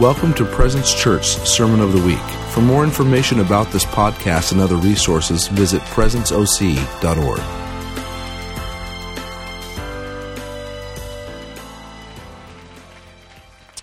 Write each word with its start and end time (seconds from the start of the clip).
Welcome 0.00 0.34
to 0.34 0.44
Presence 0.44 0.92
Church 0.92 1.24
Sermon 1.24 1.80
of 1.80 1.94
the 1.94 2.06
Week. 2.06 2.18
For 2.50 2.60
more 2.60 2.84
information 2.84 3.40
about 3.40 3.72
this 3.72 3.86
podcast 3.86 4.52
and 4.52 4.60
other 4.60 4.76
resources, 4.76 5.48
visit 5.48 5.80
presenceoc.org. 5.84 7.40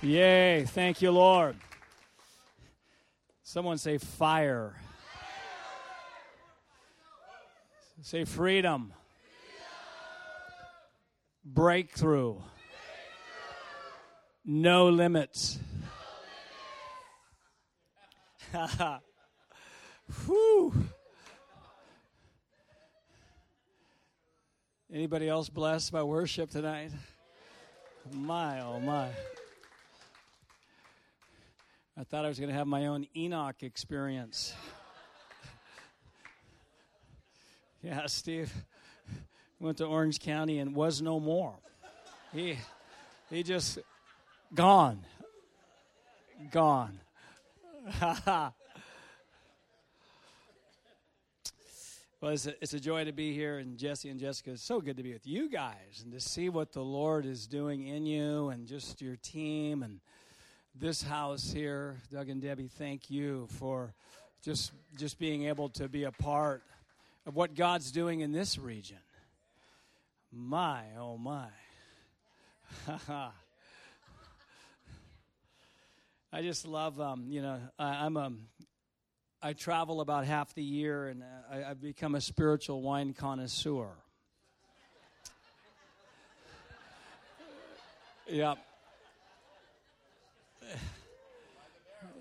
Yay. 0.04 0.66
Thank 0.66 1.02
you, 1.02 1.10
Lord. 1.10 1.56
Someone 3.42 3.80
say 3.80 3.98
fire. 3.98 4.76
Say 8.04 8.26
freedom. 8.26 8.94
Breakthrough. 11.44 12.36
No 14.46 14.90
limits. 14.90 15.58
Whew. 20.26 20.74
Anybody 24.92 25.28
else 25.28 25.50
blessed 25.50 25.92
by 25.92 26.04
worship 26.04 26.52
tonight? 26.52 26.92
My, 28.12 28.62
oh 28.62 28.80
my. 28.80 29.08
I 31.98 32.04
thought 32.04 32.26
I 32.26 32.28
was 32.28 32.38
going 32.40 32.50
to 32.50 32.56
have 32.56 32.68
my 32.68 32.88
own 32.88 33.08
Enoch 33.16 33.64
experience. 33.64 34.54
yeah, 37.84 38.06
Steve 38.06 38.54
went 39.60 39.78
to 39.78 39.86
Orange 39.86 40.20
County 40.20 40.60
and 40.60 40.76
was 40.76 41.02
no 41.02 41.20
more. 41.20 41.56
He, 42.34 42.58
he 43.32 43.42
just 43.42 43.80
gone. 44.54 45.00
Gone. 46.52 47.00
well, 48.02 48.54
it's 52.24 52.48
a, 52.48 52.54
it's 52.62 52.74
a 52.74 52.80
joy 52.80 53.04
to 53.04 53.12
be 53.12 53.34
here, 53.34 53.58
and 53.58 53.78
Jesse 53.78 54.10
and 54.10 54.18
Jessica, 54.18 54.52
it's 54.52 54.64
so 54.64 54.80
good 54.80 54.96
to 54.96 55.04
be 55.04 55.12
with 55.12 55.28
you 55.28 55.50
guys 55.50 56.02
and 56.02 56.14
to 56.14 56.20
see 56.22 56.48
what 56.48 56.72
the 56.72 56.82
Lord 56.82 57.26
is 57.26 57.46
doing 57.46 57.86
in 57.86 58.06
you 58.06 58.48
and 58.50 58.68
just 58.68 59.02
your 59.02 59.18
team 59.18 59.84
and 59.84 60.00
this 60.74 61.04
house 61.04 61.52
here. 61.52 61.98
Doug 62.10 62.30
and 62.30 62.42
Debbie, 62.42 62.70
thank 62.70 63.10
you 63.10 63.48
for 63.60 63.94
just 64.42 64.72
just 64.98 65.20
being 65.20 65.48
able 65.48 65.68
to 65.70 65.90
be 65.90 66.06
a 66.06 66.12
part 66.12 66.64
of 67.26 67.36
what 67.36 67.54
God's 67.54 67.92
doing 67.92 68.22
in 68.22 68.32
this 68.32 68.58
region. 68.58 68.98
My, 70.32 70.84
oh 70.98 71.18
my. 71.18 71.50
I 76.36 76.42
just 76.42 76.66
love, 76.66 77.00
um, 77.00 77.28
you 77.30 77.44
know, 77.44 77.60
I, 77.78 78.08
am 78.08 78.18
a, 78.18 78.32
I 79.40 79.54
travel 79.54 80.02
about 80.02 80.26
half 80.26 80.56
the 80.56 80.64
year, 80.64 81.10
and 81.10 81.22
uh, 81.22 81.26
I, 81.52 81.64
I've 81.70 81.80
become 81.80 82.16
a 82.16 82.22
spiritual 82.22 82.82
wine 82.82 83.14
connoisseur. 83.14 83.90
yeah. 88.28 88.56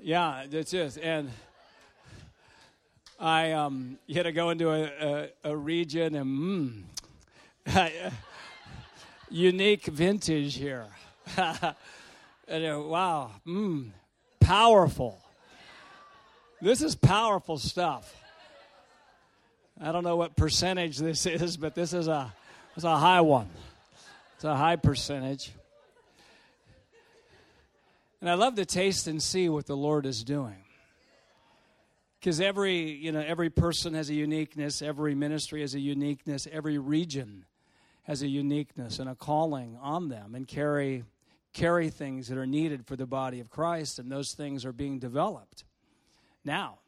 Yeah, 0.05 0.47
that's 0.51 0.75
it. 0.75 0.99
And 1.01 1.31
I 3.21 3.53
um, 3.53 3.99
you 4.09 4.17
had 4.17 4.25
to 4.25 4.33
go 4.33 4.51
into 4.51 4.69
a, 4.71 4.83
a, 4.83 5.29
a 5.53 5.57
region 5.57 6.17
and 6.17 6.85
mm, 7.67 8.13
unique 9.31 9.87
vintage 9.87 10.57
here. 10.57 10.89
and, 11.37 12.67
uh, 12.67 12.81
wow, 12.81 13.31
mm, 13.47 13.93
powerful. 14.43 15.19
This 16.61 16.83
is 16.83 16.95
powerful 16.95 17.59
stuff. 17.59 18.15
I 19.81 19.91
don't 19.91 20.05
know 20.05 20.17
what 20.17 20.37
percentage 20.37 20.99
this 20.99 21.27
is, 21.27 21.57
but 21.57 21.75
this 21.75 21.93
is 21.93 22.09
a 22.09 22.33
it's 22.77 22.85
a 22.85 22.97
high 22.97 23.21
one. 23.21 23.49
It's 24.37 24.45
a 24.45 24.57
high 24.57 24.77
percentage. 24.77 25.53
And 28.21 28.31
I 28.31 28.35
love 28.35 28.55
to 28.55 28.65
taste 28.65 29.09
and 29.09 29.21
see 29.21 29.49
what 29.49 29.67
the 29.67 29.77
Lord 29.77 30.07
is 30.07 30.23
doing. 30.23 30.63
Because 32.21 32.41
every, 32.41 32.93
you 32.93 33.11
know, 33.11 33.21
every 33.21 33.51
person 33.51 33.95
has 33.95 34.09
a 34.09 34.15
uniqueness, 34.15 34.81
every 34.81 35.17
ministry 35.17 35.61
has 35.63 35.75
a 35.75 35.81
uniqueness, 35.81 36.47
every 36.51 36.79
region 36.79 37.45
has 38.05 38.23
a 38.23 38.29
uniqueness 38.29 39.01
and 39.01 39.11
a 39.11 39.17
calling 39.17 39.77
on 39.83 40.09
them 40.09 40.37
and 40.37 40.47
carry 40.47 41.03
carry 41.53 41.91
things 41.91 42.29
that 42.29 42.39
are 42.39 42.47
needed 42.47 42.87
for 42.87 42.97
the 42.97 43.07
body 43.07 43.41
of 43.41 43.51
Christ, 43.51 43.99
and 43.99 44.11
those 44.11 44.33
things 44.33 44.65
are 44.65 44.73
being 44.73 44.99
developed 44.99 45.65
now. 46.45 46.79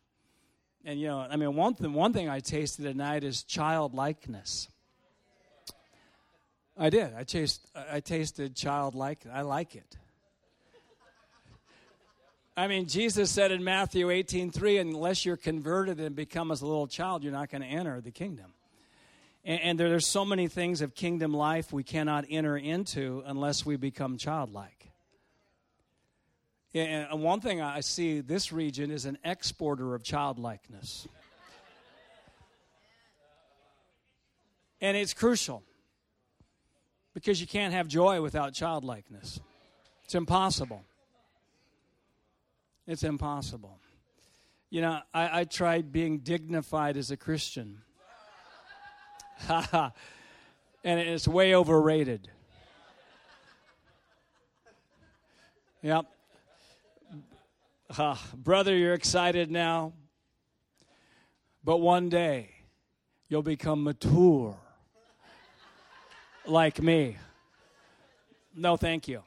And 0.84 1.00
you 1.00 1.06
know, 1.08 1.20
I 1.20 1.36
mean, 1.36 1.54
one 1.54 1.74
thing, 1.74 1.92
one 1.92 2.12
thing 2.12 2.28
I 2.28 2.40
tasted 2.40 2.82
tonight 2.82 3.24
is 3.24 3.42
childlikeness. 3.42 4.68
I 6.76 6.90
did. 6.90 7.14
I 7.14 7.24
taste. 7.24 7.66
I 7.90 8.00
tasted 8.00 8.56
childlike. 8.56 9.20
I 9.32 9.42
like 9.42 9.76
it. 9.76 9.96
I 12.56 12.68
mean, 12.68 12.86
Jesus 12.86 13.30
said 13.32 13.50
in 13.50 13.64
Matthew 13.64 14.10
18, 14.10 14.52
3, 14.52 14.78
unless 14.78 15.26
you're 15.26 15.36
converted 15.36 15.98
and 15.98 16.14
become 16.14 16.52
as 16.52 16.62
a 16.62 16.66
little 16.66 16.86
child, 16.86 17.24
you're 17.24 17.32
not 17.32 17.50
going 17.50 17.62
to 17.62 17.68
enter 17.68 18.00
the 18.00 18.12
kingdom. 18.12 18.53
And, 19.44 19.60
and 19.60 19.80
there, 19.80 19.88
there's 19.88 20.06
so 20.06 20.24
many 20.24 20.48
things 20.48 20.80
of 20.80 20.94
kingdom 20.94 21.32
life 21.32 21.72
we 21.72 21.82
cannot 21.82 22.24
enter 22.28 22.56
into 22.56 23.22
unless 23.26 23.66
we 23.66 23.76
become 23.76 24.16
childlike. 24.16 24.90
And 26.74 27.06
uh, 27.12 27.16
one 27.16 27.40
thing 27.40 27.60
I 27.60 27.80
see 27.80 28.20
this 28.20 28.52
region 28.52 28.90
is 28.90 29.04
an 29.06 29.18
exporter 29.24 29.94
of 29.94 30.02
childlikeness. 30.02 31.06
And 34.80 34.96
it's 34.96 35.14
crucial 35.14 35.62
because 37.14 37.40
you 37.40 37.46
can't 37.46 37.72
have 37.72 37.86
joy 37.86 38.20
without 38.20 38.52
childlikeness. 38.52 39.40
It's 40.04 40.14
impossible. 40.14 40.84
It's 42.86 43.04
impossible. 43.04 43.78
You 44.68 44.82
know, 44.82 45.00
I, 45.14 45.40
I 45.40 45.44
tried 45.44 45.92
being 45.92 46.18
dignified 46.18 46.96
as 46.96 47.10
a 47.10 47.16
Christian. 47.16 47.78
and 49.48 49.92
it's 50.84 51.28
way 51.28 51.54
overrated. 51.54 52.30
Yep. 55.82 56.06
Uh, 57.96 58.16
brother, 58.34 58.74
you're 58.76 58.94
excited 58.94 59.50
now, 59.50 59.92
but 61.62 61.76
one 61.76 62.08
day 62.08 62.50
you'll 63.28 63.42
become 63.42 63.84
mature 63.84 64.56
like 66.46 66.80
me. 66.80 67.16
No, 68.54 68.76
thank 68.76 69.08
you. 69.08 69.22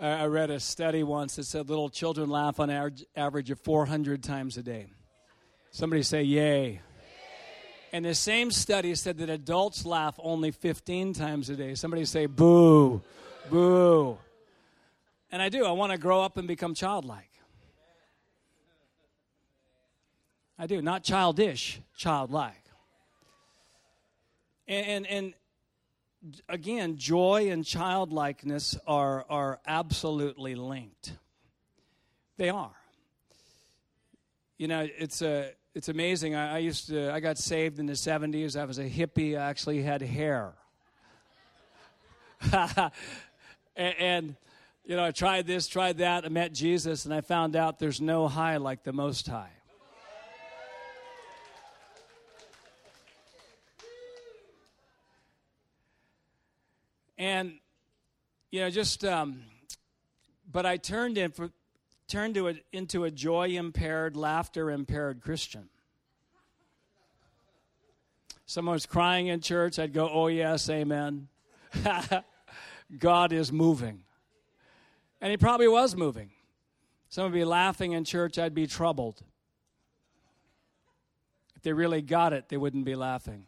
I 0.00 0.26
read 0.26 0.50
a 0.50 0.60
study 0.60 1.02
once 1.02 1.36
that 1.36 1.44
said 1.44 1.68
little 1.68 1.88
children 1.88 2.30
laugh 2.30 2.60
on 2.60 2.70
average 2.70 3.50
of 3.50 3.58
400 3.60 4.22
times 4.22 4.56
a 4.56 4.62
day. 4.62 4.86
Somebody 5.72 6.02
say, 6.02 6.22
Yay. 6.22 6.80
And 7.92 8.04
the 8.04 8.14
same 8.14 8.50
study 8.50 8.94
said 8.94 9.18
that 9.18 9.30
adults 9.30 9.84
laugh 9.84 10.14
only 10.18 10.50
15 10.50 11.14
times 11.14 11.50
a 11.50 11.56
day. 11.56 11.74
Somebody 11.74 12.04
say, 12.04 12.26
Boo, 12.26 13.02
boo. 13.50 14.18
And 15.32 15.42
I 15.42 15.48
do. 15.48 15.64
I 15.64 15.72
want 15.72 15.92
to 15.92 15.98
grow 15.98 16.22
up 16.22 16.36
and 16.36 16.46
become 16.46 16.74
childlike. 16.74 17.30
I 20.58 20.66
do. 20.66 20.80
Not 20.80 21.02
childish, 21.02 21.80
childlike. 21.96 22.54
And, 24.66 24.86
and, 24.86 25.06
and 25.06 25.34
again, 26.48 26.96
joy 26.96 27.50
and 27.50 27.64
childlikeness 27.64 28.76
are, 28.86 29.24
are 29.28 29.60
absolutely 29.66 30.54
linked. 30.54 31.12
They 32.36 32.48
are. 32.48 32.74
You 34.56 34.68
know, 34.68 34.88
it's 34.98 35.22
a 35.22 35.52
it's 35.74 35.88
amazing. 35.88 36.34
I, 36.34 36.56
I, 36.56 36.58
used 36.58 36.88
to 36.88 37.12
I 37.12 37.20
got 37.20 37.38
saved 37.38 37.78
in 37.78 37.86
the 37.86 37.92
70s. 37.92 38.58
I 38.58 38.64
was 38.64 38.80
a 38.80 38.88
hippie. 38.88 39.38
I 39.38 39.48
actually 39.48 39.82
had 39.82 40.02
hair. 40.02 40.54
and, 42.52 42.90
and, 43.76 44.36
you 44.84 44.96
know, 44.96 45.04
I 45.04 45.12
tried 45.12 45.46
this, 45.46 45.68
tried 45.68 45.98
that. 45.98 46.24
I 46.24 46.28
met 46.28 46.52
Jesus, 46.52 47.04
and 47.04 47.14
I 47.14 47.20
found 47.20 47.54
out 47.54 47.78
there's 47.78 48.00
no 48.00 48.26
high 48.26 48.56
like 48.56 48.82
the 48.82 48.92
Most 48.92 49.28
High. 49.28 49.52
And, 57.18 57.54
you 58.50 58.60
know, 58.60 58.70
just, 58.70 59.04
um, 59.04 59.42
but 60.50 60.64
I 60.64 60.76
turned 60.76 61.18
in 61.18 61.32
for, 61.32 61.50
turned 62.06 62.36
to 62.36 62.48
a, 62.48 62.54
into 62.72 63.04
a 63.04 63.10
joy 63.10 63.48
impaired, 63.48 64.16
laughter 64.16 64.70
impaired 64.70 65.20
Christian. 65.20 65.68
Someone 68.46 68.74
was 68.74 68.86
crying 68.86 69.26
in 69.26 69.40
church, 69.40 69.78
I'd 69.78 69.92
go, 69.92 70.08
Oh, 70.08 70.28
yes, 70.28 70.70
amen. 70.70 71.28
God 72.98 73.32
is 73.32 73.52
moving. 73.52 74.04
And 75.20 75.30
he 75.30 75.36
probably 75.36 75.68
was 75.68 75.94
moving. 75.94 76.30
Someone 77.10 77.32
would 77.32 77.38
be 77.38 77.44
laughing 77.44 77.92
in 77.92 78.04
church, 78.04 78.38
I'd 78.38 78.54
be 78.54 78.66
troubled. 78.66 79.22
If 81.56 81.62
they 81.62 81.72
really 81.72 82.00
got 82.00 82.32
it, 82.32 82.48
they 82.48 82.56
wouldn't 82.56 82.84
be 82.84 82.94
laughing. 82.94 83.47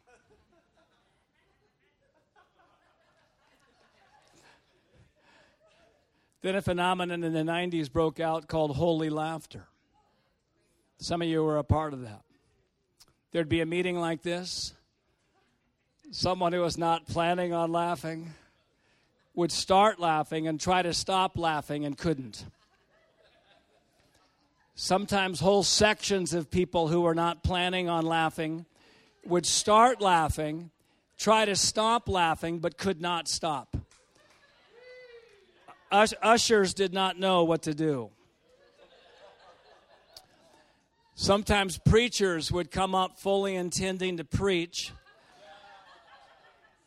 Then 6.43 6.57
a 6.57 6.63
phenomenon 6.63 7.23
in 7.23 7.33
the 7.33 7.41
90s 7.41 7.93
broke 7.93 8.19
out 8.19 8.49
called 8.49 8.77
holy 8.77 9.11
laughter. 9.11 9.67
Some 10.99 11.23
of 11.23 11.29
you 11.29 11.43
were 11.43 11.59
a 11.59 11.65
part 11.65 11.93
of 11.93 12.03
that. 12.03 12.23
There'd 13.33 13.49
be 13.49 13.61
a 13.61 13.67
meeting 13.67 13.99
like 13.99 14.23
this. 14.23 14.75
Someone 16.11 16.53
who 16.53 16.61
was 16.61 16.77
not 16.77 17.07
planning 17.07 17.53
on 17.53 17.71
laughing 17.71 18.33
would 19.35 19.53
start 19.53 20.01
laughing 20.01 20.49
and 20.49 20.59
try 20.59 20.83
to 20.83 20.93
stop 20.93 21.39
laughing 21.39 21.85
and 21.85 21.97
couldn't. 21.97 22.45
Sometimes 24.75 25.41
whole 25.41 25.63
sections 25.63 26.33
of 26.33 26.51
people 26.51 26.89
who 26.89 27.03
were 27.03 27.15
not 27.15 27.43
planning 27.43 27.89
on 27.89 28.07
laughing 28.07 28.65
would 29.27 29.45
start 29.45 30.01
laughing, 30.01 30.71
try 31.19 31.45
to 31.45 31.55
stop 31.55 32.09
laughing, 32.09 32.59
but 32.59 32.79
could 32.79 33.01
not 33.01 33.29
stop. 33.29 33.77
Ush- 35.91 36.15
ushers 36.23 36.75
did 36.75 36.93
not 36.93 37.19
know 37.19 37.45
what 37.45 37.63
to 37.63 37.75
do. 37.75 38.11
Sometimes 41.15 41.79
preachers 41.79 42.51
would 42.51 42.71
come 42.71 42.95
up 42.95 43.19
fully 43.19 43.55
intending 43.55 44.17
to 44.17 44.25
preach. 44.25 44.93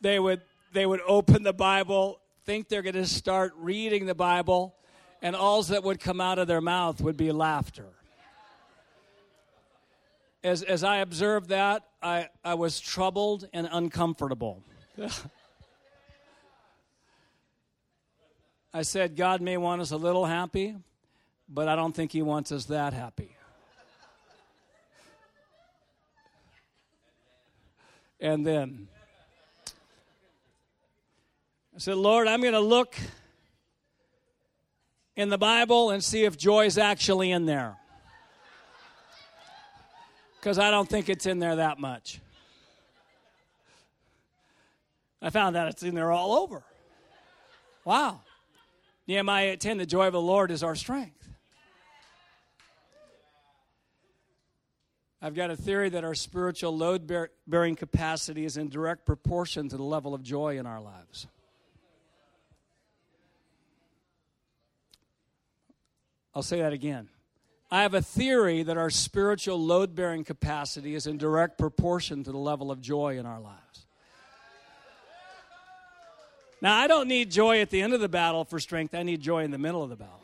They 0.02 0.20
would, 0.20 0.42
they 0.74 0.86
would 0.86 1.02
open 1.06 1.44
the 1.44 1.54
Bible, 1.54 2.20
think 2.46 2.68
they're 2.68 2.82
going 2.82 2.96
to 2.96 3.06
start 3.06 3.54
reading 3.58 4.06
the 4.06 4.16
Bible, 4.16 4.76
and 5.22 5.36
all 5.36 5.62
that 5.64 5.84
would 5.84 6.00
come 6.00 6.20
out 6.20 6.40
of 6.40 6.48
their 6.48 6.62
mouth 6.62 7.00
would 7.00 7.16
be 7.16 7.32
laughter. 7.32 7.90
As, 10.44 10.64
as 10.64 10.84
I 10.84 10.98
observed 10.98 11.50
that, 11.50 11.84
I, 12.02 12.28
I 12.44 12.56
was 12.56 12.80
troubled 12.80 13.48
and 13.54 13.70
uncomfortable. 13.72 14.64
I 18.74 18.82
said, 18.82 19.16
God 19.16 19.40
may 19.40 19.58
want 19.58 19.82
us 19.82 19.92
a 19.92 19.98
little 19.98 20.26
happy, 20.26 20.76
but 21.48 21.68
I 21.68 21.76
don't 21.76 21.94
think 21.94 22.12
He 22.12 22.22
wants 22.22 22.52
us 22.52 22.66
that 22.66 22.94
happy. 22.94 23.36
And 28.20 28.48
then 28.48 28.88
I 31.76 31.80
said, 31.80 31.98
Lord, 31.98 32.28
I'm 32.28 32.42
going 32.42 32.54
to 32.54 32.60
look 32.60 32.96
in 35.16 35.30
the 35.30 35.38
Bible 35.38 35.92
and 35.92 36.04
see 36.04 36.24
if 36.24 36.38
joy 36.38 36.66
is 36.66 36.78
actually 36.78 37.32
in 37.32 37.46
there. 37.46 37.76
Because 40.40 40.58
I 40.58 40.72
don't 40.72 40.90
think 40.90 41.10
it's 41.10 41.26
in 41.26 41.40
there 41.40 41.58
that 41.58 41.80
much. 41.80 42.20
I 45.22 45.30
found 45.30 45.56
that 45.56 45.68
it's 45.68 45.84
in 45.84 45.94
there 45.94 46.12
all 46.12 46.34
over. 46.34 46.64
Wow. 47.86 48.22
Nehemiah 49.08 49.58
10 49.58 49.78
the 49.78 49.86
joy 49.86 50.08
of 50.08 50.14
the 50.14 50.22
Lord 50.22 50.52
is 50.52 50.64
our 50.64 50.76
strength. 50.76 51.30
I've 55.22 55.36
got 55.36 55.52
a 55.52 55.56
theory 55.56 55.88
that 55.90 56.04
our 56.04 56.16
spiritual 56.16 56.76
load 56.76 57.10
bearing 57.48 57.76
capacity 57.78 58.44
is 58.44 58.58
in 58.58 58.68
direct 58.68 59.06
proportion 59.06 59.70
to 59.70 59.78
the 59.78 59.84
level 59.84 60.14
of 60.14 60.22
joy 60.22 60.58
in 60.58 60.66
our 60.66 60.82
lives. 60.82 61.28
I'll 66.36 66.44
say 66.44 66.60
that 66.60 66.74
again. 66.74 67.08
I 67.72 67.84
have 67.84 67.94
a 67.94 68.02
theory 68.02 68.64
that 68.64 68.78
our 68.78 68.90
spiritual 68.90 69.64
load 69.64 69.96
bearing 69.96 70.24
capacity 70.24 70.94
is 70.94 71.08
in 71.08 71.18
direct 71.18 71.58
proportion 71.58 72.24
to 72.24 72.32
the 72.32 72.38
level 72.38 72.70
of 72.70 72.82
joy 72.82 73.18
in 73.18 73.26
our 73.26 73.40
lives. 73.40 73.83
Now, 76.64 76.78
I 76.78 76.88
don't 76.88 77.10
need 77.10 77.30
joy 77.30 77.60
at 77.60 77.70
the 77.70 77.82
end 77.82 77.94
of 77.94 78.00
the 78.00 78.08
battle 78.08 78.46
for 78.46 78.58
strength, 78.58 78.96
I 78.96 79.04
need 79.04 79.20
joy 79.20 79.44
in 79.44 79.52
the 79.52 79.58
middle 79.58 79.84
of 79.84 79.90
the 79.90 79.98
battle. 79.98 80.22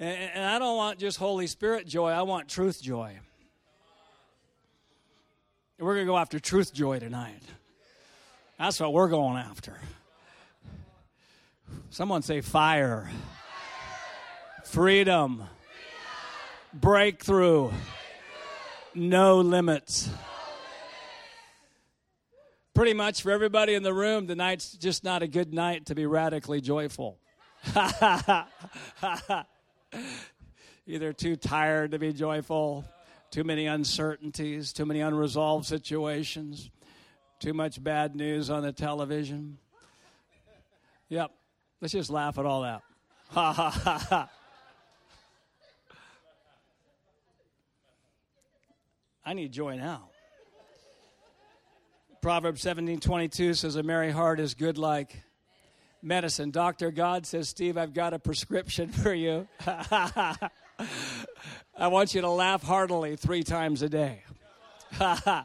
And, 0.00 0.44
I 0.44 0.58
don't 0.58 0.76
want 0.76 0.98
just 0.98 1.16
Holy 1.16 1.46
Spirit 1.46 1.86
joy, 1.86 2.10
I 2.10 2.22
want 2.22 2.48
truth 2.48 2.82
joy. 2.82 3.20
We're 5.78 5.94
going 5.94 6.06
to 6.06 6.10
go 6.10 6.18
after 6.18 6.40
truth 6.40 6.74
joy 6.74 6.98
tonight. 6.98 7.40
That's 8.58 8.80
what 8.80 8.92
we're 8.92 9.08
going 9.08 9.36
after. 9.36 9.78
Someone 11.90 12.22
say 12.22 12.40
fire, 12.40 13.08
freedom, 14.64 15.44
breakthrough, 16.74 17.70
no 18.92 19.40
limits. 19.40 20.10
Pretty 22.76 22.92
much 22.92 23.22
for 23.22 23.32
everybody 23.32 23.72
in 23.72 23.82
the 23.82 23.94
room, 23.94 24.26
tonight's 24.26 24.72
just 24.72 25.02
not 25.02 25.22
a 25.22 25.26
good 25.26 25.54
night 25.54 25.86
to 25.86 25.94
be 25.94 26.04
radically 26.04 26.60
joyful. 26.60 27.18
Either 30.86 31.14
too 31.14 31.36
tired 31.36 31.92
to 31.92 31.98
be 31.98 32.12
joyful, 32.12 32.84
too 33.30 33.44
many 33.44 33.64
uncertainties, 33.64 34.74
too 34.74 34.84
many 34.84 35.00
unresolved 35.00 35.64
situations, 35.64 36.70
too 37.40 37.54
much 37.54 37.82
bad 37.82 38.14
news 38.14 38.50
on 38.50 38.62
the 38.62 38.72
television. 38.72 39.56
Yep, 41.08 41.30
let's 41.80 41.92
just 41.92 42.10
laugh 42.10 42.36
at 42.36 42.44
all 42.44 42.60
that. 42.60 42.82
Ha 43.30 43.52
ha 43.54 43.70
ha 43.70 43.98
ha. 43.98 44.30
I 49.24 49.32
need 49.32 49.50
joy 49.50 49.76
now. 49.76 50.10
Proverbs 52.26 52.60
17 52.62 52.98
22 52.98 53.54
says, 53.54 53.76
A 53.76 53.84
merry 53.84 54.10
heart 54.10 54.40
is 54.40 54.54
good 54.54 54.78
like 54.78 55.22
medicine. 56.02 56.50
Dr. 56.50 56.90
God 56.90 57.24
says, 57.24 57.48
Steve, 57.48 57.78
I've 57.78 57.94
got 57.94 58.14
a 58.14 58.18
prescription 58.18 58.88
for 58.88 59.14
you. 59.14 59.46
I 59.64 60.48
want 61.82 62.16
you 62.16 62.22
to 62.22 62.28
laugh 62.28 62.64
heartily 62.64 63.14
three 63.14 63.44
times 63.44 63.82
a 63.82 63.88
day. 63.88 64.24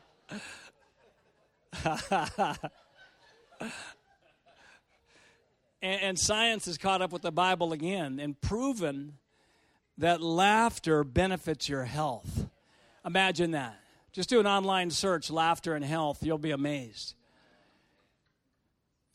and 5.83 6.17
science 6.17 6.65
has 6.65 6.79
caught 6.79 7.03
up 7.03 7.11
with 7.11 7.21
the 7.21 7.31
Bible 7.31 7.73
again 7.73 8.19
and 8.19 8.41
proven 8.41 9.19
that 9.99 10.19
laughter 10.19 11.03
benefits 11.03 11.69
your 11.69 11.83
health. 11.83 12.47
Imagine 13.05 13.51
that. 13.51 13.77
Just 14.13 14.29
do 14.29 14.39
an 14.39 14.47
online 14.47 14.91
search, 14.91 15.29
laughter 15.31 15.75
and 15.75 15.85
health. 15.85 16.23
You'll 16.23 16.37
be 16.37 16.51
amazed. 16.51 17.15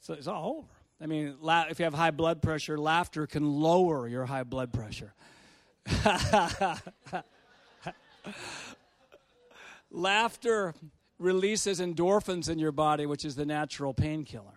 So 0.01 0.15
it's 0.15 0.27
all 0.27 0.59
over. 0.59 0.69
I 1.01 1.07
mean, 1.07 1.37
if 1.45 1.79
you 1.79 1.85
have 1.85 1.95
high 1.95 2.11
blood 2.11 2.41
pressure, 2.41 2.79
laughter 2.79 3.27
can 3.27 3.45
lower 3.45 4.09
your 4.09 4.25
high 4.25 4.45
blood 4.45 4.73
pressure. 4.73 5.13
laughter 9.91 10.75
releases 11.19 11.81
endorphins 11.81 12.49
in 12.49 12.59
your 12.59 12.73
body, 12.73 13.05
which 13.05 13.25
is 13.25 13.37
the 13.37 13.45
natural 13.45 13.93
painkiller. 13.93 14.53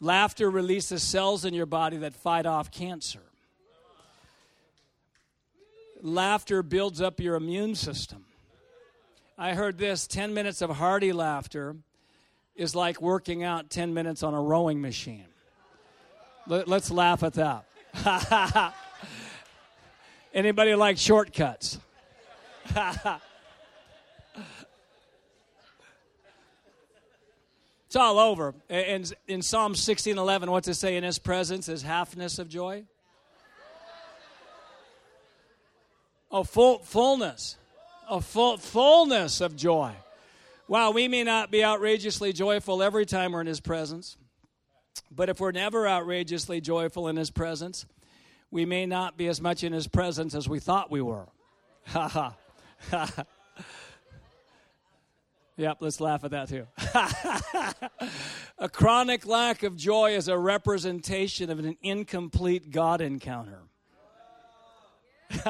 Laughter 0.00 0.50
releases 0.50 1.02
cells 1.02 1.44
in 1.44 1.52
your 1.54 1.66
body 1.66 1.96
that 1.98 2.14
fight 2.14 2.46
off 2.46 2.70
cancer. 2.70 3.22
Laughter 6.02 6.62
builds 6.62 7.00
up 7.00 7.18
your 7.20 7.34
immune 7.34 7.74
system. 7.74 8.25
I 9.38 9.52
heard 9.54 9.76
this 9.76 10.06
10 10.06 10.32
minutes 10.32 10.62
of 10.62 10.70
hearty 10.70 11.12
laughter 11.12 11.76
is 12.54 12.74
like 12.74 13.02
working 13.02 13.42
out 13.44 13.68
10 13.68 13.92
minutes 13.92 14.22
on 14.22 14.32
a 14.32 14.40
rowing 14.40 14.80
machine. 14.80 15.26
Let, 16.46 16.70
us 16.70 16.90
laugh 16.90 17.22
at 17.22 17.34
that. 17.34 17.66
Anybody 20.34 20.74
like 20.74 20.96
shortcuts? 20.96 21.78
it's 27.86 27.96
all 27.96 28.18
over. 28.18 28.54
And 28.70 29.12
in 29.26 29.42
Psalm 29.42 29.74
16:11, 29.74 30.48
what's 30.48 30.68
it 30.68 30.74
say? 30.74 30.96
In 30.96 31.04
His 31.04 31.18
presence 31.18 31.68
is 31.68 31.82
halfness 31.82 32.38
of 32.38 32.48
joy. 32.48 32.84
Oh, 36.30 36.44
full 36.44 36.78
fullness, 36.80 37.56
a 38.08 38.20
full 38.20 38.56
fullness 38.58 39.40
of 39.40 39.56
joy. 39.56 39.92
Wow, 40.68 40.90
we 40.90 41.08
may 41.08 41.22
not 41.22 41.50
be 41.50 41.64
outrageously 41.64 42.32
joyful 42.32 42.82
every 42.82 43.06
time 43.06 43.32
we're 43.32 43.40
in 43.40 43.46
His 43.46 43.60
presence, 43.60 44.16
but 45.10 45.28
if 45.28 45.40
we're 45.40 45.52
never 45.52 45.86
outrageously 45.88 46.60
joyful 46.60 47.08
in 47.08 47.16
His 47.16 47.30
presence, 47.30 47.86
we 48.50 48.64
may 48.64 48.86
not 48.86 49.16
be 49.16 49.28
as 49.28 49.40
much 49.40 49.62
in 49.62 49.72
His 49.72 49.86
presence 49.86 50.34
as 50.34 50.48
we 50.48 50.58
thought 50.58 50.90
we 50.90 51.02
were. 51.02 51.26
Ha 51.86 52.34
ha. 52.90 53.24
Yep, 55.58 55.78
let's 55.80 56.00
laugh 56.00 56.22
at 56.22 56.32
that 56.32 56.48
too. 56.50 56.66
a 58.58 58.68
chronic 58.68 59.26
lack 59.26 59.62
of 59.62 59.74
joy 59.74 60.14
is 60.14 60.28
a 60.28 60.36
representation 60.36 61.48
of 61.48 61.58
an 61.58 61.78
incomplete 61.80 62.70
God 62.70 63.00
encounter. 63.00 63.60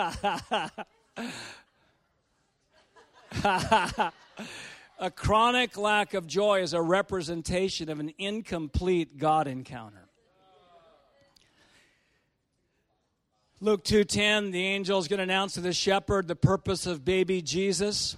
a 4.99 5.11
chronic 5.15 5.77
lack 5.77 6.15
of 6.15 6.27
joy 6.27 6.63
is 6.63 6.73
a 6.73 6.81
representation 6.81 7.89
of 7.89 8.01
an 8.01 8.13
incomplete 8.19 9.19
God 9.19 9.47
encounter. 9.47 10.09
Luke 13.61 13.85
2:10 13.85 14.53
the 14.53 14.65
angel 14.65 14.99
is 14.99 15.09
going 15.09 15.19
to 15.19 15.25
announce 15.25 15.55
to 15.55 15.61
the 15.61 15.73
shepherd 15.73 16.29
the 16.29 16.37
purpose 16.37 16.87
of 16.87 17.05
baby 17.05 17.41
Jesus. 17.43 18.17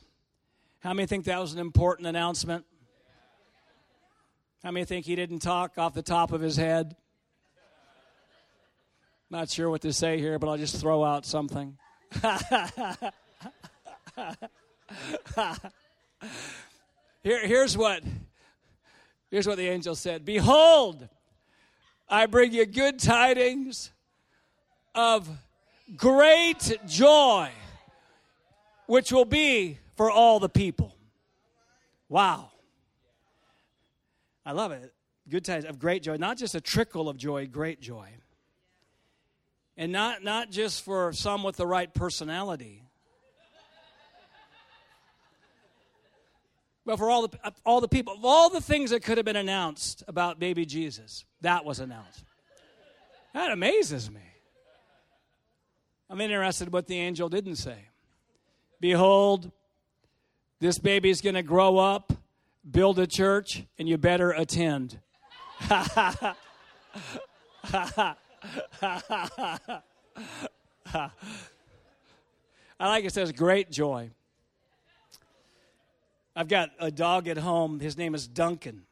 How 0.81 0.93
many 0.93 1.07
think 1.07 1.25
that 1.25 1.41
was 1.41 1.53
an 1.53 1.59
important 1.59 2.09
announcement? 2.09 2.65
How 4.63 4.71
many 4.71 4.85
think 4.85 5.07
he 5.07 5.17
didn't 5.17 5.39
talk 5.41 5.79
off 5.79 5.95
the 5.95 6.03
top 6.03 6.33
of 6.33 6.41
his 6.41 6.57
head? 6.57 6.97
Not 9.31 9.51
sure 9.51 9.69
what 9.71 9.83
to 9.83 9.93
say 9.93 10.19
here, 10.19 10.39
but 10.39 10.49
I'll 10.49 10.57
just 10.57 10.81
throw 10.81 11.05
out 11.05 11.27
something. 11.27 11.77
Here, 17.23 17.47
here's 17.47 17.77
what 17.77 18.03
here's 19.31 19.47
what 19.47 19.59
the 19.59 19.69
angel 19.69 19.95
said 19.95 20.25
Behold, 20.25 21.09
I 22.09 22.27
bring 22.27 22.53
you 22.53 22.65
good 22.65 22.99
tidings 22.99 23.91
of 24.95 25.29
great 25.97 26.79
joy, 26.87 27.51
which 28.87 29.13
will 29.13 29.25
be 29.25 29.79
for 29.97 30.11
all 30.11 30.41
the 30.41 30.49
people. 30.49 30.95
Wow. 32.09 32.51
I 34.47 34.53
love 34.53 34.73
it. 34.73 34.95
Good 35.29 35.45
tidings 35.45 35.67
of 35.67 35.79
great 35.79 36.03
joy, 36.03 36.17
not 36.17 36.39
just 36.39 36.55
a 36.55 36.61
trickle 36.61 37.09
of 37.09 37.19
joy, 37.19 37.47
great 37.47 37.81
joy. 37.81 38.09
And 39.77 39.93
not, 39.93 40.25
not 40.25 40.51
just 40.51 40.85
for 40.85 41.13
some 41.13 41.43
with 41.43 41.57
the 41.57 41.67
right 41.67 41.93
personality, 41.93 42.83
but 46.89 46.97
for 46.97 47.11
all 47.11 47.29
the, 47.29 47.39
uh, 47.45 47.51
all 47.67 47.83
the 47.83 47.87
people. 47.87 48.15
Of 48.15 48.25
all 48.25 48.49
the 48.49 48.63
things 48.63 48.93
that 48.93 49.05
could 49.05 49.19
have 49.19 49.27
been 49.27 49.37
announced 49.37 50.03
about 50.09 50.39
baby 50.39 50.65
Jesus, 50.65 51.27
that 51.43 51.63
was 51.67 51.81
announced. 51.81 52.25
That 53.35 53.51
amazes 53.51 54.11
me. 54.11 54.23
I'm 56.09 56.19
interested 56.23 56.69
in 56.69 56.73
what 56.73 56.87
the 56.87 56.99
angel 56.99 57.29
didn't 57.29 57.57
say. 57.57 57.77
Behold, 58.81 59.53
this 60.61 60.79
baby 60.79 61.11
is 61.11 61.21
going 61.21 61.35
to 61.35 61.43
grow 61.43 61.77
up, 61.77 62.11
build 62.69 62.99
a 62.99 63.07
church, 63.07 63.65
and 63.79 63.87
you 63.87 63.99
better 63.99 64.31
attend. 64.31 64.99
I 65.61 66.35
like 72.81 73.05
it 73.05 73.13
says 73.13 73.31
great 73.33 73.71
joy. 73.71 74.09
I've 76.39 76.47
got 76.47 76.71
a 76.79 76.93
dog 76.93 77.27
at 77.27 77.37
home. 77.37 77.81
His 77.81 77.99
name 77.99 78.15
is 78.15 78.29
Duncan. 78.29 78.83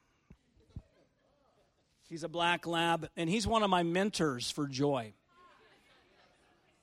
He's 2.08 2.24
a 2.24 2.28
black 2.28 2.66
lab, 2.66 3.08
and 3.16 3.30
he's 3.30 3.46
one 3.46 3.62
of 3.62 3.70
my 3.70 3.84
mentors 3.84 4.50
for 4.50 4.66
joy. 4.66 5.12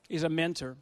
He's 0.08 0.24
a 0.24 0.30
mentor. 0.30 0.78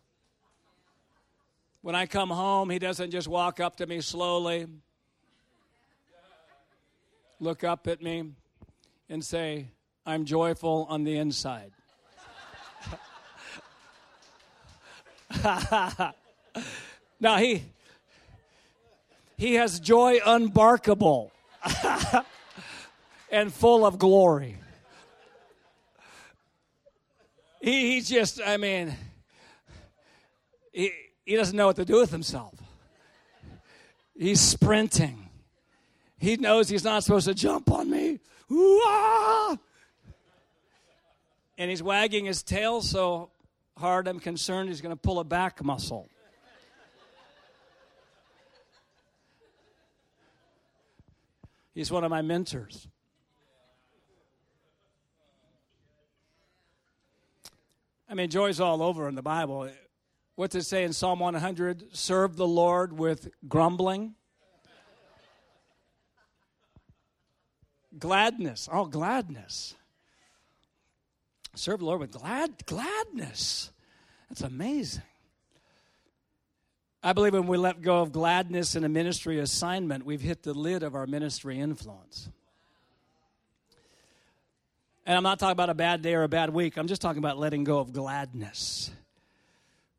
When 1.81 1.95
I 1.95 2.05
come 2.05 2.29
home, 2.29 2.69
he 2.69 2.77
doesn't 2.77 3.09
just 3.09 3.27
walk 3.27 3.59
up 3.59 3.77
to 3.77 3.87
me 3.87 4.01
slowly, 4.01 4.67
look 7.39 7.63
up 7.63 7.87
at 7.87 8.03
me, 8.03 8.33
and 9.09 9.25
say, 9.25 9.65
I'm 10.05 10.25
joyful 10.25 10.85
on 10.89 11.05
the 11.05 11.17
inside. 11.17 11.71
now, 17.19 17.37
he, 17.37 17.63
he 19.41 19.55
has 19.55 19.79
joy 19.79 20.19
unbarkable 20.23 21.31
and 23.31 23.51
full 23.51 23.87
of 23.87 23.97
glory. 23.97 24.55
He, 27.59 27.93
he's 27.93 28.07
just, 28.07 28.39
I 28.39 28.57
mean, 28.57 28.95
he, 30.71 30.91
he 31.25 31.35
doesn't 31.35 31.57
know 31.57 31.65
what 31.65 31.77
to 31.77 31.85
do 31.85 31.95
with 31.95 32.11
himself. 32.11 32.53
He's 34.15 34.39
sprinting. 34.39 35.27
He 36.19 36.37
knows 36.37 36.69
he's 36.69 36.83
not 36.83 37.03
supposed 37.03 37.25
to 37.25 37.33
jump 37.33 37.71
on 37.71 37.89
me. 37.89 38.19
Ooh-ah! 38.51 39.57
And 41.57 41.71
he's 41.71 41.81
wagging 41.81 42.25
his 42.25 42.43
tail 42.43 42.83
so 42.83 43.31
hard, 43.75 44.07
I'm 44.07 44.19
concerned 44.19 44.69
he's 44.69 44.81
going 44.81 44.95
to 44.95 45.01
pull 45.01 45.17
a 45.17 45.23
back 45.23 45.63
muscle. 45.63 46.10
He's 51.73 51.91
one 51.91 52.03
of 52.03 52.09
my 52.09 52.21
mentors. 52.21 52.87
I 58.09 58.13
mean, 58.13 58.29
joy's 58.29 58.59
all 58.59 58.83
over 58.83 59.07
in 59.07 59.15
the 59.15 59.21
Bible. 59.21 59.69
What's 60.35 60.53
it 60.55 60.63
say 60.63 60.83
in 60.83 60.91
Psalm 60.91 61.19
100? 61.19 61.95
Serve 61.95 62.35
the 62.35 62.47
Lord 62.47 62.91
with 62.97 63.29
grumbling. 63.47 64.15
Gladness. 67.97 68.67
Oh, 68.71 68.85
gladness. 68.85 69.75
Serve 71.55 71.79
the 71.79 71.85
Lord 71.85 72.01
with 72.01 72.11
glad 72.11 72.65
gladness. 72.65 73.71
That's 74.29 74.41
amazing. 74.41 75.03
I 77.03 77.13
believe 77.13 77.33
when 77.33 77.47
we 77.47 77.57
let 77.57 77.81
go 77.81 78.01
of 78.01 78.11
gladness 78.11 78.75
in 78.75 78.83
a 78.83 78.89
ministry 78.89 79.39
assignment, 79.39 80.05
we've 80.05 80.21
hit 80.21 80.43
the 80.43 80.53
lid 80.53 80.83
of 80.83 80.93
our 80.93 81.07
ministry 81.07 81.59
influence. 81.59 82.29
And 85.07 85.17
I'm 85.17 85.23
not 85.23 85.39
talking 85.39 85.53
about 85.53 85.71
a 85.71 85.73
bad 85.73 86.03
day 86.03 86.13
or 86.13 86.23
a 86.23 86.29
bad 86.29 86.51
week. 86.51 86.77
I'm 86.77 86.87
just 86.87 87.01
talking 87.01 87.17
about 87.17 87.39
letting 87.39 87.63
go 87.63 87.79
of 87.79 87.91
gladness. 87.91 88.91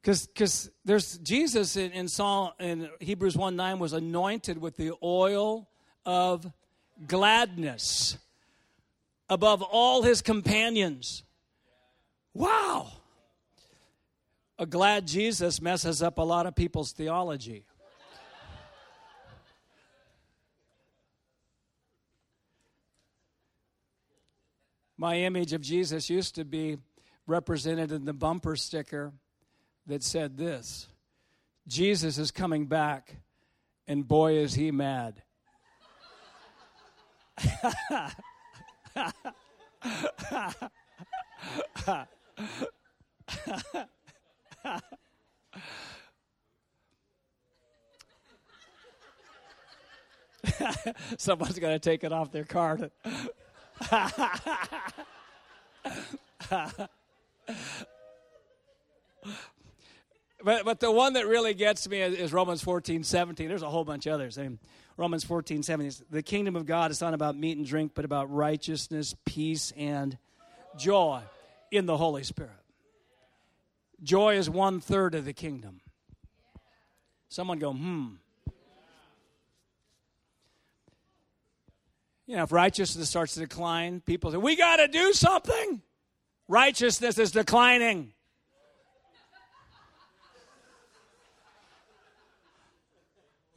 Because 0.00 0.70
there's 0.84 1.18
Jesus 1.18 1.76
in, 1.76 1.90
in, 1.90 2.06
Psalm, 2.06 2.52
in 2.60 2.88
Hebrews 3.00 3.36
1 3.36 3.56
9 3.56 3.78
was 3.80 3.92
anointed 3.92 4.58
with 4.58 4.76
the 4.76 4.92
oil 5.02 5.68
of 6.06 6.50
gladness 7.08 8.16
above 9.28 9.60
all 9.62 10.02
his 10.02 10.22
companions. 10.22 11.24
Wow 12.32 13.01
a 14.62 14.66
glad 14.66 15.06
Jesus 15.08 15.60
messes 15.60 16.02
up 16.04 16.18
a 16.18 16.22
lot 16.22 16.46
of 16.46 16.54
people's 16.54 16.92
theology. 16.92 17.64
My 24.96 25.16
image 25.16 25.52
of 25.52 25.62
Jesus 25.62 26.08
used 26.08 26.36
to 26.36 26.44
be 26.44 26.78
represented 27.26 27.90
in 27.90 28.04
the 28.04 28.12
bumper 28.12 28.54
sticker 28.54 29.12
that 29.88 30.04
said 30.04 30.36
this 30.36 30.86
Jesus 31.66 32.16
is 32.18 32.30
coming 32.30 32.66
back, 32.66 33.16
and 33.88 34.06
boy, 34.06 34.34
is 34.34 34.54
he 34.54 34.70
mad. 34.70 35.24
Someone's 51.18 51.58
going 51.58 51.74
to 51.74 51.78
take 51.78 52.04
it 52.04 52.12
off 52.12 52.32
their 52.32 52.44
card. 52.44 52.90
but, 60.44 60.64
but 60.64 60.80
the 60.80 60.90
one 60.90 61.12
that 61.14 61.26
really 61.26 61.54
gets 61.54 61.88
me 61.88 62.02
is, 62.02 62.14
is, 62.14 62.32
Romans 62.32 62.62
14, 62.62 63.04
17. 63.04 63.48
There's 63.48 63.62
a 63.62 63.70
whole 63.70 63.84
bunch 63.84 64.06
of 64.06 64.14
others. 64.14 64.38
I 64.38 64.42
mean, 64.42 64.58
Romans 64.96 65.24
14, 65.24 65.62
17. 65.62 66.06
The 66.10 66.22
kingdom 66.22 66.56
of 66.56 66.66
God 66.66 66.90
is 66.90 67.00
not 67.00 67.14
about 67.14 67.36
meat 67.36 67.56
and 67.56 67.66
drink, 67.66 67.92
but 67.94 68.04
about 68.04 68.32
righteousness, 68.32 69.14
peace, 69.24 69.72
and 69.76 70.18
joy 70.76 71.22
in 71.70 71.86
the 71.86 71.96
Holy 71.96 72.24
Spirit. 72.24 72.61
Joy 74.02 74.36
is 74.36 74.50
one 74.50 74.80
third 74.80 75.14
of 75.14 75.24
the 75.24 75.32
kingdom. 75.32 75.80
Someone 77.28 77.58
go, 77.58 77.72
hmm. 77.72 78.14
You 82.26 82.36
know, 82.36 82.44
if 82.44 82.52
righteousness 82.52 83.08
starts 83.08 83.34
to 83.34 83.40
decline, 83.40 84.00
people 84.00 84.30
say, 84.30 84.38
we 84.38 84.56
got 84.56 84.76
to 84.76 84.88
do 84.88 85.12
something. 85.12 85.82
Righteousness 86.48 87.18
is 87.18 87.30
declining. 87.30 88.12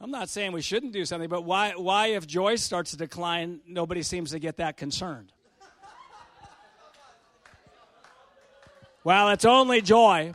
I'm 0.00 0.10
not 0.10 0.28
saying 0.28 0.52
we 0.52 0.62
shouldn't 0.62 0.92
do 0.92 1.04
something, 1.04 1.28
but 1.28 1.42
why, 1.42 1.72
why 1.72 2.08
if 2.08 2.26
joy 2.26 2.56
starts 2.56 2.90
to 2.92 2.96
decline, 2.96 3.60
nobody 3.66 4.02
seems 4.02 4.30
to 4.30 4.38
get 4.38 4.58
that 4.58 4.76
concerned? 4.76 5.32
Well, 9.06 9.28
it's 9.28 9.44
only 9.44 9.82
joy. 9.82 10.34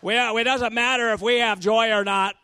We, 0.00 0.16
uh, 0.16 0.34
it 0.34 0.44
doesn't 0.44 0.72
matter 0.72 1.12
if 1.12 1.20
we 1.20 1.40
have 1.40 1.60
joy 1.60 1.90
or 1.92 2.04
not. 2.04 2.34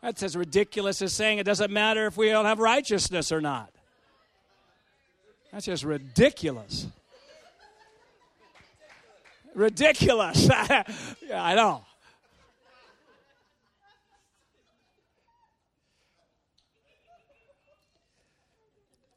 That's 0.00 0.22
as 0.22 0.34
ridiculous 0.34 1.02
as 1.02 1.12
saying 1.12 1.36
it 1.36 1.44
doesn't 1.44 1.70
matter 1.70 2.06
if 2.06 2.16
we 2.16 2.30
don't 2.30 2.46
have 2.46 2.58
righteousness 2.58 3.30
or 3.30 3.42
not. 3.42 3.70
That's 5.52 5.66
just 5.66 5.84
ridiculous. 5.84 6.86
Ridiculous. 9.54 10.48
yeah, 10.48 10.84
I 11.34 11.54
know. 11.54 11.84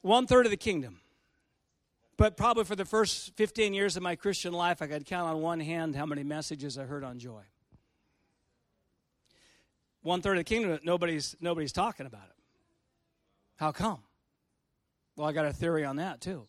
One 0.02 0.26
third 0.26 0.44
of 0.44 0.50
the 0.50 0.58
kingdom. 0.58 1.01
But 2.22 2.36
probably 2.36 2.62
for 2.62 2.76
the 2.76 2.84
first 2.84 3.34
15 3.34 3.74
years 3.74 3.96
of 3.96 4.02
my 4.04 4.14
Christian 4.14 4.52
life, 4.52 4.80
I 4.80 4.86
could 4.86 5.04
count 5.04 5.28
on 5.28 5.42
one 5.42 5.58
hand 5.58 5.96
how 5.96 6.06
many 6.06 6.22
messages 6.22 6.78
I 6.78 6.84
heard 6.84 7.02
on 7.02 7.18
joy. 7.18 7.42
One 10.02 10.22
third 10.22 10.38
of 10.38 10.44
the 10.44 10.44
kingdom, 10.44 10.78
nobody's, 10.84 11.34
nobody's 11.40 11.72
talking 11.72 12.06
about 12.06 12.22
it. 12.22 12.36
How 13.56 13.72
come? 13.72 14.04
Well, 15.16 15.28
I 15.28 15.32
got 15.32 15.46
a 15.46 15.52
theory 15.52 15.84
on 15.84 15.96
that 15.96 16.20
too. 16.20 16.46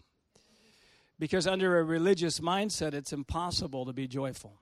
Because 1.18 1.48
under 1.48 1.80
a 1.80 1.84
religious 1.84 2.40
mindset, 2.40 2.94
it's 2.94 3.12
impossible 3.12 3.88
to 3.88 3.94
be 3.94 4.08
joyful. 4.08 4.62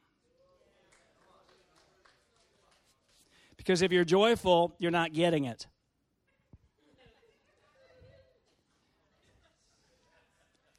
Because 3.57 3.81
if 3.81 3.91
you're 3.91 4.05
joyful, 4.05 4.73
you're 4.79 4.91
not 4.91 5.11
getting 5.11 5.43
it. 5.43 5.67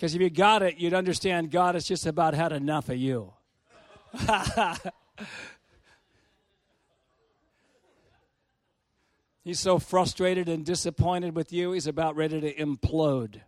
Because 0.02 0.16
if 0.16 0.21
you 0.21 0.30
got 0.30 0.62
it, 0.64 0.78
you'd 0.78 0.94
understand 0.94 1.52
God 1.52 1.76
has 1.76 1.85
just 1.85 2.06
about 2.06 2.35
had 2.35 2.50
enough 2.50 2.88
of 2.88 2.97
you. 2.97 3.35
He's 9.44 9.61
so 9.61 9.78
frustrated 9.78 10.49
and 10.49 10.66
disappointed 10.66 11.37
with 11.37 11.52
you, 11.52 11.71
he's 11.71 11.87
about 11.87 12.16
ready 12.16 12.40
to 12.40 12.52
implode. 12.52 13.42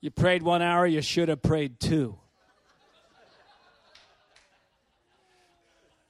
You 0.00 0.10
prayed 0.10 0.42
one 0.42 0.62
hour, 0.62 0.86
you 0.86 1.02
should 1.02 1.28
have 1.28 1.42
prayed 1.42 1.78
two. 1.78 2.18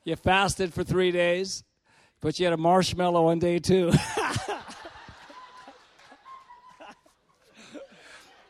You 0.04 0.14
fasted 0.14 0.73
for 0.73 0.85
three 0.85 1.11
days, 1.11 1.64
but 2.21 2.39
you 2.39 2.47
had 2.47 2.53
a 2.53 2.59
marshmallow 2.59 3.25
one 3.25 3.39
day 3.39 3.59
too. 3.59 3.93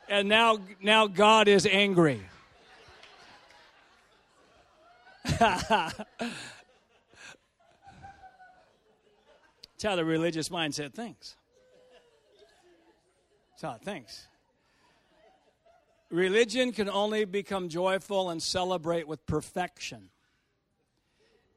and 0.09 0.29
now, 0.29 0.59
now 0.83 1.07
God 1.07 1.49
is 1.49 1.67
angry. 1.67 2.21
That's 9.81 9.85
how 9.85 9.97
the 9.97 10.05
religious 10.05 10.51
mindset 10.51 10.93
thinks. 10.93 11.37
That's 13.53 13.63
how 13.63 13.77
it 13.77 13.83
thinks. 13.83 14.27
Religion 16.11 16.73
can 16.73 16.91
only 16.91 17.25
become 17.25 17.69
joyful 17.69 18.31
and 18.31 18.43
celebrate 18.43 19.07
with 19.07 19.25
perfection. 19.27 20.11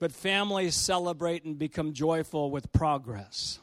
But 0.04 0.12
families 0.12 0.76
celebrate 0.76 1.46
and 1.46 1.58
become 1.58 1.94
joyful 1.94 2.52
with 2.52 2.74
progress. 2.74 3.62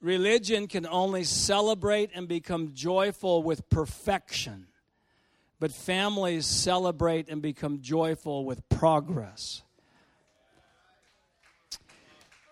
Religion 0.00 0.68
can 0.68 0.86
only 0.86 1.24
celebrate 1.24 2.10
and 2.14 2.28
become 2.28 2.72
joyful 2.72 3.42
with 3.42 3.68
perfection. 3.68 4.68
But 5.58 5.72
families 5.72 6.46
celebrate 6.46 7.28
and 7.28 7.42
become 7.42 7.80
joyful 7.80 8.44
with 8.44 8.68
progress. 8.68 9.64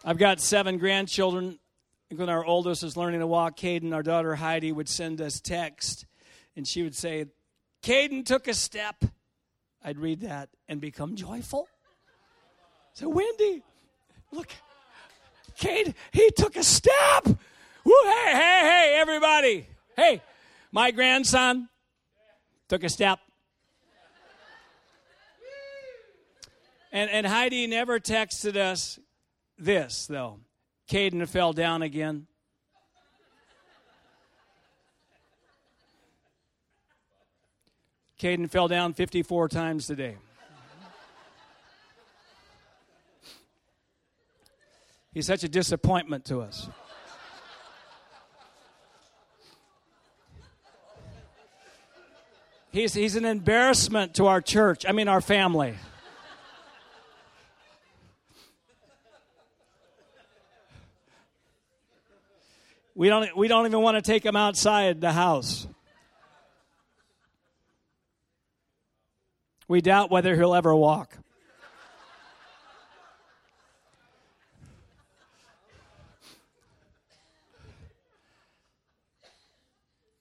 I've 0.04 0.18
got 0.18 0.40
seven 0.40 0.78
grandchildren 0.78 1.60
when 2.10 2.28
our 2.28 2.44
oldest 2.44 2.82
is 2.82 2.96
learning 2.96 3.20
to 3.20 3.28
walk, 3.28 3.56
Caden, 3.56 3.94
our 3.94 4.02
daughter 4.02 4.34
Heidi, 4.34 4.72
would 4.72 4.88
send 4.88 5.20
us 5.20 5.40
text, 5.40 6.04
and 6.56 6.66
she 6.66 6.82
would 6.82 6.96
say, 6.96 7.26
Caden 7.84 8.26
took 8.26 8.48
a 8.48 8.54
step. 8.54 9.04
I'd 9.88 9.96
read 9.96 10.20
that 10.20 10.51
and 10.68 10.83
become 10.83 11.16
joyful. 11.16 11.66
So, 12.92 13.09
Wendy, 13.09 13.62
look, 14.31 14.51
Caden, 15.59 15.94
he 16.12 16.31
took 16.37 16.57
a 16.57 16.62
step. 16.62 17.27
Woo, 17.27 17.94
hey, 18.05 18.33
hey, 18.33 18.61
hey, 18.64 18.96
everybody. 18.98 19.66
Hey, 19.96 20.20
my 20.72 20.90
grandson 20.90 21.70
took 22.68 22.85
a 22.85 22.90
step. 22.90 23.18
And, 26.92 27.09
and 27.09 27.27
Heidi 27.27 27.66
never 27.66 27.98
texted 27.98 28.57
us 28.57 28.98
this, 29.57 30.07
though. 30.07 30.40
Caden 30.90 31.27
fell 31.27 31.55
down 31.55 31.81
again. 31.81 32.27
Caden 38.18 38.50
fell 38.50 38.66
down 38.66 38.94
54 38.94 39.48
times 39.48 39.87
today. 39.87 40.16
He's 45.12 45.26
such 45.26 45.44
a 45.44 45.48
disappointment 45.48 46.24
to 46.26 46.40
us. 46.40 46.68
He's, 52.70 52.92
he's 52.92 53.16
an 53.16 53.24
embarrassment 53.24 54.14
to 54.14 54.26
our 54.26 54.40
church, 54.40 54.85
I 54.87 54.92
mean, 54.92 55.09
our 55.09 55.20
family. 55.20 55.74
We 62.94 63.09
don't, 63.09 63.37
we 63.37 63.46
don't 63.46 63.64
even 63.64 63.81
want 63.81 63.96
to 63.96 64.02
take 64.02 64.24
him 64.24 64.35
outside 64.35 65.00
the 65.00 65.12
house. 65.12 65.68
We 69.68 69.83
doubt 69.83 70.11
whether 70.11 70.35
he'll 70.35 70.54
ever 70.54 70.74
walk. 70.74 71.18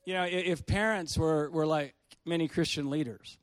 You 0.03 0.13
know, 0.13 0.23
if 0.23 0.65
parents 0.65 1.17
were, 1.17 1.49
were 1.49 1.65
like 1.65 1.93
many 2.25 2.47
Christian 2.47 2.89
leaders, 2.89 3.37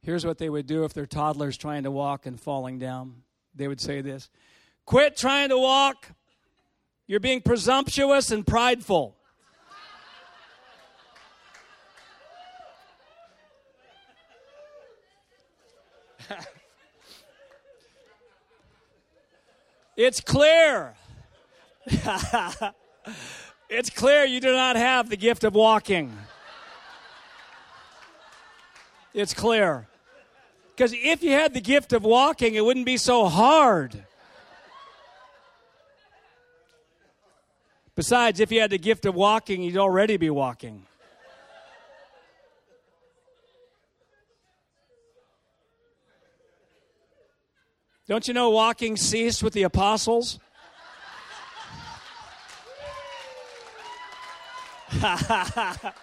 here's 0.00 0.24
what 0.24 0.38
they 0.38 0.48
would 0.48 0.66
do 0.66 0.84
if 0.84 0.94
their 0.94 1.04
toddler's 1.04 1.58
trying 1.58 1.82
to 1.82 1.90
walk 1.90 2.24
and 2.24 2.40
falling 2.40 2.78
down. 2.78 3.22
They 3.54 3.68
would 3.68 3.80
say 3.80 4.00
this 4.00 4.30
Quit 4.86 5.16
trying 5.16 5.50
to 5.50 5.58
walk, 5.58 6.12
you're 7.06 7.20
being 7.20 7.42
presumptuous 7.42 8.30
and 8.30 8.46
prideful. 8.46 9.16
It's 19.96 20.20
clear. 20.20 20.94
it's 23.68 23.90
clear 23.90 24.24
you 24.24 24.40
do 24.40 24.52
not 24.52 24.76
have 24.76 25.10
the 25.10 25.16
gift 25.16 25.44
of 25.44 25.54
walking. 25.54 26.16
It's 29.12 29.34
clear. 29.34 29.86
Because 30.74 30.92
if 30.92 31.22
you 31.22 31.30
had 31.30 31.54
the 31.54 31.60
gift 31.60 31.92
of 31.92 32.02
walking, 32.02 32.54
it 32.54 32.64
wouldn't 32.64 32.86
be 32.86 32.96
so 32.96 33.26
hard. 33.26 34.04
Besides, 37.94 38.40
if 38.40 38.50
you 38.50 38.60
had 38.60 38.70
the 38.70 38.78
gift 38.78 39.06
of 39.06 39.14
walking, 39.14 39.62
you'd 39.62 39.76
already 39.76 40.16
be 40.16 40.30
walking. 40.30 40.84
Don't 48.06 48.28
you 48.28 48.34
know 48.34 48.50
walking 48.50 48.96
ceased 48.96 49.42
with 49.42 49.54
the 49.54 49.62
apostles? 49.62 50.38
that 55.00 55.94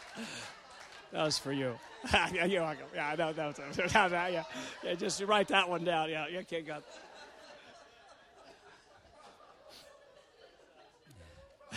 was 1.14 1.38
for 1.38 1.52
you. 1.52 1.76
yeah, 2.34 2.46
you're 2.46 2.64
welcome. 2.64 2.88
Yeah, 2.96 3.16
no, 3.18 3.32
no, 3.32 3.54
no, 3.58 3.66
no, 3.94 4.08
yeah, 4.28 4.44
yeah, 4.84 4.96
just 4.96 5.22
write 5.22 5.48
that 5.50 5.70
one 5.70 5.84
down. 5.84 6.10
Yeah, 6.10 6.28
you 6.28 6.44
can't 6.44 6.66
go. 6.66 6.80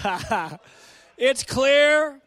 it's 1.19 1.43
clear. 1.45 2.19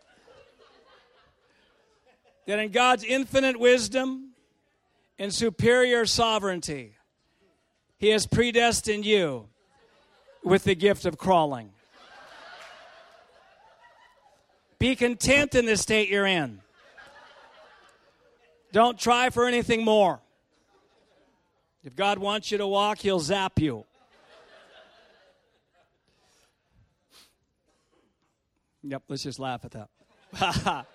that 2.45 2.59
in 2.59 2.71
God's 2.71 3.03
infinite 3.03 3.59
wisdom 3.59 4.33
and 5.17 5.33
superior 5.33 6.05
sovereignty, 6.05 6.96
He 7.97 8.09
has 8.09 8.27
predestined 8.27 9.05
you 9.05 9.47
with 10.43 10.63
the 10.63 10.75
gift 10.75 11.05
of 11.05 11.17
crawling. 11.17 11.71
Be 14.79 14.95
content 14.95 15.55
in 15.55 15.65
the 15.65 15.75
state 15.75 16.09
you're 16.09 16.27
in. 16.27 16.61
Don't 18.71 18.99
try 18.99 19.31
for 19.31 19.47
anything 19.47 19.83
more. 19.83 20.19
If 21.83 21.95
God 21.95 22.19
wants 22.19 22.51
you 22.51 22.59
to 22.59 22.67
walk, 22.67 22.99
He'll 22.99 23.19
zap 23.19 23.59
you. 23.59 23.85
Yep, 28.83 29.03
let's 29.07 29.23
just 29.23 29.39
laugh 29.39 29.65
at 29.65 29.71
that. 29.71 29.89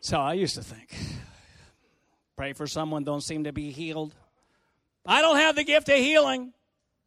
so 0.00 0.18
I 0.18 0.34
used 0.34 0.56
to 0.56 0.62
think 0.62 0.96
pray 2.36 2.52
for 2.52 2.66
someone, 2.66 3.04
don't 3.04 3.22
seem 3.22 3.44
to 3.44 3.52
be 3.52 3.70
healed. 3.70 4.14
I 5.04 5.22
don't 5.22 5.36
have 5.36 5.56
the 5.56 5.64
gift 5.64 5.88
of 5.88 5.96
healing. 5.96 6.52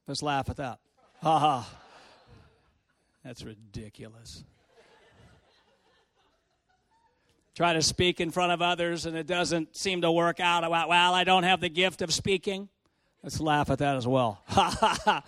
Let's 0.07 0.23
laugh 0.23 0.49
at 0.49 0.57
that. 0.57 0.79
Ha 1.21 1.39
ha. 1.39 1.69
That's 3.23 3.43
ridiculous. 3.43 4.43
Try 7.55 7.73
to 7.73 7.81
speak 7.81 8.21
in 8.21 8.31
front 8.31 8.53
of 8.53 8.61
others 8.61 9.05
and 9.05 9.17
it 9.17 9.27
doesn't 9.27 9.75
seem 9.75 10.01
to 10.01 10.11
work 10.11 10.39
out. 10.39 10.69
Well, 10.69 11.13
I 11.13 11.25
don't 11.25 11.43
have 11.43 11.59
the 11.59 11.69
gift 11.69 12.01
of 12.01 12.13
speaking. 12.13 12.69
Let's 13.21 13.41
laugh 13.41 13.69
at 13.69 13.79
that 13.79 13.97
as 13.97 14.07
well. 14.07 14.41
Ha 14.47 14.77
ha 14.79 14.97
ha. 15.03 15.23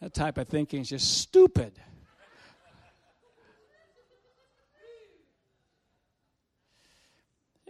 That 0.00 0.12
type 0.14 0.36
of 0.36 0.48
thinking 0.48 0.80
is 0.80 0.88
just 0.88 1.18
stupid. 1.18 1.72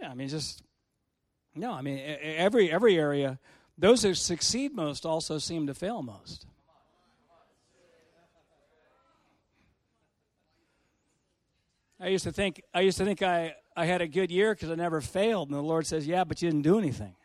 Yeah, 0.01 0.09
I 0.09 0.13
mean, 0.13 0.29
just 0.29 0.63
no. 1.55 1.71
I 1.73 1.81
mean, 1.81 1.99
every 1.99 2.71
every 2.71 2.97
area, 2.97 3.39
those 3.77 4.03
who 4.03 4.13
succeed 4.13 4.73
most 4.73 5.05
also 5.05 5.37
seem 5.37 5.67
to 5.67 5.73
fail 5.73 6.01
most. 6.01 6.45
I 11.99 12.07
used 12.07 12.23
to 12.23 12.31
think 12.31 12.61
I 12.73 12.81
used 12.81 12.97
to 12.99 13.05
think 13.05 13.21
I, 13.21 13.55
I 13.75 13.85
had 13.85 14.01
a 14.01 14.07
good 14.07 14.31
year 14.31 14.53
because 14.53 14.69
I 14.71 14.75
never 14.75 15.01
failed, 15.01 15.49
and 15.49 15.57
the 15.57 15.61
Lord 15.61 15.85
says, 15.85 16.07
"Yeah, 16.07 16.23
but 16.23 16.41
you 16.41 16.49
didn't 16.49 16.63
do 16.63 16.77
anything." 16.77 17.15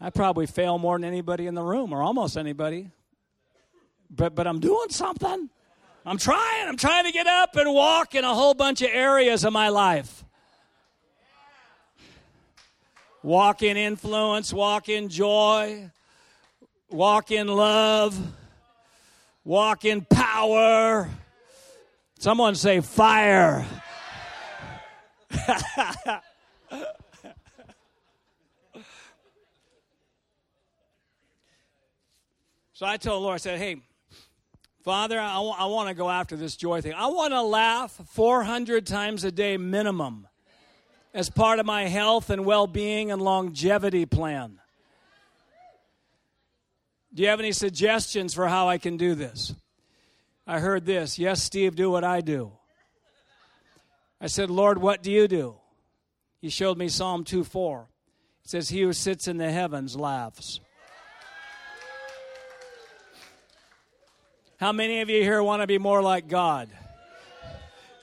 I 0.00 0.10
probably 0.10 0.46
fail 0.46 0.78
more 0.78 0.98
than 0.98 1.04
anybody 1.04 1.46
in 1.46 1.54
the 1.54 1.62
room, 1.62 1.92
or 1.92 2.02
almost 2.02 2.38
anybody. 2.38 2.90
But 4.08 4.34
but 4.34 4.46
I'm 4.46 4.60
doing 4.60 4.88
something. 4.88 5.50
I'm 6.06 6.18
trying. 6.18 6.68
I'm 6.68 6.76
trying 6.76 7.06
to 7.06 7.12
get 7.12 7.26
up 7.26 7.56
and 7.56 7.72
walk 7.72 8.14
in 8.14 8.24
a 8.24 8.34
whole 8.34 8.52
bunch 8.52 8.82
of 8.82 8.90
areas 8.92 9.42
of 9.44 9.54
my 9.54 9.70
life. 9.70 10.22
Walk 13.22 13.62
in 13.62 13.78
influence, 13.78 14.52
walk 14.52 14.90
in 14.90 15.08
joy, 15.08 15.90
walk 16.90 17.30
in 17.30 17.48
love, 17.48 18.18
walk 19.44 19.86
in 19.86 20.02
power. 20.04 21.08
Someone 22.18 22.54
say 22.54 22.80
fire. 22.80 23.64
so 32.74 32.84
I 32.84 32.98
told 32.98 33.22
the 33.22 33.24
Lord, 33.24 33.34
I 33.34 33.38
said, 33.38 33.58
hey, 33.58 33.80
Father, 34.84 35.18
I, 35.18 35.36
w- 35.36 35.54
I 35.56 35.64
want 35.64 35.88
to 35.88 35.94
go 35.94 36.10
after 36.10 36.36
this 36.36 36.56
joy 36.56 36.82
thing. 36.82 36.92
I 36.92 37.06
want 37.06 37.32
to 37.32 37.40
laugh 37.40 37.98
400 38.10 38.86
times 38.86 39.24
a 39.24 39.32
day 39.32 39.56
minimum 39.56 40.28
as 41.14 41.30
part 41.30 41.58
of 41.58 41.64
my 41.64 41.86
health 41.86 42.28
and 42.28 42.44
well 42.44 42.66
being 42.66 43.10
and 43.10 43.22
longevity 43.22 44.04
plan. 44.04 44.60
Do 47.14 47.22
you 47.22 47.30
have 47.30 47.40
any 47.40 47.52
suggestions 47.52 48.34
for 48.34 48.46
how 48.46 48.68
I 48.68 48.76
can 48.76 48.98
do 48.98 49.14
this? 49.14 49.54
I 50.46 50.58
heard 50.58 50.84
this. 50.84 51.18
Yes, 51.18 51.42
Steve, 51.42 51.76
do 51.76 51.90
what 51.90 52.04
I 52.04 52.20
do. 52.20 52.52
I 54.20 54.26
said, 54.26 54.50
Lord, 54.50 54.76
what 54.76 55.02
do 55.02 55.10
you 55.10 55.26
do? 55.26 55.56
He 56.42 56.50
showed 56.50 56.76
me 56.76 56.88
Psalm 56.90 57.24
2 57.24 57.42
4. 57.42 57.88
It 58.44 58.50
says, 58.50 58.68
He 58.68 58.82
who 58.82 58.92
sits 58.92 59.28
in 59.28 59.38
the 59.38 59.50
heavens 59.50 59.96
laughs. 59.96 60.60
How 64.58 64.72
many 64.72 65.00
of 65.00 65.10
you 65.10 65.20
here 65.22 65.42
want 65.42 65.62
to 65.62 65.66
be 65.66 65.78
more 65.78 66.00
like 66.00 66.28
God? 66.28 66.68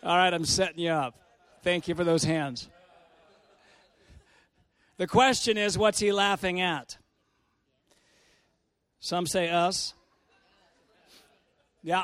All 0.03 0.17
right, 0.17 0.33
I'm 0.33 0.45
setting 0.45 0.79
you 0.79 0.89
up. 0.89 1.15
Thank 1.63 1.87
you 1.87 1.95
for 1.95 2.03
those 2.03 2.23
hands. 2.23 2.67
The 4.97 5.07
question 5.07 5.57
is, 5.57 5.77
what's 5.77 5.99
he 5.99 6.11
laughing 6.11 6.59
at? 6.59 6.97
Some 8.99 9.25
say 9.25 9.49
us. 9.49 9.93
Yeah. 11.81 12.03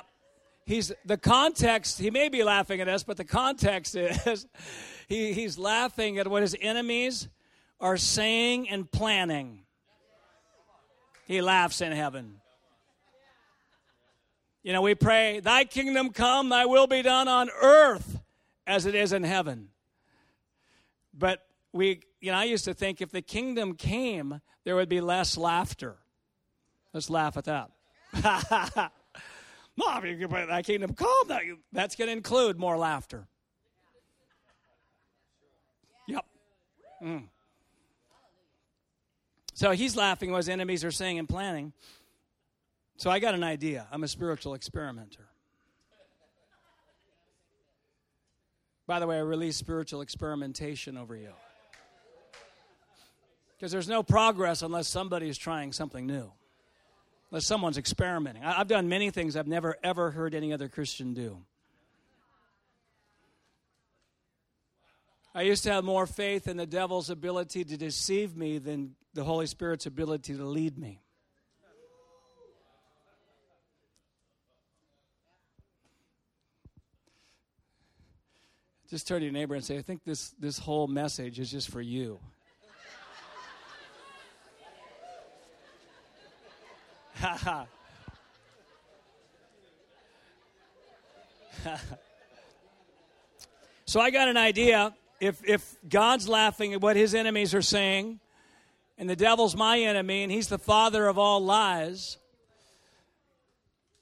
He's 0.66 0.92
the 1.06 1.18
context, 1.18 2.00
he 2.00 2.10
may 2.10 2.30
be 2.30 2.44
laughing 2.44 2.82
at 2.82 2.88
us, 2.88 3.04
but 3.04 3.18
the 3.18 3.26
context 3.26 3.96
is 3.96 4.48
he, 5.08 5.34
he's 5.34 5.58
laughing 5.58 6.18
at 6.20 6.28
what 6.28 6.42
his 6.42 6.56
enemies 6.60 7.28
are 7.80 7.98
saying 7.98 8.70
and 8.70 8.90
planning. 8.92 9.62
He 11.26 11.42
laughs 11.42 11.82
in 11.82 11.92
heaven. 11.92 12.42
You 14.67 14.73
know, 14.73 14.82
we 14.82 14.95
pray, 14.95 15.39
Thy 15.39 15.63
kingdom 15.63 16.10
come, 16.10 16.49
Thy 16.49 16.65
will 16.65 16.88
be 16.88 17.01
done 17.01 17.30
on 17.30 17.49
earth 17.62 18.19
as 18.67 18.86
it 18.86 18.95
is 18.95 19.13
in 19.13 19.23
heaven. 19.23 19.69
But 21.17 21.45
we, 21.71 22.01
you 22.19 22.34
know, 22.34 22.38
I 22.38 22.43
used 22.43 22.65
to 22.65 22.73
think 22.73 22.99
if 22.99 23.10
the 23.10 23.21
kingdom 23.21 23.75
came, 23.75 24.41
there 24.65 24.75
would 24.75 24.89
be 24.89 24.99
less 24.99 25.38
laughter. 25.38 25.95
Let's 26.91 27.10
laugh 27.10 27.38
at 27.38 27.45
that. 27.45 27.71
Mom, 29.77 30.06
you 30.06 30.17
can 30.17 30.47
that 30.47 30.65
kingdom 30.65 30.93
come. 30.93 31.30
That, 31.30 31.43
that's 31.71 31.95
going 31.95 32.10
to 32.10 32.13
include 32.13 32.60
more 32.60 32.77
laughter. 32.77 33.25
Yep. 36.10 36.25
Mm. 37.01 37.23
So 39.53 39.71
he's 39.71 39.95
laughing 39.95 40.32
what 40.32 40.39
his 40.39 40.49
enemies 40.49 40.84
are 40.84 40.91
saying 40.91 41.19
and 41.19 41.30
planning. 41.30 41.71
So 42.98 43.10
I 43.10 43.20
got 43.20 43.34
an 43.36 43.44
idea. 43.44 43.88
I'm 43.92 44.04
a 44.04 44.08
spiritual 44.08 44.54
experimenter. 44.54 45.28
By 48.86 49.00
the 49.00 49.08
way, 49.08 49.18
I 49.18 49.22
release 49.22 49.56
spiritual 49.56 50.02
experimentation 50.02 50.98
over 50.98 51.16
you. 51.16 51.34
Because 53.56 53.72
there's 53.72 53.90
no 53.90 54.04
progress 54.04 54.62
unless 54.62 54.88
somebody 54.88 55.30
is 55.30 55.38
trying 55.38 55.74
something 55.74 56.06
new 56.06 56.32
unless 57.32 57.46
someone's 57.46 57.78
experimenting. 57.78 58.44
I've 58.44 58.68
done 58.68 58.88
many 58.88 59.12
things 59.12 59.36
I've 59.36 59.48
never, 59.48 59.78
ever 59.84 60.12
heard 60.12 60.34
any 60.34 60.54
other 60.54 60.70
Christian 60.70 61.14
do. 61.14 61.40
I 65.36 65.42
used 65.42 65.64
to 65.64 65.72
have 65.72 65.84
more 65.84 66.08
faith 66.08 66.48
in 66.48 66.58
the 66.58 66.66
devil's 66.66 67.10
ability 67.10 67.64
to 67.66 67.78
deceive 67.78 68.36
me 68.36 68.58
than 68.58 68.96
the 69.14 69.24
Holy 69.24 69.46
Spirit's 69.46 69.86
ability 69.86 70.36
to 70.36 70.44
lead 70.44 70.78
me. 70.78 71.02
Just 78.89 79.06
turn 79.06 79.19
to 79.19 79.26
your 79.26 79.34
neighbor 79.34 79.54
and 79.54 79.63
say, 79.63 79.78
I 79.78 79.82
think 79.82 80.06
this, 80.06 80.30
this 80.39 80.58
whole 80.58 80.88
message 80.88 81.39
is 81.41 81.52
just 81.52 81.69
for 81.69 81.82
you. 81.82 82.19
so 93.86 94.00
I 94.00 94.10
got 94.10 94.30
an 94.30 94.38
idea. 94.38 94.95
If, 95.19 95.43
if 95.43 95.76
God's 95.89 96.30
laughing 96.30 96.73
at 96.73 96.80
what 96.80 96.95
his 96.95 97.13
enemies 97.13 97.54
are 97.54 97.62
saying, 97.62 98.21
and 98.97 99.10
the 99.10 99.17
devil's 99.17 99.56
my 99.56 99.80
enemy, 99.82 100.23
and 100.23 100.32
he's 100.32 100.47
the 100.47 100.60
father 100.60 101.08
of 101.08 101.17
all 101.17 101.43
lies, 101.43 102.17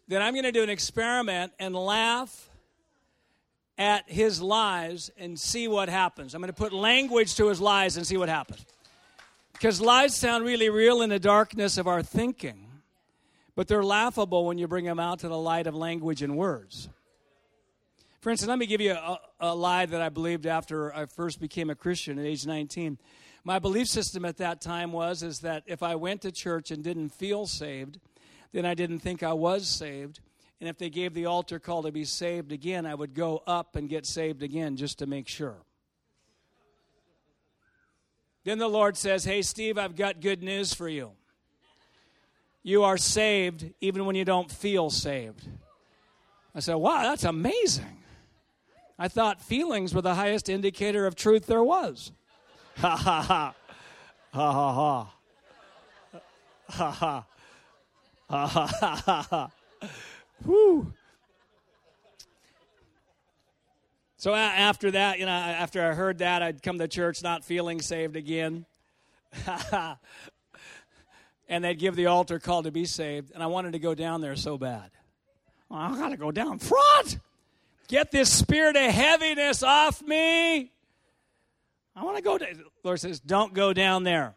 then 0.07 0.21
I'm 0.21 0.33
going 0.33 0.43
to 0.43 0.51
do 0.51 0.61
an 0.61 0.69
experiment 0.69 1.53
and 1.57 1.75
laugh 1.75 2.51
at 3.77 4.09
his 4.09 4.41
lies 4.41 5.11
and 5.17 5.39
see 5.39 5.67
what 5.67 5.89
happens. 5.89 6.33
I'm 6.33 6.41
going 6.41 6.51
to 6.51 6.53
put 6.53 6.73
language 6.73 7.35
to 7.35 7.47
his 7.47 7.59
lies 7.59 7.97
and 7.97 8.07
see 8.07 8.17
what 8.17 8.29
happens. 8.29 8.65
Because 9.53 9.81
lies 9.81 10.15
sound 10.15 10.45
really 10.45 10.69
real 10.69 11.01
in 11.01 11.09
the 11.09 11.19
darkness 11.19 11.77
of 11.77 11.87
our 11.87 12.03
thinking 12.03 12.65
but 13.55 13.67
they're 13.67 13.83
laughable 13.83 14.45
when 14.45 14.57
you 14.57 14.67
bring 14.67 14.85
them 14.85 14.99
out 14.99 15.19
to 15.19 15.29
the 15.29 15.37
light 15.37 15.65
of 15.65 15.75
language 15.75 16.21
and 16.21 16.37
words. 16.37 16.89
For 18.19 18.29
instance, 18.29 18.49
let 18.49 18.59
me 18.59 18.65
give 18.65 18.81
you 18.81 18.91
a, 18.91 19.19
a, 19.39 19.55
lie 19.55 19.85
that 19.85 20.01
I 20.01 20.09
believed 20.09 20.45
after 20.45 20.93
I 20.93 21.05
first 21.05 21.39
became 21.39 21.69
a 21.69 21.75
Christian 21.75 22.19
at 22.19 22.25
age 22.25 22.45
19. 22.45 22.97
My 23.43 23.59
belief 23.59 23.87
system 23.87 24.25
at 24.25 24.37
that 24.37 24.61
time 24.61 24.91
was 24.91 25.23
is 25.23 25.39
that 25.39 25.63
if 25.67 25.83
I 25.83 25.95
went 25.95 26.21
to 26.23 26.31
church 26.31 26.71
and 26.71 26.83
didn't 26.83 27.09
feel 27.09 27.45
saved, 27.45 27.99
then 28.51 28.65
I 28.65 28.73
didn't 28.73 28.99
think 28.99 29.21
I 29.21 29.33
was 29.33 29.67
saved. 29.67 30.19
And 30.59 30.69
if 30.69 30.77
they 30.77 30.89
gave 30.89 31.13
the 31.13 31.25
altar 31.25 31.59
call 31.59 31.83
to 31.83 31.91
be 31.91 32.05
saved 32.05 32.51
again, 32.51 32.85
I 32.85 32.95
would 32.95 33.13
go 33.13 33.43
up 33.45 33.75
and 33.75 33.89
get 33.89 34.05
saved 34.05 34.41
again 34.41 34.77
just 34.77 34.99
to 34.99 35.05
make 35.05 35.27
sure. 35.27 35.57
Then 38.45 38.59
the 38.59 38.67
Lord 38.67 38.95
says, 38.95 39.25
Hey, 39.25 39.41
Steve, 39.41 39.77
I've 39.77 39.95
got 39.95 40.21
good 40.21 40.41
news 40.41 40.73
for 40.73 40.87
you. 40.87 41.11
You 42.63 42.83
are 42.83 42.97
saved 42.97 43.73
even 43.81 44.05
when 44.05 44.15
you 44.15 44.23
don't 44.25 44.49
feel 44.49 44.89
saved. 44.89 45.47
I 46.53 46.59
said, 46.59 46.75
Wow, 46.75 47.01
that's 47.03 47.25
amazing. 47.25 48.03
I 48.97 49.09
thought 49.09 49.41
feelings 49.41 49.93
were 49.93 50.01
the 50.01 50.15
highest 50.15 50.47
indicator 50.47 51.05
of 51.05 51.15
truth 51.15 51.47
there 51.47 51.63
was. 51.63 52.11
Ha 52.77 52.93
ha 52.93 53.21
ha. 53.21 53.55
Ha 54.33 54.51
ha 54.51 54.73
ha. 54.73 55.13
Ha 56.67 56.91
ha. 56.91 57.25
Ha 58.29 58.47
ha 58.47 59.01
ha 59.05 59.27
ha. 59.29 59.51
Whew. 60.43 60.93
So 64.17 64.33
after 64.33 64.91
that, 64.91 65.19
you 65.19 65.25
know, 65.25 65.31
after 65.31 65.87
I 65.87 65.93
heard 65.93 66.17
that, 66.17 66.41
I'd 66.41 66.63
come 66.63 66.79
to 66.79 66.87
church 66.87 67.21
not 67.21 67.45
feeling 67.45 67.79
saved 67.79 68.15
again. 68.15 68.65
and 71.47 71.63
they'd 71.63 71.77
give 71.77 71.95
the 71.95 72.07
altar 72.07 72.39
call 72.39 72.63
to 72.63 72.71
be 72.71 72.85
saved, 72.85 73.31
and 73.33 73.43
I 73.43 73.47
wanted 73.47 73.73
to 73.73 73.79
go 73.79 73.93
down 73.93 74.21
there 74.21 74.35
so 74.35 74.57
bad. 74.57 74.89
Oh, 75.69 75.75
I 75.75 75.95
got 75.95 76.09
to 76.09 76.17
go 76.17 76.31
down 76.31 76.59
front. 76.59 77.19
Get 77.87 78.11
this 78.11 78.31
spirit 78.31 78.75
of 78.75 78.91
heaviness 78.91 79.61
off 79.61 80.01
me. 80.01 80.71
I 81.95 82.03
want 82.03 82.17
to 82.17 82.23
go. 82.23 82.37
To, 82.37 82.47
Lord 82.83 82.99
says, 82.99 83.19
"Don't 83.19 83.53
go 83.53 83.73
down 83.73 84.03
there. 84.03 84.33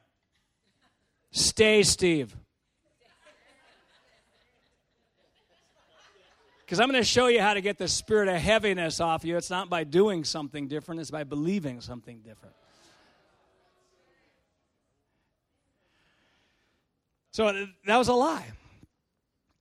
Stay, 1.31 1.83
Steve." 1.83 2.37
Because 6.69 6.81
I'm 6.81 6.91
going 6.91 7.01
to 7.01 7.09
show 7.09 7.29
you 7.29 7.41
how 7.41 7.55
to 7.55 7.63
get 7.63 7.79
the 7.79 7.89
spirit 7.89 8.29
of 8.29 8.37
heaviness 8.37 9.01
off 9.01 9.25
you. 9.25 9.39
It's 9.39 9.49
not 9.49 9.71
by 9.71 9.85
doing 9.85 10.23
something 10.23 10.69
different, 10.69 11.01
it's 11.01 11.11
by 11.11 11.25
believing 11.25 11.81
something 11.81 12.19
different. 12.19 12.55
So 17.31 17.69
that 17.87 17.97
was 17.97 18.09
a 18.09 18.13
lie. 18.13 18.45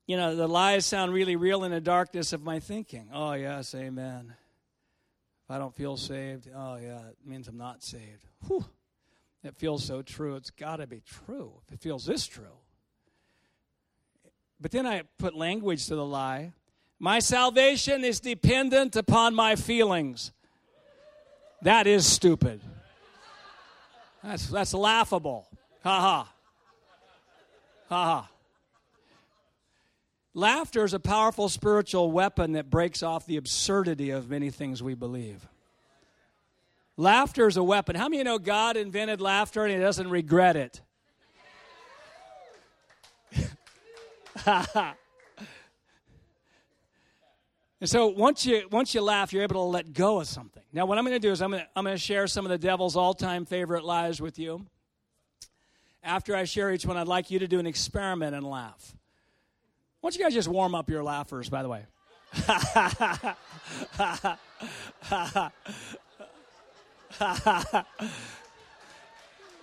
You 0.06 0.18
know, 0.18 0.36
the 0.36 0.50
lies 0.50 0.86
sound 0.86 1.14
really 1.14 1.38
real 1.38 1.64
in 1.64 1.72
the 1.72 1.80
darkness 1.80 2.34
of 2.34 2.44
my 2.44 2.60
thinking. 2.60 3.08
Oh, 3.14 3.32
yes, 3.32 3.74
amen. 3.74 4.34
If 5.46 5.52
I 5.52 5.60
don't 5.60 5.74
feel 5.74 5.96
saved, 5.96 6.50
oh, 6.54 6.76
yeah, 6.76 7.08
it 7.08 7.16
means 7.26 7.48
I'm 7.48 7.58
not 7.58 7.84
saved. 7.84 8.26
Whew. 8.48 8.66
It 9.46 9.56
feels 9.56 9.82
so 9.82 10.02
true. 10.02 10.36
It's 10.36 10.50
got 10.50 10.78
to 10.78 10.88
be 10.88 11.02
true 11.26 11.54
if 11.66 11.76
it 11.76 11.80
feels 11.80 12.06
this 12.06 12.28
true. 12.28 12.58
But 14.60 14.72
then 14.72 14.86
I 14.86 15.04
put 15.18 15.36
language 15.36 15.88
to 15.88 15.96
the 15.96 16.06
lie 16.06 16.52
my 17.00 17.20
salvation 17.20 18.04
is 18.04 18.20
dependent 18.20 18.96
upon 18.96 19.36
my 19.36 19.56
feelings. 19.56 20.32
That 21.62 21.88
is 21.88 22.06
stupid. 22.06 22.62
That's, 24.24 24.48
that's 24.48 24.74
laughable. 24.74 25.48
Ha 25.84 26.02
ha. 26.02 26.34
Ha 27.90 28.06
ha. 28.06 28.30
Laughter 30.34 30.84
is 30.84 30.94
a 30.94 31.00
powerful 31.00 31.50
spiritual 31.50 32.12
weapon 32.12 32.52
that 32.52 32.70
breaks 32.70 33.02
off 33.02 33.26
the 33.26 33.38
absurdity 33.38 34.12
of 34.12 34.30
many 34.30 34.52
things 34.52 34.84
we 34.84 34.94
believe. 34.94 35.48
Laughter 36.96 37.48
is 37.48 37.58
a 37.58 37.64
weapon. 37.64 37.96
How 37.96 38.06
many 38.06 38.18
you 38.18 38.24
know 38.24 38.38
God 38.40 38.76
invented 38.76 39.22
laughter 39.22 39.64
and 39.64 39.74
he 39.74 39.80
doesn't 39.80 40.10
regret 40.10 40.56
it? 40.56 40.82
Ha 44.46 44.66
ha. 44.72 44.94
And 47.80 47.90
so 47.90 48.08
once 48.08 48.46
you 48.46 48.68
once 48.72 48.96
you 48.96 49.02
laugh, 49.02 49.32
you're 49.32 49.44
able 49.44 49.56
to 49.56 49.62
let 49.62 49.94
go 49.94 50.20
of 50.20 50.28
something. 50.28 50.64
Now, 50.74 50.86
what 50.86 50.98
I'm 50.98 51.04
going 51.04 51.20
to 51.20 51.28
do 51.28 51.32
is 51.32 51.42
I'm 51.42 51.52
going 51.52 51.64
to, 51.64 51.70
I'm 51.76 51.84
going 51.84 51.96
to 51.96 52.02
share 52.02 52.28
some 52.28 52.46
of 52.46 52.50
the 52.50 52.58
devil's 52.58 52.96
all-time 52.96 53.46
favorite 53.46 53.84
lies 53.84 54.20
with 54.20 54.40
you. 54.40 54.66
After 56.04 56.36
I 56.36 56.46
share 56.46 56.72
each 56.72 56.86
one, 56.86 56.98
I'd 56.98 57.08
like 57.08 57.30
you 57.30 57.40
to 57.40 57.48
do 57.48 57.60
an 57.60 57.68
experiment 57.68 58.36
and 58.36 58.46
laugh. 58.46 58.96
Why 60.02 60.10
don't 60.10 60.18
you 60.18 60.24
guys 60.24 60.34
just 60.34 60.48
warm 60.48 60.74
up 60.74 60.90
your 60.90 61.04
laughers, 61.04 61.50
by 61.50 61.64
the 61.64 61.70
way? 61.70 61.86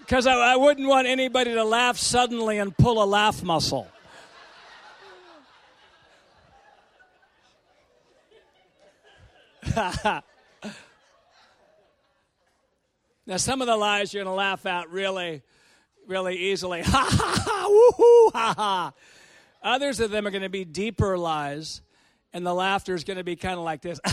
Because 0.05 0.27
I, 0.27 0.35
I 0.35 0.57
wouldn't 0.57 0.87
want 0.87 1.07
anybody 1.07 1.55
to 1.55 1.65
laugh 1.65 1.97
suddenly 1.97 2.59
and 2.59 2.77
pull 2.77 3.03
a 3.03 3.07
laugh 3.07 3.43
muscle. 3.43 3.89
now, 13.27 13.37
some 13.37 13.61
of 13.61 13.67
the 13.67 13.77
lies 13.77 14.13
you're 14.13 14.25
going 14.25 14.33
to 14.33 14.37
laugh 14.37 14.67
at 14.67 14.91
really, 14.91 15.43
really 16.07 16.37
easily. 16.37 16.83
Ha 16.85 17.09
ha 17.11 17.43
ha, 17.45 17.69
woohoo, 17.69 18.33
ha 18.33 18.55
ha. 18.57 18.93
Others 19.63 20.01
of 20.01 20.11
them 20.11 20.27
are 20.27 20.31
going 20.31 20.43
to 20.43 20.51
be 20.51 20.65
deeper 20.65 21.17
lies, 21.17 21.81
and 22.33 22.45
the 22.45 22.53
laughter 22.53 22.95
is 22.95 23.05
going 23.05 23.17
to 23.17 23.25
be 23.25 23.37
kind 23.37 23.59
of 23.59 23.65
like 23.65 23.81
this. 23.81 24.01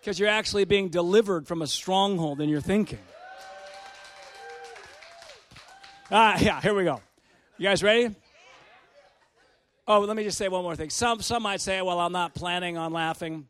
Because 0.00 0.18
you're 0.18 0.28
actually 0.28 0.66
being 0.66 0.90
delivered 0.90 1.46
from 1.46 1.62
a 1.62 1.66
stronghold 1.66 2.42
in 2.42 2.50
your 2.50 2.60
thinking. 2.60 2.98
Ah, 6.10 6.38
yeah, 6.38 6.60
here 6.60 6.74
we 6.74 6.84
go. 6.84 7.00
You 7.56 7.68
guys 7.68 7.82
ready? 7.82 8.14
Oh, 9.86 10.00
let 10.00 10.16
me 10.16 10.24
just 10.24 10.38
say 10.38 10.48
one 10.48 10.62
more 10.62 10.76
thing. 10.76 10.88
Some, 10.88 11.20
some 11.20 11.42
might 11.42 11.60
say, 11.60 11.82
well, 11.82 12.00
I'm 12.00 12.12
not 12.12 12.34
planning 12.34 12.78
on 12.78 12.92
laughing 12.92 13.48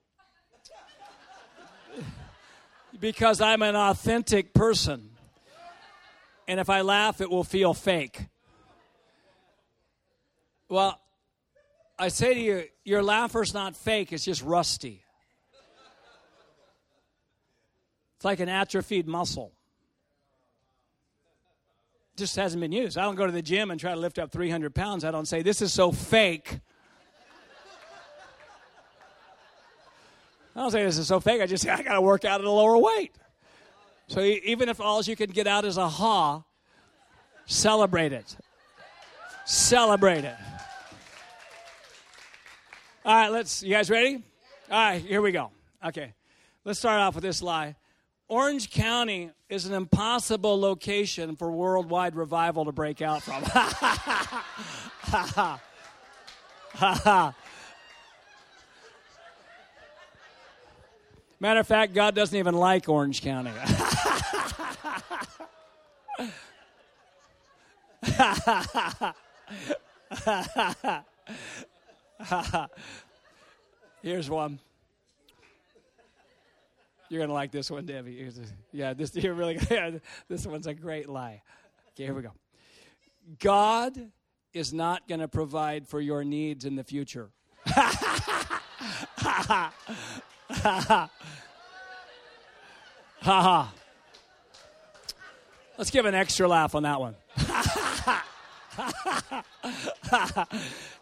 because 2.99 3.41
I'm 3.41 3.63
an 3.63 3.77
authentic 3.77 4.53
person. 4.53 5.11
And 6.49 6.59
if 6.59 6.69
I 6.69 6.81
laugh, 6.81 7.21
it 7.21 7.31
will 7.31 7.45
feel 7.45 7.73
fake. 7.73 8.27
Well, 10.69 11.01
I 11.99 12.09
say 12.09 12.35
to 12.35 12.41
you, 12.41 12.65
your 12.85 13.03
laugher's 13.03 13.55
not 13.55 13.77
fake, 13.77 14.13
it's 14.13 14.25
just 14.25 14.43
rusty. 14.43 15.05
It's 18.17 18.25
like 18.25 18.41
an 18.41 18.49
atrophied 18.49 19.07
muscle 19.07 19.54
just 22.17 22.37
hasn't 22.37 22.61
been 22.61 22.73
used. 22.73 22.97
I 22.97 23.03
don't 23.03 23.15
go 23.15 23.27
to 23.27 23.33
the 23.33 23.43
gym 23.43 23.71
and 23.71 23.81
try 23.81 23.93
to 23.93 24.01
lift 24.01 24.19
up 24.19 24.31
300 24.31 24.75
pounds. 24.75 25.05
I 25.05 25.11
don't 25.11 25.27
say, 25.27 25.43
this 25.43 25.61
is 25.61 25.73
so 25.73 25.93
fake. 25.93 26.61
I 30.57 30.61
don't 30.61 30.71
say 30.71 30.85
this 30.85 30.99
is 30.99 31.09
so 31.09 31.19
fake. 31.19 31.41
I 31.41 31.47
just 31.47 31.65
say, 31.65 31.71
I 31.71 31.83
got 31.83 31.95
to 31.95 32.01
work 32.01 32.25
out 32.25 32.41
at 32.41 32.47
a 32.47 32.51
lower 32.51 32.79
weight. 32.79 33.13
So 34.07 34.21
even 34.21 34.69
if 34.69 34.81
all 34.81 35.03
you 35.03 35.17
can 35.17 35.31
get 35.31 35.47
out 35.47 35.65
is 35.65 35.77
a 35.77 35.89
ha, 35.89 36.45
celebrate 37.47 38.13
it. 38.13 38.37
Celebrate 39.47 40.25
it. 40.25 40.37
All 43.05 43.15
right, 43.15 43.29
let's, 43.31 43.63
you 43.63 43.71
guys 43.71 43.91
ready? 43.91 44.23
All 44.71 44.79
right, 44.79 45.03
here 45.03 45.21
we 45.21 45.33
go. 45.33 45.51
Okay, 45.85 46.15
let's 46.65 46.79
start 46.79 47.01
off 47.01 47.15
with 47.15 47.25
this 47.25 47.43
lie. 47.43 47.77
Orange 48.35 48.71
County 48.71 49.31
is 49.49 49.65
an 49.67 49.75
impossible 49.75 50.61
location 50.61 51.37
for 51.37 51.53
worldwide 51.53 52.17
revival 52.17 52.65
to 52.65 52.73
break 52.73 53.01
out 53.01 53.23
from. 53.23 53.45
Matter 61.39 61.61
of 61.61 61.69
fact, 61.69 61.95
God 61.95 62.17
doesn't 62.17 62.37
even 62.37 62.57
like 62.57 62.89
Orange 62.89 63.23
County. 63.23 63.53
Here's 74.03 74.29
one. 74.29 74.59
You're 77.15 77.23
gonna 77.23 77.33
like 77.33 77.53
this 77.53 77.71
one, 77.71 77.87
Debbie. 77.87 78.29
Yeah, 78.73 78.93
this 78.93 79.15
you're 79.15 79.35
really. 79.35 79.57
Yeah, 79.71 79.99
this 80.29 80.49
one's 80.49 80.67
a 80.67 80.75
great 80.75 81.09
lie. 81.09 81.43
Okay, 81.91 82.07
here 82.07 82.13
we 82.13 82.23
go. 82.23 82.33
God 83.39 83.97
is 84.53 84.75
not 84.75 85.07
going 85.07 85.21
to 85.21 85.29
provide 85.29 85.87
for 85.87 86.01
your 86.01 86.25
needs 86.25 86.65
in 86.65 86.75
the 86.75 86.83
future. 86.83 87.31
ha 87.67 89.73
ha. 93.23 93.73
Let's 95.79 95.93
give 95.93 96.07
an 96.07 96.17
extra 96.17 96.49
laugh 96.49 96.75
on 96.75 96.83
that 96.83 97.01
one. 97.01 97.15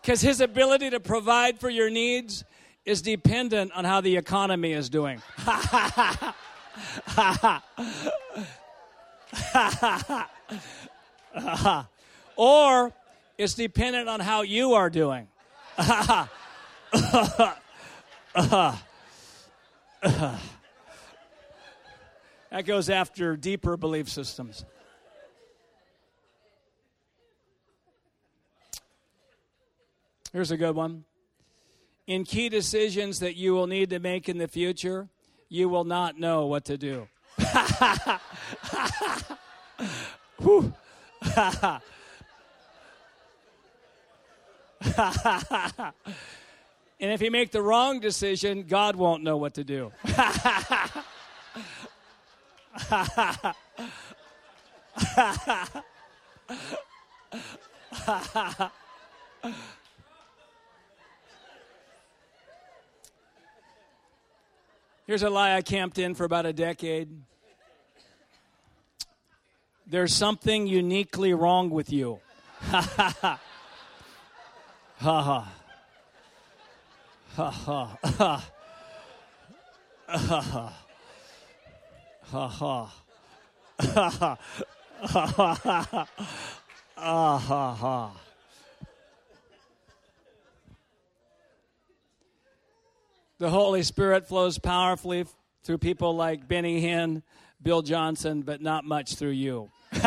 Because 0.02 0.20
his 0.20 0.42
ability 0.42 0.90
to 0.90 1.00
provide 1.00 1.58
for 1.58 1.70
your 1.70 1.88
needs 1.88 2.44
is 2.84 3.02
dependent 3.02 3.70
on 3.72 3.84
how 3.84 4.00
the 4.00 4.16
economy 4.16 4.72
is 4.72 4.90
doing. 4.90 5.22
or 12.36 12.92
it's 13.38 13.54
dependent 13.54 14.08
on 14.08 14.18
how 14.20 14.42
you 14.42 14.74
are 14.74 14.90
doing. 14.90 15.28
that 15.76 16.28
goes 22.64 22.90
after 22.90 23.36
deeper 23.36 23.76
belief 23.76 24.08
systems. 24.08 24.64
Here's 30.32 30.50
a 30.50 30.56
good 30.56 30.74
one. 30.74 31.04
In 32.12 32.24
key 32.24 32.50
decisions 32.50 33.20
that 33.20 33.36
you 33.36 33.54
will 33.54 33.66
need 33.66 33.88
to 33.88 33.98
make 33.98 34.28
in 34.28 34.36
the 34.36 34.46
future, 34.46 35.08
you 35.48 35.70
will 35.70 35.84
not 35.84 36.20
know 36.20 36.44
what 36.44 36.66
to 36.66 36.76
do. 36.76 37.08
and 47.00 47.00
if 47.00 47.22
you 47.22 47.30
make 47.30 47.50
the 47.50 47.62
wrong 47.62 47.98
decision, 47.98 48.64
God 48.64 48.94
won't 48.94 49.22
know 49.22 49.38
what 49.38 49.54
to 49.54 49.64
do. 49.64 49.90
Here's 65.04 65.24
a 65.24 65.30
lie 65.30 65.56
I 65.56 65.62
camped 65.62 65.98
in 65.98 66.14
for 66.14 66.24
about 66.24 66.46
a 66.46 66.52
decade. 66.52 67.08
There's 69.84 70.14
something 70.14 70.68
uniquely 70.68 71.34
wrong 71.34 71.70
with 71.70 71.92
you. 71.92 72.20
Ha 72.60 72.80
ha 72.80 73.14
ha. 73.20 73.40
Ha 74.98 75.20
ha. 75.20 75.52
Ha 77.34 77.50
ha. 77.50 77.98
Ha 80.06 80.18
ha. 80.18 80.72
Ha 82.30 82.48
ha. 82.48 82.92
Ha 83.80 84.08
ha. 84.08 84.38
Ha 85.02 85.26
ha. 85.26 86.06
Ha 86.96 87.74
ha. 87.74 88.21
The 93.42 93.50
Holy 93.50 93.82
Spirit 93.82 94.28
flows 94.28 94.56
powerfully 94.58 95.26
through 95.64 95.78
people 95.78 96.14
like 96.14 96.46
Benny 96.46 96.80
Hinn, 96.80 97.24
Bill 97.60 97.82
Johnson, 97.82 98.42
but 98.42 98.62
not 98.62 98.84
much 98.84 99.16
through 99.16 99.30
you. 99.30 99.68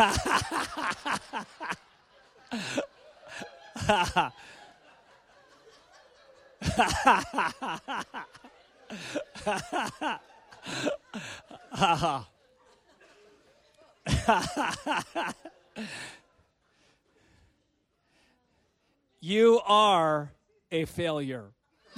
you 19.20 19.60
are 19.66 20.32
a 20.72 20.86
failure. 20.86 21.50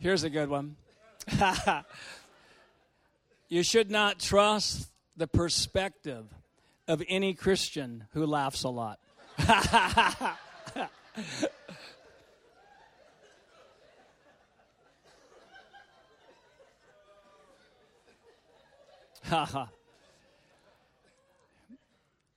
Here's 0.00 0.22
a 0.22 0.30
good 0.30 0.48
one. 0.48 0.76
you 3.48 3.64
should 3.64 3.90
not 3.90 4.20
trust 4.20 4.88
the 5.16 5.26
perspective 5.26 6.32
of 6.86 7.02
any 7.08 7.34
Christian 7.34 8.04
who 8.12 8.24
laughs 8.24 8.62
a 8.62 8.68
lot. 8.68 9.00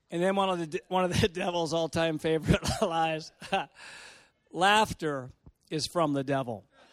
and 0.10 0.24
then 0.24 0.36
one 0.36 0.50
of 0.50 0.72
the 0.72 0.82
one 0.88 1.06
of 1.06 1.22
the 1.22 1.28
devil's 1.34 1.74
all-time 1.74 2.18
favorite 2.18 2.68
lies: 2.82 3.32
laughter 4.52 5.30
is 5.70 5.86
from 5.86 6.14
the 6.14 6.24
devil. 6.24 6.66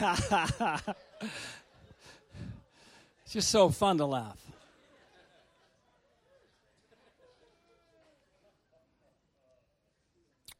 it's 3.24 3.32
just 3.32 3.50
so 3.50 3.68
fun 3.68 3.98
to 3.98 4.06
laugh. 4.06 4.38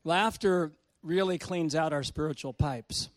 Laughter 0.05 0.72
really 1.03 1.38
cleans 1.38 1.74
out 1.74 1.92
our 1.94 2.03
spiritual 2.03 2.53
pipes. 2.53 3.09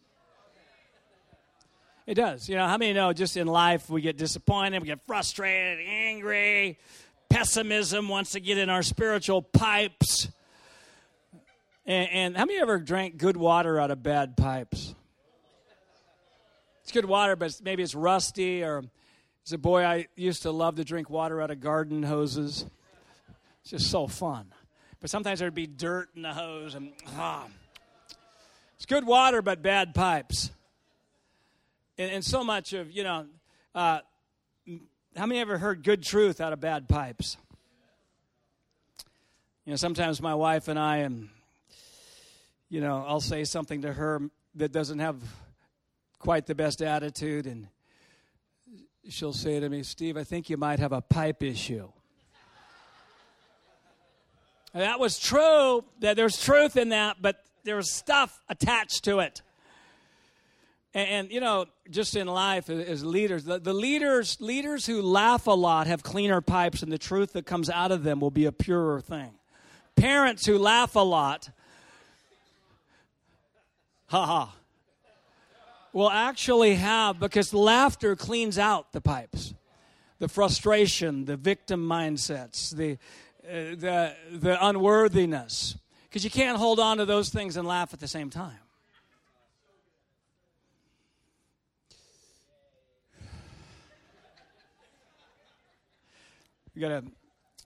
It 2.05 2.15
does. 2.15 2.47
You 2.47 2.55
know, 2.55 2.67
how 2.67 2.77
many 2.77 2.93
know 2.93 3.11
just 3.11 3.35
in 3.35 3.47
life 3.47 3.89
we 3.89 4.01
get 4.01 4.17
disappointed, 4.17 4.81
we 4.81 4.87
get 4.87 5.05
frustrated, 5.05 5.85
angry, 5.85 6.77
pessimism 7.29 8.07
wants 8.07 8.31
to 8.31 8.39
get 8.39 8.57
in 8.57 8.69
our 8.69 8.83
spiritual 8.83 9.41
pipes. 9.41 10.29
And, 11.85 12.09
and 12.11 12.37
how 12.37 12.45
many 12.45 12.59
ever 12.59 12.79
drank 12.79 13.17
good 13.17 13.35
water 13.35 13.79
out 13.79 13.91
of 13.91 14.03
bad 14.03 14.37
pipes? 14.37 14.95
It's 16.83 16.91
good 16.91 17.05
water, 17.05 17.35
but 17.35 17.59
maybe 17.63 17.81
it's 17.81 17.95
rusty. 17.95 18.63
Or 18.63 18.83
as 19.45 19.53
a 19.53 19.57
boy, 19.57 19.83
I 19.83 20.07
used 20.15 20.43
to 20.43 20.51
love 20.51 20.75
to 20.75 20.83
drink 20.83 21.09
water 21.09 21.41
out 21.41 21.49
of 21.49 21.61
garden 21.61 22.03
hoses. 22.03 22.65
It's 23.61 23.71
just 23.71 23.89
so 23.89 24.07
fun. 24.07 24.47
But 24.99 25.09
sometimes 25.09 25.39
there'd 25.39 25.55
be 25.55 25.67
dirt 25.67 26.09
in 26.15 26.21
the 26.21 26.33
hose, 26.33 26.75
and 26.75 26.93
ah, 27.17 27.45
it's 28.75 28.85
good 28.85 29.05
water, 29.05 29.41
but 29.41 29.61
bad 29.61 29.95
pipes. 29.95 30.51
And, 31.97 32.11
and 32.11 32.23
so 32.25 32.43
much 32.43 32.73
of 32.73 32.91
you 32.91 33.03
know, 33.03 33.27
uh, 33.73 33.99
how 35.15 35.25
many 35.25 35.39
ever 35.39 35.57
heard 35.57 35.83
good 35.83 36.03
truth 36.03 36.41
out 36.41 36.53
of 36.53 36.59
bad 36.59 36.89
pipes? 36.89 37.37
You 39.65 39.71
know, 39.71 39.77
sometimes 39.77 40.21
my 40.21 40.35
wife 40.35 40.67
and 40.67 40.77
I, 40.77 40.97
and 40.97 41.29
you 42.69 42.81
know, 42.81 43.05
I'll 43.07 43.21
say 43.21 43.45
something 43.45 43.83
to 43.83 43.93
her 43.93 44.21
that 44.55 44.71
doesn't 44.73 44.99
have 44.99 45.21
quite 46.23 46.45
the 46.45 46.55
best 46.55 46.81
attitude, 46.81 47.45
and 47.45 47.67
she'll 49.09 49.33
say 49.33 49.59
to 49.59 49.67
me, 49.67 49.83
Steve, 49.83 50.15
I 50.15 50.23
think 50.23 50.49
you 50.49 50.55
might 50.55 50.79
have 50.79 50.93
a 50.93 51.01
pipe 51.01 51.43
issue. 51.43 51.91
That 54.73 55.01
was 55.01 55.19
true. 55.19 55.83
That 55.99 56.15
there's 56.15 56.41
truth 56.41 56.77
in 56.77 56.89
that, 56.89 57.17
but 57.21 57.43
there's 57.65 57.91
stuff 57.91 58.41
attached 58.47 59.03
to 59.03 59.19
it. 59.19 59.41
And, 60.93 61.09
and 61.09 61.31
you 61.31 61.41
know, 61.41 61.65
just 61.89 62.15
in 62.15 62.27
life 62.27 62.69
as 62.69 63.03
leaders, 63.03 63.43
the, 63.43 63.59
the 63.59 63.73
leaders 63.73 64.39
leaders 64.39 64.85
who 64.85 65.01
laugh 65.01 65.45
a 65.45 65.51
lot 65.51 65.87
have 65.87 66.03
cleaner 66.03 66.39
pipes, 66.39 66.81
and 66.81 66.89
the 66.89 66.97
truth 66.97 67.33
that 67.33 67.45
comes 67.45 67.69
out 67.69 67.91
of 67.91 68.03
them 68.03 68.21
will 68.21 68.31
be 68.31 68.45
a 68.45 68.53
purer 68.53 69.01
thing. 69.01 69.31
Parents 69.97 70.45
who 70.45 70.57
laugh 70.57 70.95
a 70.95 70.99
lot, 70.99 71.49
ha 74.07 74.25
ha, 74.25 74.55
will 75.93 76.09
actually 76.09 76.75
have 76.75 77.19
because 77.19 77.53
laughter 77.53 78.15
cleans 78.15 78.57
out 78.57 78.91
the 78.91 78.99
pipes, 78.99 79.53
the 80.19 80.27
frustration, 80.27 81.25
the 81.25 81.37
victim 81.37 81.87
mindsets, 81.87 82.75
the 82.75 82.97
uh, 83.47 83.75
the 83.75 84.15
the 84.31 84.65
unworthiness, 84.65 85.77
because 86.09 86.23
you 86.23 86.31
can't 86.31 86.57
hold 86.57 86.79
on 86.79 86.97
to 86.97 87.05
those 87.05 87.29
things 87.29 87.55
and 87.55 87.67
laugh 87.67 87.93
at 87.93 87.99
the 87.99 88.07
same 88.07 88.29
time. 88.29 88.57
You 96.73 96.81
got 96.81 96.91
a 96.91 97.03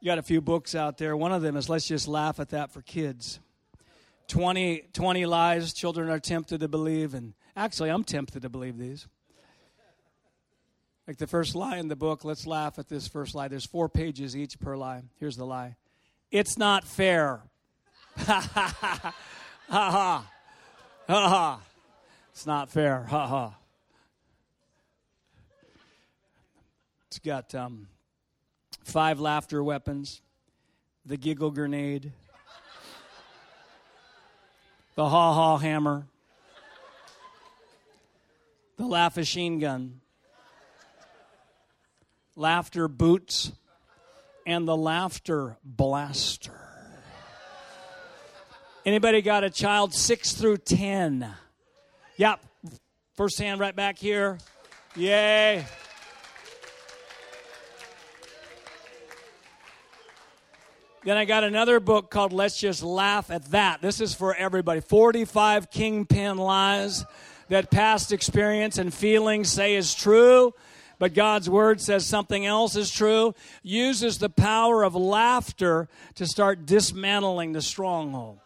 you 0.02 0.06
got 0.06 0.18
a 0.18 0.24
few 0.24 0.42
books 0.42 0.76
out 0.76 0.98
there. 0.98 1.16
One 1.16 1.32
of 1.32 1.42
them 1.42 1.56
is 1.56 1.70
Let's 1.70 1.88
Just 1.88 2.08
Laugh 2.08 2.40
at 2.40 2.50
That 2.50 2.72
for 2.72 2.82
Kids. 2.82 3.40
20, 4.28 4.90
20 4.94 5.26
lies 5.26 5.74
children 5.74 6.10
are 6.10 6.20
tempted 6.20 6.60
to 6.60 6.68
believe, 6.68 7.14
and 7.14 7.34
actually, 7.56 7.90
I'm 7.90 8.04
tempted 8.04 8.42
to 8.42 8.50
believe 8.50 8.78
these. 8.78 9.08
Like 11.08 11.18
the 11.18 11.28
first 11.28 11.56
lie 11.56 11.78
in 11.78 11.88
the 11.88 11.96
book, 11.96 12.26
let's 12.26 12.46
laugh 12.46 12.78
at 12.78 12.90
this 12.90 13.08
first 13.08 13.34
lie. 13.34 13.48
There's 13.48 13.66
four 13.66 13.88
pages 13.88 14.36
each 14.36 14.60
per 14.60 14.76
lie. 14.76 15.04
Here's 15.20 15.38
the 15.38 15.46
lie 15.46 15.78
It's 16.32 16.58
not 16.58 16.84
fair. 16.84 17.42
Ha 18.18 18.50
ha 18.54 18.76
ha. 18.82 19.16
Ha 19.70 19.92
ha. 19.92 20.32
Ha. 21.08 21.62
It's 22.32 22.46
not 22.46 22.70
fair. 22.70 23.04
Ha 23.04 23.28
ha. 23.28 23.58
It's 27.08 27.20
got 27.20 27.56
um, 27.56 27.88
five 28.84 29.20
laughter 29.22 29.64
weapons, 29.64 30.22
the 31.06 31.16
giggle 31.16 31.52
grenade, 31.52 32.12
the 34.98 35.08
ha 35.08 35.32
ha 35.32 35.58
hammer, 35.58 36.08
the 38.78 38.86
laugh 38.86 39.16
machine 39.16 39.60
gun, 39.60 40.02
laughter 42.36 42.88
boots, 42.88 43.52
and 44.48 44.68
the 44.68 44.76
laughter 44.76 45.56
blaster. 45.64 46.60
Anybody 48.88 49.22
got 49.22 49.44
a 49.44 49.52
child 49.52 49.94
six 49.94 50.34
through 50.34 50.58
ten? 50.58 51.32
Yep. 52.16 52.40
First 53.14 53.38
hand 53.38 53.60
right 53.60 53.76
back 53.76 54.00
here. 54.00 54.40
Yay. 54.96 55.64
Then 61.08 61.16
I 61.16 61.24
got 61.24 61.46
another 61.46 61.80
book 61.80 62.12
called 62.12 62.34
Let's 62.34 62.60
Just 62.60 62.84
Laugh 62.84 63.32
at 63.32 63.52
That. 63.52 63.82
This 63.82 64.02
is 64.02 64.14
for 64.14 64.36
everybody 64.36 64.82
45 64.82 65.72
kingpin 65.72 66.36
lies 66.36 67.06
that 67.48 67.72
past 67.72 68.12
experience 68.12 68.78
and 68.78 68.94
feelings 68.94 69.50
say 69.50 69.76
is 69.76 69.96
true, 69.96 70.54
but 71.00 71.14
God's 71.14 71.50
word 71.50 71.80
says 71.80 72.06
something 72.06 72.46
else 72.46 72.76
is 72.76 72.92
true. 72.92 73.34
Uses 73.64 74.18
the 74.18 74.28
power 74.28 74.84
of 74.84 74.96
laughter 74.96 75.88
to 76.16 76.28
start 76.28 76.66
dismantling 76.66 77.54
the 77.54 77.62
stronghold. 77.62 78.40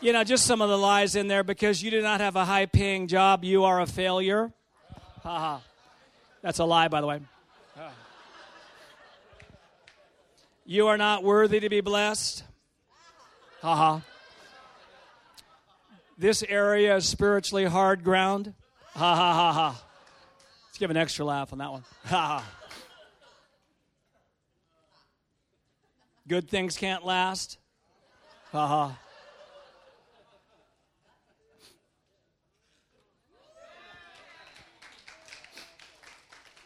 You 0.00 0.12
know, 0.12 0.22
just 0.22 0.46
some 0.46 0.62
of 0.62 0.68
the 0.68 0.78
lies 0.78 1.16
in 1.16 1.26
there 1.26 1.42
because 1.42 1.82
you 1.82 1.90
do 1.90 2.00
not 2.00 2.20
have 2.20 2.36
a 2.36 2.44
high 2.44 2.66
paying 2.66 3.08
job, 3.08 3.42
you 3.42 3.64
are 3.64 3.80
a 3.80 3.86
failure. 3.86 4.52
Ha 5.24 5.38
ha. 5.40 5.62
That's 6.42 6.60
a 6.60 6.64
lie, 6.64 6.86
by 6.86 7.00
the 7.00 7.08
way. 7.08 7.20
You 10.66 10.86
are 10.86 10.96
not 10.96 11.22
worthy 11.22 11.60
to 11.60 11.68
be 11.68 11.82
blessed. 11.82 12.42
Ha 13.60 13.76
ha. 13.76 14.02
This 16.16 16.42
area 16.42 16.96
is 16.96 17.06
spiritually 17.06 17.64
hard 17.64 18.02
ground. 18.02 18.54
Ha 18.94 19.14
ha 19.14 19.34
ha 19.34 19.52
ha. 19.52 19.84
Let's 20.68 20.78
give 20.78 20.90
an 20.90 20.96
extra 20.96 21.24
laugh 21.24 21.52
on 21.52 21.58
that 21.58 21.70
one. 21.70 21.84
Ha 22.04 22.40
ha. 22.40 22.44
Good 26.26 26.48
things 26.48 26.78
can't 26.78 27.04
last. 27.04 27.58
Ha 28.52 28.66
ha. 28.66 28.98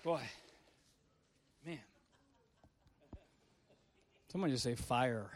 Boy. 0.04 0.20
Someone 4.38 4.52
just 4.52 4.62
say 4.62 4.76
fire. 4.76 5.32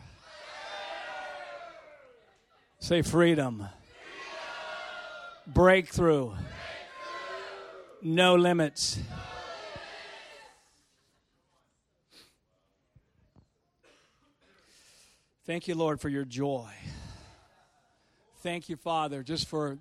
Say 2.79 3.03
freedom. 3.03 3.57
freedom. 3.57 3.69
Breakthrough. 5.49 6.27
Breakthrough. 6.29 6.47
No 8.01 8.37
limits. 8.37 9.01
Thank 15.47 15.67
you, 15.67 15.75
Lord, 15.75 16.01
for 16.01 16.09
your 16.09 16.25
joy. 16.25 16.71
Thank 18.45 18.69
you, 18.69 18.77
Father, 18.77 19.25
just 19.25 19.49
for 19.49 19.79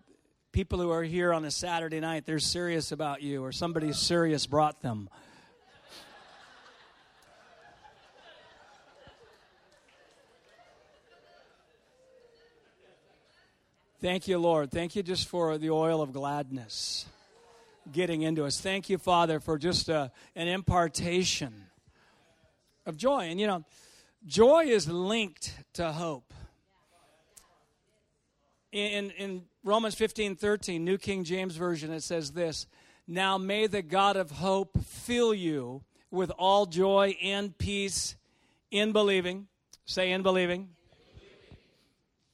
people 0.51 0.79
who 0.79 0.89
are 0.89 1.03
here 1.03 1.31
on 1.31 1.45
a 1.45 1.51
Saturday 1.51 1.99
night. 1.99 2.25
They're 2.25 2.39
serious 2.39 2.91
about 2.91 3.21
you, 3.21 3.43
or 3.43 3.51
somebody 3.51 3.93
serious 3.93 4.47
brought 4.47 4.81
them. 4.81 5.09
Thank 14.01 14.27
you, 14.27 14.39
Lord. 14.39 14.71
Thank 14.71 14.95
you 14.95 15.03
just 15.03 15.27
for 15.27 15.59
the 15.59 15.69
oil 15.69 16.01
of 16.01 16.11
gladness 16.11 17.05
getting 17.91 18.23
into 18.23 18.45
us. 18.45 18.59
Thank 18.59 18.89
you, 18.89 18.97
Father, 18.97 19.39
for 19.39 19.59
just 19.59 19.89
a, 19.89 19.95
uh, 19.95 20.07
an 20.35 20.47
impartation 20.47 21.67
of 22.87 22.97
joy. 22.97 23.25
And 23.25 23.39
you 23.39 23.45
know, 23.45 23.63
joy 24.25 24.63
is 24.65 24.89
linked 24.89 25.53
to 25.73 25.91
hope. 25.91 26.33
In, 28.71 29.11
in 29.11 29.43
Romans 29.63 29.93
15 29.93 30.35
13, 30.35 30.83
New 30.83 30.97
King 30.97 31.23
James 31.23 31.55
Version, 31.55 31.91
it 31.91 32.01
says 32.01 32.31
this 32.31 32.65
Now 33.07 33.37
may 33.37 33.67
the 33.67 33.83
God 33.83 34.17
of 34.17 34.31
hope 34.31 34.83
fill 34.83 35.31
you 35.31 35.83
with 36.09 36.31
all 36.39 36.65
joy 36.65 37.15
and 37.21 37.55
peace 37.55 38.15
in 38.71 38.93
believing. 38.93 39.45
Say, 39.85 40.11
in 40.11 40.23
believing 40.23 40.69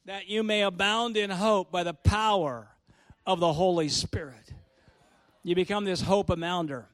that 0.08 0.26
you 0.26 0.42
may 0.42 0.62
abound 0.62 1.18
in 1.18 1.28
hope 1.28 1.70
by 1.70 1.84
the 1.84 1.92
power 1.92 2.66
of 3.26 3.40
the 3.40 3.52
Holy 3.52 3.90
Spirit. 3.90 4.54
You 5.42 5.54
become 5.54 5.84
this 5.84 6.00
hope 6.00 6.30
amounder. 6.30 6.86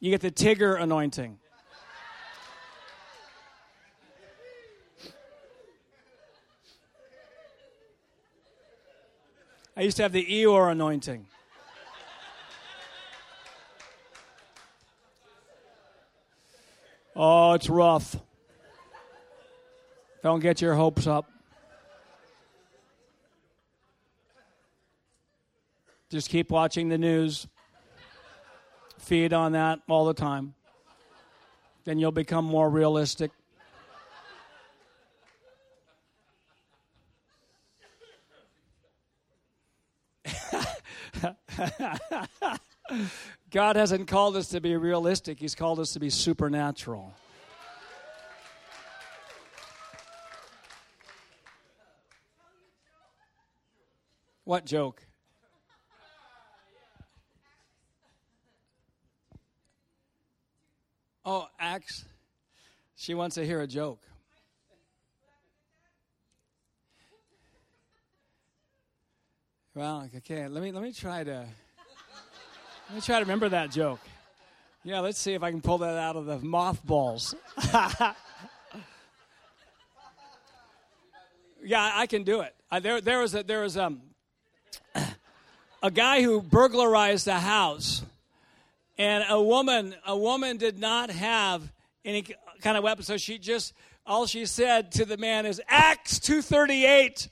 You 0.00 0.10
get 0.10 0.22
the 0.22 0.32
Tigger 0.32 0.82
anointing. 0.82 1.38
I 9.76 9.82
used 9.82 9.98
to 9.98 10.02
have 10.02 10.10
the 10.10 10.26
Eeyore 10.26 10.72
anointing. 10.72 11.28
Oh, 17.14 17.52
it's 17.52 17.68
rough. 17.68 18.16
Don't 20.22 20.40
get 20.40 20.60
your 20.60 20.74
hopes 20.74 21.06
up. 21.06 21.30
Just 26.10 26.28
keep 26.30 26.50
watching 26.50 26.88
the 26.88 26.98
news. 26.98 27.46
Feed 28.98 29.32
on 29.32 29.52
that 29.52 29.80
all 29.88 30.06
the 30.06 30.14
time. 30.14 30.54
Then 31.84 31.98
you'll 31.98 32.10
become 32.12 32.44
more 32.44 32.68
realistic. 32.68 33.30
God 43.50 43.76
hasn't 43.76 44.08
called 44.08 44.36
us 44.36 44.48
to 44.48 44.60
be 44.60 44.76
realistic, 44.76 45.38
He's 45.38 45.54
called 45.54 45.78
us 45.80 45.92
to 45.92 46.00
be 46.00 46.10
supernatural. 46.10 47.14
What 54.48 54.64
joke? 54.64 55.02
Oh, 61.22 61.48
Acts. 61.60 62.06
She 62.96 63.12
wants 63.12 63.34
to 63.34 63.44
hear 63.44 63.60
a 63.60 63.66
joke. 63.66 64.00
Well, 69.74 70.08
okay, 70.16 70.48
let 70.48 70.62
me 70.62 70.72
let 70.72 70.82
me 70.82 70.94
try 70.94 71.24
to 71.24 71.46
let 72.88 72.94
me 72.94 73.02
try 73.02 73.16
to 73.16 73.24
remember 73.26 73.50
that 73.50 73.70
joke. 73.70 74.00
Yeah, 74.82 75.00
let's 75.00 75.18
see 75.18 75.34
if 75.34 75.42
I 75.42 75.50
can 75.50 75.60
pull 75.60 75.76
that 75.76 75.98
out 75.98 76.16
of 76.16 76.24
the 76.24 76.38
mothballs. 76.38 77.34
yeah, 81.62 81.92
I 81.94 82.06
can 82.06 82.22
do 82.22 82.40
it. 82.40 82.54
Uh, 82.70 82.80
there, 82.80 83.02
there 83.02 83.18
was 83.18 83.34
a, 83.34 83.42
there 83.42 83.60
was 83.60 83.76
um, 83.76 84.07
a 85.82 85.90
guy 85.90 86.22
who 86.22 86.42
burglarized 86.42 87.28
a 87.28 87.38
house, 87.38 88.02
and 88.96 89.24
a 89.28 89.40
woman 89.40 89.94
a 90.06 90.16
woman 90.16 90.56
did 90.56 90.78
not 90.78 91.10
have 91.10 91.72
any 92.04 92.24
kind 92.60 92.76
of 92.76 92.84
weapon, 92.84 93.04
so 93.04 93.16
she 93.16 93.38
just 93.38 93.72
all 94.06 94.26
she 94.26 94.46
said 94.46 94.92
to 94.92 95.04
the 95.04 95.16
man 95.16 95.46
is 95.46 95.60
Acts 95.68 96.18
two 96.18 96.42
thirty 96.42 96.84
eight, 96.84 97.28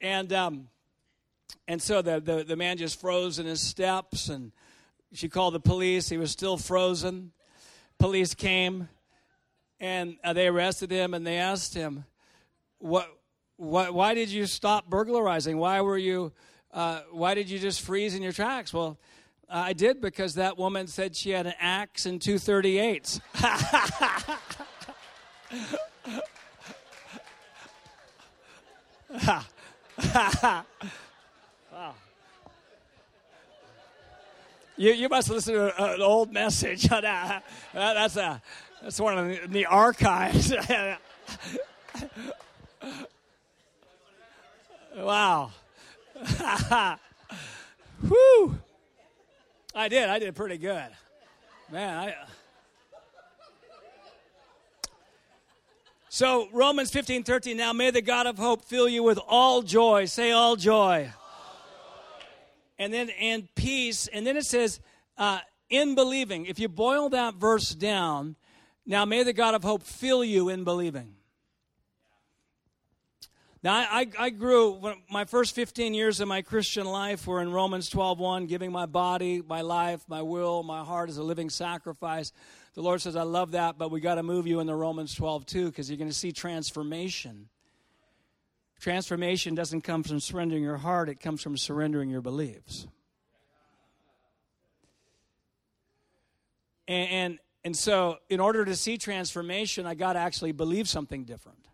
and 0.00 0.32
um, 0.32 0.68
and 1.68 1.82
so 1.82 2.02
the, 2.02 2.20
the 2.20 2.44
the 2.44 2.56
man 2.56 2.76
just 2.76 3.00
froze 3.00 3.38
in 3.38 3.46
his 3.46 3.60
steps, 3.60 4.28
and 4.28 4.52
she 5.12 5.28
called 5.28 5.54
the 5.54 5.60
police. 5.60 6.08
He 6.08 6.16
was 6.16 6.30
still 6.30 6.56
frozen. 6.56 7.32
Police 7.98 8.34
came, 8.34 8.88
and 9.80 10.16
uh, 10.22 10.32
they 10.32 10.48
arrested 10.48 10.90
him, 10.90 11.14
and 11.14 11.26
they 11.26 11.38
asked 11.38 11.74
him, 11.74 12.04
"What? 12.78 13.08
What? 13.56 13.94
Why 13.94 14.14
did 14.14 14.30
you 14.30 14.46
stop 14.46 14.88
burglarizing? 14.88 15.58
Why 15.58 15.80
were 15.80 15.98
you?" 15.98 16.32
uh, 16.76 17.00
why 17.10 17.34
did 17.34 17.48
you 17.48 17.58
just 17.58 17.80
freeze 17.80 18.14
in 18.14 18.22
your 18.22 18.32
tracks? 18.32 18.72
Well, 18.72 18.98
I 19.48 19.72
did 19.72 20.02
because 20.02 20.34
that 20.34 20.58
woman 20.58 20.86
said 20.86 21.16
she 21.16 21.30
had 21.30 21.46
an 21.46 21.54
axe 21.58 22.04
and 22.04 22.20
two 22.20 22.34
38s. 22.34 23.20
wow. 31.72 31.94
You, 34.78 34.92
you 34.92 35.08
must 35.08 35.30
listen 35.30 35.54
to 35.54 35.94
an 35.94 36.02
old 36.02 36.34
message. 36.34 36.82
that's, 37.72 38.16
a, 38.18 38.42
that's 38.82 39.00
one 39.00 39.16
of 39.16 39.50
the 39.50 39.64
archives. 39.64 40.52
wow. 44.96 45.50
Whew. 48.06 48.58
I 49.74 49.88
did. 49.88 50.08
I 50.08 50.18
did 50.18 50.34
pretty 50.34 50.58
good. 50.58 50.88
Man, 51.70 51.98
I. 51.98 52.14
So, 56.08 56.48
Romans 56.52 56.90
15 56.90 57.24
13, 57.24 57.56
now 57.58 57.74
may 57.74 57.90
the 57.90 58.00
God 58.00 58.26
of 58.26 58.38
hope 58.38 58.64
fill 58.64 58.88
you 58.88 59.02
with 59.02 59.18
all 59.28 59.60
joy. 59.60 60.06
Say 60.06 60.32
all 60.32 60.56
joy. 60.56 60.72
All 60.72 61.02
joy. 61.02 61.10
And 62.78 62.92
then, 62.92 63.10
and 63.20 63.54
peace. 63.54 64.06
And 64.06 64.26
then 64.26 64.36
it 64.38 64.46
says, 64.46 64.80
uh, 65.18 65.40
in 65.68 65.94
believing. 65.94 66.46
If 66.46 66.58
you 66.58 66.68
boil 66.68 67.08
that 67.10 67.34
verse 67.34 67.70
down, 67.70 68.36
now 68.86 69.04
may 69.04 69.22
the 69.24 69.32
God 69.32 69.54
of 69.54 69.62
hope 69.62 69.82
fill 69.82 70.24
you 70.24 70.48
in 70.48 70.64
believing. 70.64 71.14
Now, 73.66 73.84
I, 73.90 74.06
I 74.16 74.30
grew, 74.30 74.80
my 75.10 75.24
first 75.24 75.52
15 75.56 75.92
years 75.92 76.20
of 76.20 76.28
my 76.28 76.40
Christian 76.40 76.86
life 76.86 77.26
were 77.26 77.42
in 77.42 77.50
Romans 77.50 77.90
12.1, 77.90 78.46
giving 78.46 78.70
my 78.70 78.86
body, 78.86 79.42
my 79.44 79.62
life, 79.62 80.04
my 80.06 80.22
will, 80.22 80.62
my 80.62 80.84
heart 80.84 81.10
as 81.10 81.16
a 81.16 81.24
living 81.24 81.50
sacrifice. 81.50 82.30
The 82.74 82.82
Lord 82.82 83.02
says, 83.02 83.16
I 83.16 83.24
love 83.24 83.50
that, 83.50 83.76
but 83.76 83.90
we 83.90 84.00
got 84.00 84.14
to 84.14 84.22
move 84.22 84.46
you 84.46 84.60
into 84.60 84.76
Romans 84.76 85.16
12.2 85.16 85.66
because 85.66 85.90
you're 85.90 85.96
going 85.96 86.08
to 86.08 86.14
see 86.14 86.30
transformation. 86.30 87.48
Transformation 88.78 89.56
doesn't 89.56 89.80
come 89.80 90.04
from 90.04 90.20
surrendering 90.20 90.62
your 90.62 90.76
heart, 90.76 91.08
it 91.08 91.18
comes 91.18 91.42
from 91.42 91.56
surrendering 91.56 92.08
your 92.08 92.20
beliefs. 92.20 92.86
And, 96.86 97.10
and, 97.10 97.38
and 97.64 97.76
so, 97.76 98.18
in 98.30 98.38
order 98.38 98.64
to 98.64 98.76
see 98.76 98.96
transformation, 98.96 99.86
I 99.86 99.96
got 99.96 100.12
to 100.12 100.20
actually 100.20 100.52
believe 100.52 100.88
something 100.88 101.24
different. 101.24 101.66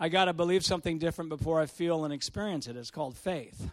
I 0.00 0.08
got 0.08 0.26
to 0.26 0.32
believe 0.32 0.64
something 0.64 0.98
different 0.98 1.28
before 1.28 1.60
I 1.60 1.66
feel 1.66 2.04
and 2.04 2.14
experience 2.14 2.66
it. 2.68 2.76
It's 2.76 2.90
called 2.90 3.16
faith. 3.16 3.70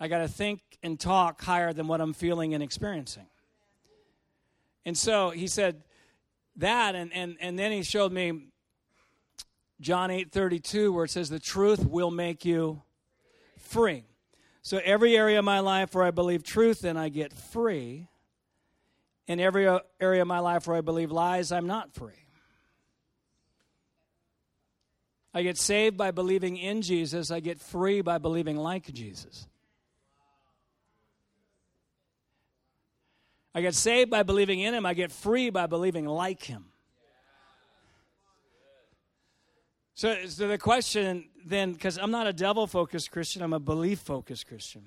I 0.00 0.06
got 0.06 0.18
to 0.18 0.28
think 0.28 0.60
and 0.82 0.98
talk 0.98 1.42
higher 1.42 1.72
than 1.72 1.88
what 1.88 2.00
I'm 2.00 2.12
feeling 2.12 2.54
and 2.54 2.62
experiencing. 2.62 3.26
And 4.84 4.96
so 4.96 5.30
he 5.30 5.48
said 5.48 5.82
that, 6.56 6.94
and, 6.94 7.12
and, 7.12 7.36
and 7.40 7.58
then 7.58 7.72
he 7.72 7.82
showed 7.82 8.12
me 8.12 8.48
John 9.80 10.10
8 10.10 10.30
32, 10.30 10.92
where 10.92 11.04
it 11.04 11.10
says, 11.10 11.30
The 11.30 11.40
truth 11.40 11.84
will 11.84 12.10
make 12.10 12.44
you 12.44 12.82
free. 13.58 14.04
So 14.62 14.80
every 14.84 15.16
area 15.16 15.38
of 15.40 15.44
my 15.44 15.60
life 15.60 15.94
where 15.94 16.04
I 16.04 16.10
believe 16.10 16.42
truth, 16.42 16.80
then 16.80 16.96
I 16.96 17.08
get 17.08 17.32
free. 17.32 18.08
In 19.26 19.40
every 19.40 19.68
area 20.00 20.22
of 20.22 20.28
my 20.28 20.38
life 20.38 20.66
where 20.66 20.76
I 20.76 20.80
believe 20.80 21.10
lies, 21.10 21.52
I'm 21.52 21.66
not 21.66 21.92
free. 21.92 22.27
I 25.34 25.42
get 25.42 25.58
saved 25.58 25.96
by 25.96 26.10
believing 26.10 26.56
in 26.56 26.82
Jesus. 26.82 27.30
I 27.30 27.40
get 27.40 27.60
free 27.60 28.00
by 28.00 28.18
believing 28.18 28.56
like 28.56 28.92
Jesus. 28.92 29.46
I 33.54 33.60
get 33.60 33.74
saved 33.74 34.10
by 34.10 34.22
believing 34.22 34.60
in 34.60 34.74
Him. 34.74 34.86
I 34.86 34.94
get 34.94 35.12
free 35.12 35.50
by 35.50 35.66
believing 35.66 36.06
like 36.06 36.42
Him. 36.42 36.66
So, 39.94 40.26
so 40.26 40.46
the 40.46 40.58
question 40.58 41.28
then, 41.44 41.72
because 41.72 41.98
I'm 41.98 42.12
not 42.12 42.26
a 42.28 42.32
devil 42.32 42.66
focused 42.66 43.10
Christian, 43.10 43.42
I'm 43.42 43.52
a 43.52 43.58
belief 43.58 43.98
focused 43.98 44.46
Christian. 44.46 44.84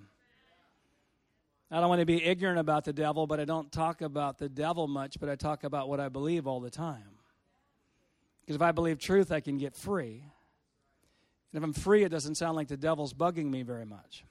I 1.69 1.79
don't 1.79 1.89
want 1.89 1.99
to 1.99 2.05
be 2.05 2.23
ignorant 2.23 2.59
about 2.59 2.85
the 2.85 2.93
devil, 2.93 3.27
but 3.27 3.39
I 3.39 3.45
don't 3.45 3.71
talk 3.71 4.01
about 4.01 4.37
the 4.37 4.49
devil 4.49 4.87
much, 4.87 5.19
but 5.19 5.29
I 5.29 5.35
talk 5.35 5.63
about 5.63 5.89
what 5.89 5.99
I 5.99 6.09
believe 6.09 6.47
all 6.47 6.59
the 6.59 6.69
time. 6.69 7.20
Because 8.41 8.55
if 8.55 8.61
I 8.61 8.71
believe 8.71 8.99
truth, 8.99 9.31
I 9.31 9.39
can 9.39 9.57
get 9.57 9.75
free. 9.75 10.23
And 11.53 11.61
if 11.61 11.63
I'm 11.63 11.73
free, 11.73 12.03
it 12.03 12.09
doesn't 12.09 12.35
sound 12.35 12.55
like 12.55 12.67
the 12.67 12.77
devil's 12.77 13.13
bugging 13.13 13.49
me 13.49 13.63
very 13.63 13.85
much. 13.85 14.25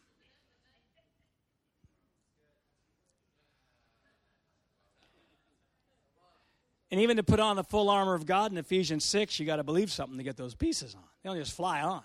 And 6.91 7.01
even 7.01 7.19
to 7.19 7.23
put 7.23 7.39
on 7.39 7.57
the 7.57 7.63
full 7.63 7.89
armor 7.89 8.15
of 8.15 8.27
God 8.27 8.51
in 8.51 8.59
Ephesians 8.59 9.05
6, 9.05 9.39
you 9.39 9.47
got 9.47 9.57
to 9.57 9.63
believe 9.63 9.93
something 9.93 10.19
to 10.19 10.25
get 10.25 10.37
those 10.37 10.55
pieces 10.55 10.95
on. 10.95 11.05
They 11.23 11.31
don't 11.31 11.39
just 11.39 11.57
fly 11.57 11.83
on. 11.83 12.03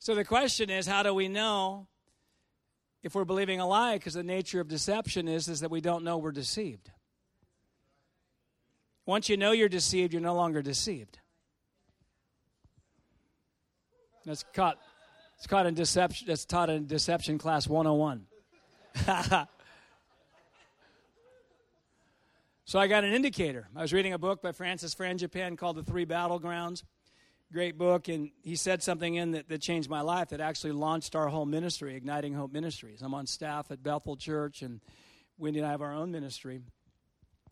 So 0.00 0.16
the 0.16 0.24
question 0.24 0.68
is 0.68 0.84
how 0.84 1.04
do 1.04 1.14
we 1.14 1.28
know 1.28 1.86
if 3.04 3.14
we're 3.14 3.24
believing 3.24 3.60
a 3.60 3.68
lie? 3.68 3.94
Because 3.94 4.14
the 4.14 4.24
nature 4.24 4.60
of 4.60 4.66
deception 4.66 5.28
is, 5.28 5.46
is 5.46 5.60
that 5.60 5.70
we 5.70 5.80
don't 5.80 6.02
know 6.02 6.18
we're 6.18 6.32
deceived. 6.32 6.90
Once 9.04 9.28
you 9.28 9.36
know 9.36 9.52
you're 9.52 9.68
deceived, 9.68 10.12
you're 10.12 10.22
no 10.22 10.34
longer 10.34 10.62
deceived. 10.62 11.18
That's 14.24 14.44
caught. 14.54 14.78
It's 15.36 15.46
caught 15.48 15.66
in 15.66 15.74
deception. 15.74 16.28
That's 16.28 16.44
taught 16.44 16.70
in 16.70 16.86
deception 16.86 17.38
class 17.38 17.66
101. 17.66 18.26
so 22.64 22.78
I 22.78 22.86
got 22.86 23.02
an 23.02 23.12
indicator. 23.12 23.68
I 23.74 23.82
was 23.82 23.92
reading 23.92 24.12
a 24.12 24.18
book 24.18 24.40
by 24.40 24.52
Francis 24.52 24.94
Frangipane 24.94 25.58
called 25.58 25.76
The 25.76 25.82
Three 25.82 26.06
Battlegrounds. 26.06 26.84
Great 27.52 27.76
book, 27.76 28.06
and 28.08 28.30
he 28.42 28.54
said 28.54 28.82
something 28.82 29.16
in 29.16 29.32
that, 29.32 29.48
that 29.48 29.60
changed 29.60 29.90
my 29.90 30.00
life 30.00 30.28
that 30.28 30.40
actually 30.40 30.72
launched 30.72 31.16
our 31.16 31.28
whole 31.28 31.44
ministry, 31.44 31.96
Igniting 31.96 32.34
Hope 32.34 32.52
Ministries. 32.52 33.02
I'm 33.02 33.12
on 33.12 33.26
staff 33.26 33.70
at 33.70 33.82
Bethel 33.82 34.16
Church, 34.16 34.62
and 34.62 34.80
Wendy 35.36 35.58
and 35.58 35.66
I 35.66 35.72
have 35.72 35.82
our 35.82 35.92
own 35.92 36.12
ministry. 36.12 36.60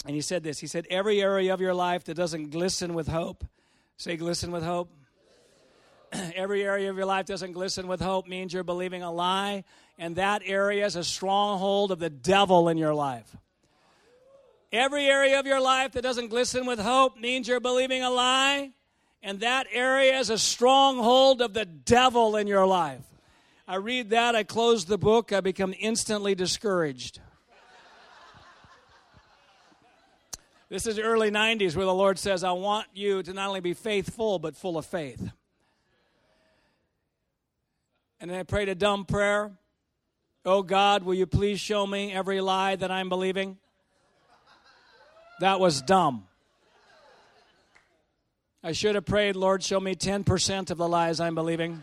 And 0.06 0.14
he 0.14 0.20
said 0.20 0.42
this 0.42 0.60
He 0.60 0.66
said, 0.66 0.86
Every 0.90 1.20
area 1.20 1.52
of 1.52 1.60
your 1.60 1.74
life 1.74 2.04
that 2.04 2.14
doesn't 2.14 2.50
glisten 2.50 2.94
with 2.94 3.08
hope, 3.08 3.44
say, 3.96 4.16
glisten 4.16 4.50
with 4.50 4.62
hope. 4.62 4.90
Every 6.12 6.64
area 6.64 6.90
of 6.90 6.96
your 6.96 7.06
life 7.06 7.26
doesn't 7.26 7.52
glisten 7.52 7.86
with 7.86 8.00
hope 8.00 8.26
means 8.26 8.52
you're 8.52 8.64
believing 8.64 9.02
a 9.02 9.12
lie, 9.12 9.64
and 9.98 10.16
that 10.16 10.42
area 10.44 10.84
is 10.86 10.96
a 10.96 11.04
stronghold 11.04 11.92
of 11.92 11.98
the 11.98 12.10
devil 12.10 12.68
in 12.68 12.78
your 12.78 12.94
life. 12.94 13.36
Every 14.72 15.06
area 15.06 15.38
of 15.38 15.46
your 15.46 15.60
life 15.60 15.92
that 15.92 16.02
doesn't 16.02 16.28
glisten 16.28 16.64
with 16.64 16.78
hope 16.78 17.18
means 17.18 17.48
you're 17.48 17.60
believing 17.60 18.02
a 18.02 18.10
lie, 18.10 18.70
and 19.22 19.40
that 19.40 19.66
area 19.72 20.18
is 20.18 20.30
a 20.30 20.38
stronghold 20.38 21.42
of 21.42 21.54
the 21.54 21.64
devil 21.64 22.36
in 22.36 22.46
your 22.46 22.66
life. 22.66 23.02
I 23.68 23.76
read 23.76 24.10
that, 24.10 24.34
I 24.34 24.42
close 24.42 24.84
the 24.84 24.98
book, 24.98 25.32
I 25.32 25.40
become 25.40 25.74
instantly 25.78 26.34
discouraged. 26.34 27.20
This 30.70 30.86
is 30.86 31.00
early 31.00 31.32
90s 31.32 31.74
where 31.74 31.84
the 31.84 31.92
Lord 31.92 32.16
says, 32.16 32.44
I 32.44 32.52
want 32.52 32.86
you 32.94 33.24
to 33.24 33.32
not 33.32 33.48
only 33.48 33.58
be 33.58 33.74
faithful, 33.74 34.38
but 34.38 34.54
full 34.54 34.78
of 34.78 34.86
faith. 34.86 35.20
And 38.20 38.30
then 38.30 38.38
I 38.38 38.44
prayed 38.44 38.68
a 38.68 38.76
dumb 38.76 39.04
prayer. 39.04 39.50
Oh 40.44 40.62
God, 40.62 41.02
will 41.02 41.14
you 41.14 41.26
please 41.26 41.58
show 41.58 41.84
me 41.84 42.12
every 42.12 42.40
lie 42.40 42.76
that 42.76 42.88
I'm 42.88 43.08
believing? 43.08 43.58
That 45.40 45.58
was 45.58 45.82
dumb. 45.82 46.28
I 48.62 48.70
should 48.70 48.94
have 48.94 49.06
prayed, 49.06 49.34
Lord, 49.34 49.64
show 49.64 49.80
me 49.80 49.96
10% 49.96 50.70
of 50.70 50.78
the 50.78 50.86
lies 50.86 51.18
I'm 51.18 51.34
believing. 51.34 51.82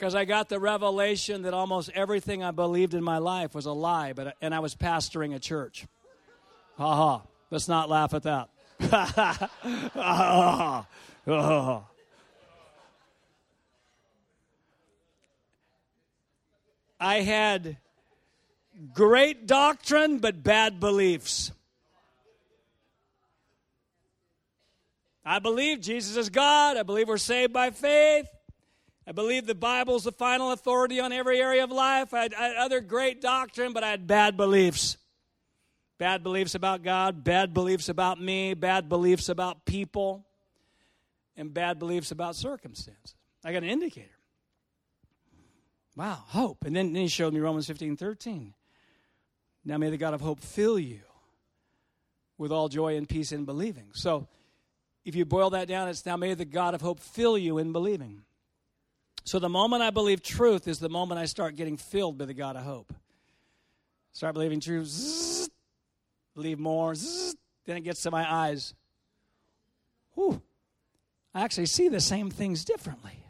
Because 0.00 0.14
I 0.14 0.24
got 0.24 0.48
the 0.48 0.58
revelation 0.58 1.42
that 1.42 1.52
almost 1.52 1.90
everything 1.94 2.42
I 2.42 2.52
believed 2.52 2.94
in 2.94 3.04
my 3.04 3.18
life 3.18 3.54
was 3.54 3.66
a 3.66 3.72
lie, 3.72 4.14
but 4.14 4.34
and 4.40 4.54
I 4.54 4.60
was 4.60 4.74
pastoring 4.74 5.34
a 5.34 5.38
church. 5.38 5.86
Ha 6.78 6.96
ha. 6.96 7.22
Let's 7.50 7.68
not 7.68 7.90
laugh 7.90 8.14
at 8.14 8.22
that. 8.22 8.48
I 16.98 17.20
had 17.20 17.76
great 18.94 19.46
doctrine, 19.46 20.18
but 20.18 20.42
bad 20.42 20.80
beliefs. 20.80 21.52
I 25.26 25.40
believe 25.40 25.82
Jesus 25.82 26.16
is 26.16 26.30
God. 26.30 26.78
I 26.78 26.84
believe 26.84 27.06
we're 27.06 27.18
saved 27.18 27.52
by 27.52 27.70
faith. 27.70 28.26
I 29.10 29.12
believe 29.12 29.44
the 29.44 29.56
Bible's 29.56 30.04
the 30.04 30.12
final 30.12 30.52
authority 30.52 31.00
on 31.00 31.10
every 31.10 31.40
area 31.40 31.64
of 31.64 31.72
life. 31.72 32.14
I 32.14 32.22
had, 32.22 32.32
I 32.32 32.42
had 32.44 32.56
other 32.58 32.80
great 32.80 33.20
doctrine, 33.20 33.72
but 33.72 33.82
I 33.82 33.90
had 33.90 34.06
bad 34.06 34.36
beliefs. 34.36 34.98
Bad 35.98 36.22
beliefs 36.22 36.54
about 36.54 36.84
God, 36.84 37.24
bad 37.24 37.52
beliefs 37.52 37.88
about 37.88 38.20
me, 38.20 38.54
bad 38.54 38.88
beliefs 38.88 39.28
about 39.28 39.64
people, 39.64 40.24
and 41.36 41.52
bad 41.52 41.80
beliefs 41.80 42.12
about 42.12 42.36
circumstances. 42.36 43.16
I 43.44 43.52
got 43.52 43.64
an 43.64 43.68
indicator. 43.68 44.16
Wow, 45.96 46.22
hope. 46.28 46.64
And 46.64 46.76
then, 46.76 46.92
then 46.92 47.02
he 47.02 47.08
showed 47.08 47.34
me 47.34 47.40
Romans 47.40 47.66
15 47.66 47.96
13. 47.96 48.54
Now 49.64 49.76
may 49.76 49.90
the 49.90 49.96
God 49.96 50.14
of 50.14 50.20
hope 50.20 50.38
fill 50.38 50.78
you 50.78 51.00
with 52.38 52.52
all 52.52 52.68
joy 52.68 52.96
and 52.96 53.08
peace 53.08 53.32
in 53.32 53.44
believing. 53.44 53.88
So 53.92 54.28
if 55.04 55.16
you 55.16 55.24
boil 55.24 55.50
that 55.50 55.66
down, 55.66 55.88
it's 55.88 56.06
now 56.06 56.16
may 56.16 56.34
the 56.34 56.44
God 56.44 56.74
of 56.74 56.80
hope 56.80 57.00
fill 57.00 57.36
you 57.36 57.58
in 57.58 57.72
believing. 57.72 58.22
So 59.24 59.38
the 59.38 59.48
moment 59.48 59.82
I 59.82 59.90
believe 59.90 60.22
truth 60.22 60.66
is 60.66 60.78
the 60.78 60.88
moment 60.88 61.20
I 61.20 61.26
start 61.26 61.56
getting 61.56 61.76
filled 61.76 62.18
by 62.18 62.24
the 62.24 62.34
God 62.34 62.56
of 62.56 62.62
hope. 62.62 62.92
Start 64.12 64.34
believing 64.34 64.60
truth, 64.60 64.88
zzz, 64.88 65.50
believe 66.34 66.58
more, 66.58 66.94
zzz, 66.94 67.36
then 67.64 67.76
it 67.76 67.82
gets 67.82 68.02
to 68.02 68.10
my 68.10 68.30
eyes. 68.30 68.74
Whew. 70.14 70.42
I 71.34 71.42
actually 71.42 71.66
see 71.66 71.88
the 71.88 72.00
same 72.00 72.30
things 72.30 72.64
differently. 72.64 73.24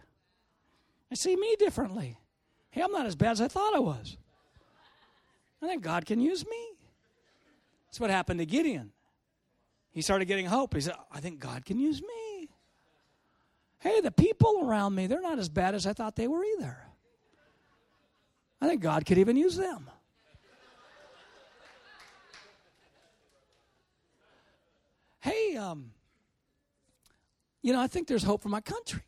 I 1.13 1.15
see 1.15 1.37
me 1.37 1.57
differently. 1.59 2.19
Hey, 2.71 2.83
I'm 2.83 2.93
not 2.93 3.07
as 3.07 3.17
bad 3.17 3.33
as 3.33 3.41
I 3.41 3.49
thought 3.49 3.75
I 3.75 3.81
was. 3.81 4.17
I 5.63 5.67
think 5.67 5.83
God 5.83 6.07
can 6.07 6.21
use 6.21 6.47
me. 6.47 6.69
That's 7.87 8.01
what 8.01 8.11
happened 8.11 8.41
to 8.41 8.47
Gideon. 8.47 8.93
He 9.91 10.03
started 10.03 10.27
getting 10.27 10.47
hope. 10.47 10.75
He 10.75 10.81
said, 10.81 10.95
I 11.13 11.21
think 11.21 11.41
God 11.41 11.65
can 11.65 11.79
use 11.79 12.01
me. 12.01 12.20
Hey, 13.81 14.01
the 14.01 14.11
people 14.11 14.61
around 14.63 14.95
me, 14.95 15.07
they're 15.07 15.21
not 15.21 15.39
as 15.39 15.49
bad 15.49 15.75
as 15.75 15.87
I 15.87 15.93
thought 15.95 16.15
they 16.15 16.29
were 16.29 16.45
either. 16.59 16.77
I 18.61 18.69
think 18.69 18.83
God 18.83 19.07
could 19.07 19.19
even 19.19 19.37
use 19.37 19.57
them. 19.57 19.89
Hey, 25.21 25.57
um, 25.57 25.93
you 27.63 27.73
know, 27.73 27.81
I 27.81 27.87
think 27.87 28.07
there's 28.09 28.23
hope 28.23 28.43
for 28.43 28.49
my 28.49 28.61
country. 28.61 29.03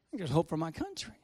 I 0.00 0.10
think 0.10 0.20
there's 0.20 0.30
hope 0.30 0.48
for 0.48 0.56
my 0.56 0.70
country. 0.70 1.14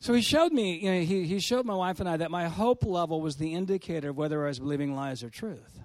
So 0.00 0.14
he 0.14 0.20
showed 0.20 0.52
me, 0.52 0.78
you 0.78 0.90
know, 0.90 1.00
he, 1.00 1.24
he 1.24 1.40
showed 1.40 1.64
my 1.64 1.74
wife 1.74 2.00
and 2.00 2.08
I 2.08 2.16
that 2.18 2.30
my 2.30 2.48
hope 2.48 2.84
level 2.84 3.20
was 3.20 3.36
the 3.36 3.54
indicator 3.54 4.10
of 4.10 4.16
whether 4.16 4.44
I 4.44 4.48
was 4.48 4.58
believing 4.58 4.94
lies 4.94 5.22
or 5.24 5.30
truth. 5.30 5.80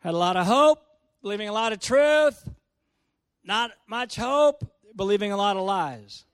Had 0.00 0.14
a 0.14 0.16
lot 0.16 0.36
of 0.36 0.46
hope, 0.46 0.78
believing 1.22 1.48
a 1.48 1.52
lot 1.52 1.72
of 1.72 1.80
truth, 1.80 2.48
not 3.44 3.70
much 3.86 4.16
hope, 4.16 4.64
believing 4.96 5.32
a 5.32 5.36
lot 5.36 5.56
of 5.56 5.62
lies. 5.62 6.24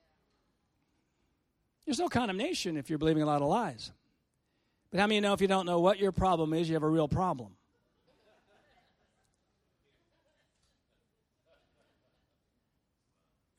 There's 1.84 1.99
no 1.99 2.09
condemnation 2.09 2.76
if 2.76 2.91
you're 2.91 2.99
believing 2.99 3.22
a 3.22 3.26
lot 3.26 3.43
of 3.43 3.49
lies. 3.49 3.93
But 4.91 5.01
how 5.01 5.07
many 5.07 5.20
know 5.20 5.32
if 5.32 5.41
you 5.41 5.49
don't 5.49 5.66
know 5.66 5.80
what 5.80 5.99
your 5.99 6.12
problem 6.12 6.53
is, 6.53 6.68
you 6.68 6.74
have 6.74 6.82
a 6.82 6.89
real 6.89 7.09
problem? 7.09 7.53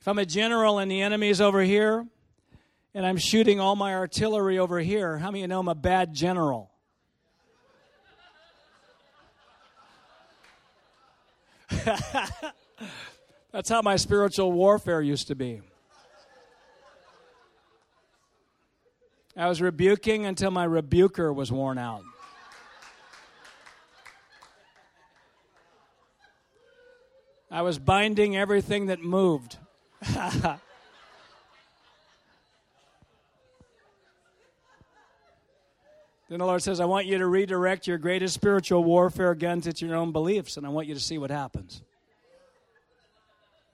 If 0.01 0.07
I'm 0.07 0.19
a 0.19 0.25
general 0.25 0.79
and 0.79 0.89
the 0.89 1.01
enemy's 1.01 1.41
over 1.41 1.61
here, 1.61 2.05
and 2.93 3.05
I'm 3.05 3.17
shooting 3.17 3.59
all 3.59 3.75
my 3.75 3.93
artillery 3.93 4.57
over 4.57 4.79
here, 4.79 5.17
how 5.17 5.31
many 5.31 5.45
know 5.47 5.59
I'm 5.59 5.67
a 5.67 5.75
bad 5.75 6.13
general? 6.13 6.71
That's 13.51 13.69
how 13.69 13.81
my 13.81 13.95
spiritual 13.95 14.51
warfare 14.51 15.01
used 15.01 15.27
to 15.27 15.35
be. 15.35 15.61
I 19.35 19.47
was 19.47 19.61
rebuking 19.61 20.25
until 20.25 20.51
my 20.51 20.63
rebuker 20.63 21.31
was 21.31 21.51
worn 21.51 21.77
out. 21.77 22.03
I 27.49 27.61
was 27.61 27.79
binding 27.79 28.35
everything 28.35 28.87
that 28.87 29.01
moved. 29.01 29.57
Then 36.29 36.39
the 36.39 36.45
Lord 36.45 36.61
says, 36.61 36.79
I 36.79 36.85
want 36.85 37.05
you 37.05 37.17
to 37.17 37.27
redirect 37.27 37.87
your 37.87 37.97
greatest 37.97 38.33
spiritual 38.33 38.83
warfare 38.83 39.33
guns 39.33 39.65
at 39.65 39.81
your 39.81 39.95
own 39.95 40.11
beliefs, 40.11 40.57
and 40.57 40.65
I 40.65 40.69
want 40.69 40.87
you 40.87 40.93
to 40.93 40.99
see 40.99 41.17
what 41.17 41.31
happens. 41.31 41.81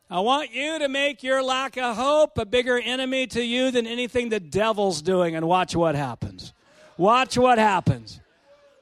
I 0.10 0.20
want 0.20 0.54
you 0.54 0.78
to 0.78 0.88
make 0.88 1.24
your 1.24 1.42
lack 1.42 1.78
of 1.78 1.96
hope 1.96 2.38
a 2.38 2.46
bigger 2.46 2.78
enemy 2.78 3.26
to 3.28 3.44
you 3.44 3.72
than 3.72 3.88
anything 3.88 4.30
the 4.30 4.40
devil's 4.40 5.02
doing, 5.02 5.36
and 5.36 5.48
watch 5.48 5.76
what 5.76 5.96
happens. 5.96 6.54
Watch 6.98 7.38
what 7.38 7.58
happens. 7.58 8.20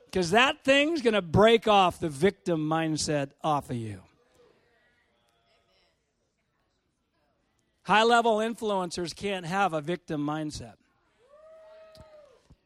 Because 0.05 0.31
that 0.31 0.65
thing's 0.65 1.01
going 1.01 1.13
to 1.13 1.21
break 1.21 1.69
off 1.69 2.01
the 2.01 2.09
victim 2.09 2.59
mindset 2.67 3.29
off 3.41 3.69
of 3.69 3.77
you. 3.77 4.01
High 7.83 8.03
level 8.03 8.37
influencers 8.37 9.15
can't 9.15 9.45
have 9.45 9.71
a 9.71 9.79
victim 9.79 10.25
mindset. 10.25 10.73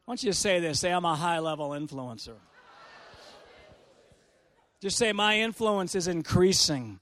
Why 0.06 0.12
don't 0.12 0.22
you 0.22 0.32
say 0.32 0.60
this? 0.60 0.78
Say, 0.78 0.92
I'm 0.92 1.04
a 1.04 1.16
high 1.16 1.40
level 1.40 1.70
influencer. 1.70 2.36
Just 4.80 4.98
say, 4.98 5.12
my 5.12 5.40
influence 5.40 5.96
is 5.96 6.06
increasing. 6.06 7.00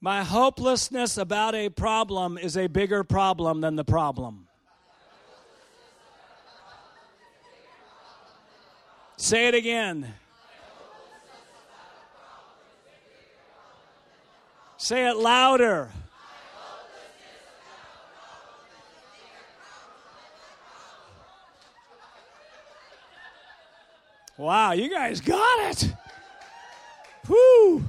My 0.00 0.22
hopelessness 0.22 1.18
about 1.18 1.56
a 1.56 1.70
problem 1.70 2.38
is 2.38 2.56
a 2.56 2.68
bigger 2.68 3.02
problem 3.02 3.60
than 3.60 3.74
the 3.74 3.84
problem. 3.84 4.46
Say 9.16 9.48
it 9.48 9.56
again. 9.56 10.14
Say 14.76 15.08
it 15.08 15.16
louder. 15.16 15.90
Wow, 24.38 24.70
you 24.70 24.88
guys 24.88 25.20
got 25.20 25.70
it. 25.70 25.92
Whoo. 27.28 27.84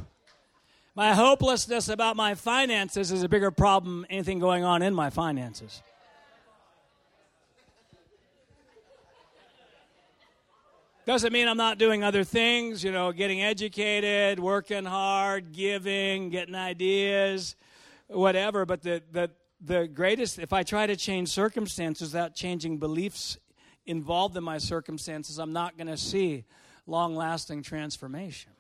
My 0.96 1.14
hopelessness 1.14 1.90
about 1.90 2.16
my 2.16 2.34
finances 2.34 3.12
is 3.12 3.22
a 3.22 3.30
bigger 3.30 3.52
problem 3.52 4.02
than 4.02 4.12
anything 4.12 4.40
going 4.40 4.64
on 4.64 4.82
in 4.82 4.96
my 4.96 5.12
finances. 5.12 5.84
Doesn't 11.06 11.32
mean 11.32 11.48
I'm 11.48 11.58
not 11.58 11.78
doing 11.78 12.04
other 12.04 12.24
things, 12.24 12.84
you 12.84 12.92
know, 12.92 13.12
getting 13.12 13.42
educated, 13.42 14.40
working 14.40 14.86
hard, 14.86 15.54
giving, 15.54 16.32
getting 16.32 16.56
ideas, 16.56 17.56
whatever. 18.08 18.66
But 18.66 18.82
the, 18.82 19.04
the, 19.12 19.30
the 19.62 19.88
greatest, 19.88 20.40
if 20.40 20.52
I 20.52 20.64
try 20.64 20.88
to 20.88 20.96
change 20.96 21.30
circumstances 21.30 22.14
without 22.14 22.34
changing 22.36 22.80
beliefs 22.80 23.38
involved 23.90 24.38
in 24.38 24.44
my 24.44 24.60
circumstances, 24.60 25.40
I'm 25.40 25.52
not 25.52 25.76
going 25.76 25.88
to 25.88 25.98
see 25.98 26.46
long 26.86 27.16
lasting 27.16 27.64
transformation. 27.64 28.52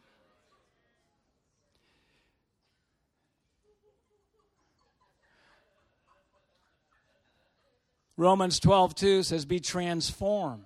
Romans 8.18 8.60
12, 8.60 8.96
2 8.96 9.24
says, 9.24 9.46
Be 9.46 9.62
transformed 9.62 10.66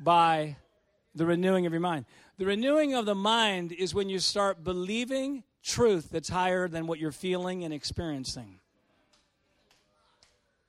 by 0.00 0.56
the 1.14 1.24
renewing 1.24 1.66
of 1.66 1.72
your 1.72 1.80
mind. 1.80 2.04
The 2.38 2.46
renewing 2.46 2.94
of 2.94 3.06
the 3.06 3.14
mind 3.14 3.70
is 3.70 3.94
when 3.94 4.08
you 4.08 4.18
start 4.18 4.64
believing 4.64 5.44
truth 5.62 6.08
that's 6.10 6.28
higher 6.28 6.68
than 6.68 6.86
what 6.86 6.98
you're 6.98 7.12
feeling 7.12 7.64
and 7.64 7.72
experiencing. 7.72 8.58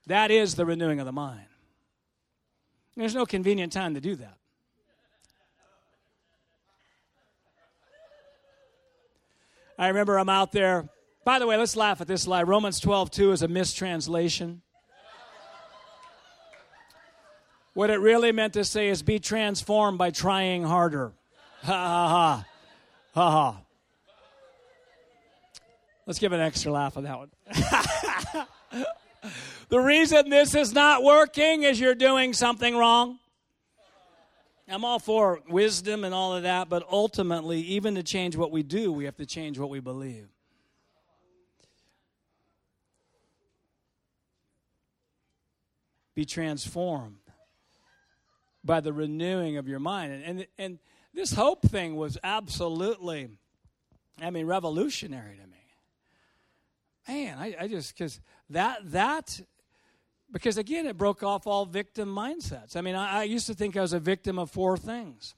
That 0.06 0.32
is 0.32 0.56
the 0.56 0.66
renewing 0.66 1.00
of 1.00 1.06
the 1.06 1.12
mind. 1.12 1.47
There's 2.98 3.14
no 3.14 3.28
convenient 3.28 3.72
time 3.72 3.94
to 3.94 4.02
do 4.02 4.16
that. 4.16 4.38
I 9.78 9.90
remember 9.90 10.18
I'm 10.18 10.30
out 10.30 10.52
there. 10.52 10.90
By 11.24 11.38
the 11.38 11.46
way, 11.46 11.58
let's 11.58 11.76
laugh 11.76 12.02
at 12.02 12.08
this 12.08 12.26
lie. 12.26 12.42
Romans 12.42 12.80
12, 12.80 13.12
2 13.12 13.32
is 13.34 13.44
a 13.44 13.48
mistranslation. 13.48 14.64
What 17.76 17.92
it 17.92 18.00
really 18.00 18.32
meant 18.32 18.54
to 18.54 18.66
say 18.66 18.88
is 18.88 19.04
be 19.04 19.20
transformed 19.20 20.00
by 20.00 20.10
trying 20.10 20.64
harder. 20.64 21.12
Ha 21.62 21.72
ha 21.72 22.10
ha. 22.10 22.46
Ha 23.14 23.32
ha. 23.32 23.62
Let's 26.08 26.18
give 26.18 26.32
an 26.32 26.40
extra 26.40 26.72
laugh 26.72 26.98
on 26.98 27.04
that 27.04 27.20
one. 27.20 27.30
the 29.70 29.80
reason 29.80 30.30
this 30.30 30.56
is 30.56 30.74
not 30.74 31.04
working 31.04 31.64
is 31.64 31.80
you're 31.80 31.96
doing 31.96 32.34
something 32.34 32.76
wrong. 32.76 33.20
I'm 34.70 34.84
all 34.84 35.00
for 35.00 35.40
wisdom 35.50 36.04
and 36.04 36.14
all 36.14 36.34
of 36.34 36.44
that, 36.44 36.68
but 36.68 36.86
ultimately, 36.92 37.62
even 37.62 37.96
to 37.96 38.04
change 38.04 38.36
what 38.36 38.52
we 38.52 38.64
do, 38.64 38.92
we 38.92 39.06
have 39.06 39.16
to 39.18 39.26
change 39.26 39.58
what 39.58 39.70
we 39.70 39.80
believe. 39.80 40.28
Be 46.16 46.26
transformed 46.26 47.20
by 48.64 48.82
the 48.82 48.92
renewing 48.92 49.58
of 49.58 49.68
your 49.68 49.80
mind. 49.80 50.12
And, 50.12 50.24
and, 50.24 50.48
and 50.58 50.80
this 51.14 51.32
hope 51.34 51.62
thing 51.64 51.96
was 51.96 52.18
absolutely, 52.24 53.30
I 54.22 54.30
mean, 54.30 54.46
revolutionary 54.46 55.38
to 55.38 55.48
me. 55.48 55.57
Man, 57.08 57.38
I, 57.38 57.56
I 57.60 57.68
just, 57.68 57.98
because 57.98 58.20
that, 58.50 58.92
that 58.92 59.40
because 60.32 60.58
again, 60.58 60.86
it 60.86 60.98
broke 60.98 61.24
off 61.24 61.48
all 61.48 61.66
victim 61.66 62.14
mindsets. 62.14 62.76
I 62.76 62.82
mean, 62.82 62.96
I, 62.96 63.22
I, 63.22 63.24
used 63.24 63.48
to 63.48 63.54
think 63.54 63.78
I 63.78 63.82
was 63.82 63.94
a 63.94 64.00
victim 64.00 64.38
of 64.38 64.52
four 64.52 64.78
things. 64.78 65.36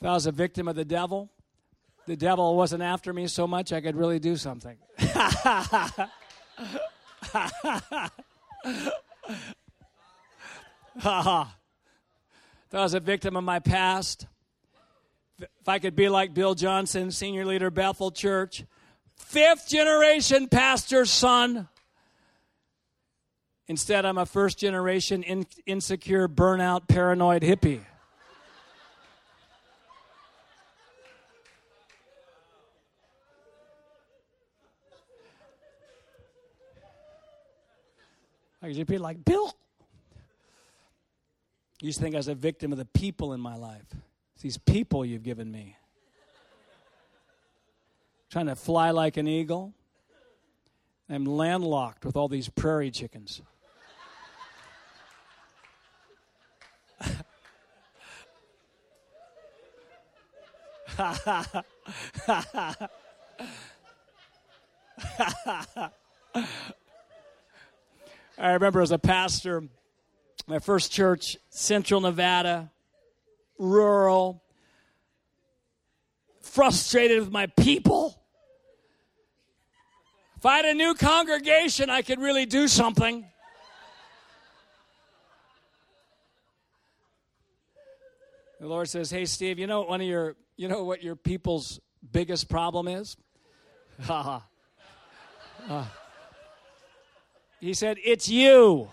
If 0.00 0.06
I 0.06 0.12
was 0.12 0.26
a 0.26 0.32
victim 0.32 0.68
of 0.68 0.76
the 0.76 0.84
devil, 0.84 1.30
the 2.06 2.16
devil 2.16 2.56
wasn't 2.56 2.82
after 2.82 3.12
me 3.12 3.26
so 3.26 3.46
much 3.46 3.72
I 3.72 3.80
could 3.80 3.96
really 3.96 4.18
do 4.18 4.36
something. 4.36 4.76
if 4.98 5.08
I 11.04 11.48
was 12.72 12.94
a 12.94 13.00
victim 13.00 13.36
of 13.36 13.44
my 13.44 13.58
past, 13.58 14.26
if 15.38 15.68
I 15.68 15.78
could 15.78 15.96
be 15.96 16.08
like 16.08 16.32
Bill 16.32 16.54
Johnson, 16.54 17.10
senior 17.10 17.44
leader, 17.44 17.70
Bethel 17.70 18.10
Church, 18.10 18.64
fifth 19.16 19.68
generation 19.68 20.48
pastor's 20.48 21.10
son 21.10 21.68
Instead, 23.68 24.04
I'm 24.04 24.18
a 24.18 24.26
first 24.26 24.58
generation 24.58 25.22
in, 25.24 25.46
insecure, 25.66 26.28
burnout, 26.28 26.86
paranoid 26.86 27.42
hippie. 27.42 27.80
I 38.62 38.72
could 38.72 38.86
be 38.86 38.98
like, 38.98 39.24
Bill. 39.24 39.52
You 41.80 41.86
used 41.86 41.98
to 41.98 42.04
think 42.04 42.14
I 42.14 42.18
was 42.18 42.28
a 42.28 42.34
victim 42.34 42.72
of 42.72 42.78
the 42.78 42.84
people 42.84 43.32
in 43.32 43.40
my 43.40 43.54
life. 43.54 43.84
It's 44.34 44.42
these 44.42 44.58
people 44.58 45.04
you've 45.04 45.22
given 45.22 45.50
me. 45.50 45.76
Trying 48.30 48.46
to 48.46 48.56
fly 48.56 48.90
like 48.90 49.16
an 49.16 49.28
eagle. 49.28 49.72
I'm 51.08 51.24
landlocked 51.24 52.04
with 52.04 52.16
all 52.16 52.28
these 52.28 52.48
prairie 52.48 52.90
chickens. 52.90 53.42
I 60.98 61.62
remember 68.38 68.80
as 68.80 68.90
a 68.90 68.98
pastor, 68.98 69.64
my 70.46 70.58
first 70.58 70.90
church, 70.90 71.36
Central 71.50 72.00
Nevada, 72.00 72.70
rural, 73.58 74.42
frustrated 76.46 77.20
with 77.20 77.30
my 77.30 77.46
people. 77.46 78.20
If 80.36 80.46
I 80.46 80.56
had 80.56 80.64
a 80.66 80.74
new 80.74 80.94
congregation, 80.94 81.90
I 81.90 82.02
could 82.02 82.20
really 82.20 82.46
do 82.46 82.68
something. 82.68 83.24
The 88.60 88.66
Lord 88.66 88.88
says, 88.88 89.10
Hey, 89.10 89.24
Steve, 89.26 89.58
you 89.58 89.66
know 89.66 89.82
one 89.82 90.00
of 90.00 90.06
your 90.06 90.36
you 90.56 90.68
know 90.68 90.84
what 90.84 91.02
your 91.02 91.16
people's 91.16 91.80
biggest 92.12 92.48
problem 92.48 92.88
is? 92.88 93.16
uh, 94.08 94.40
he 97.60 97.74
said, 97.74 97.98
It's 98.02 98.28
you. 98.28 98.88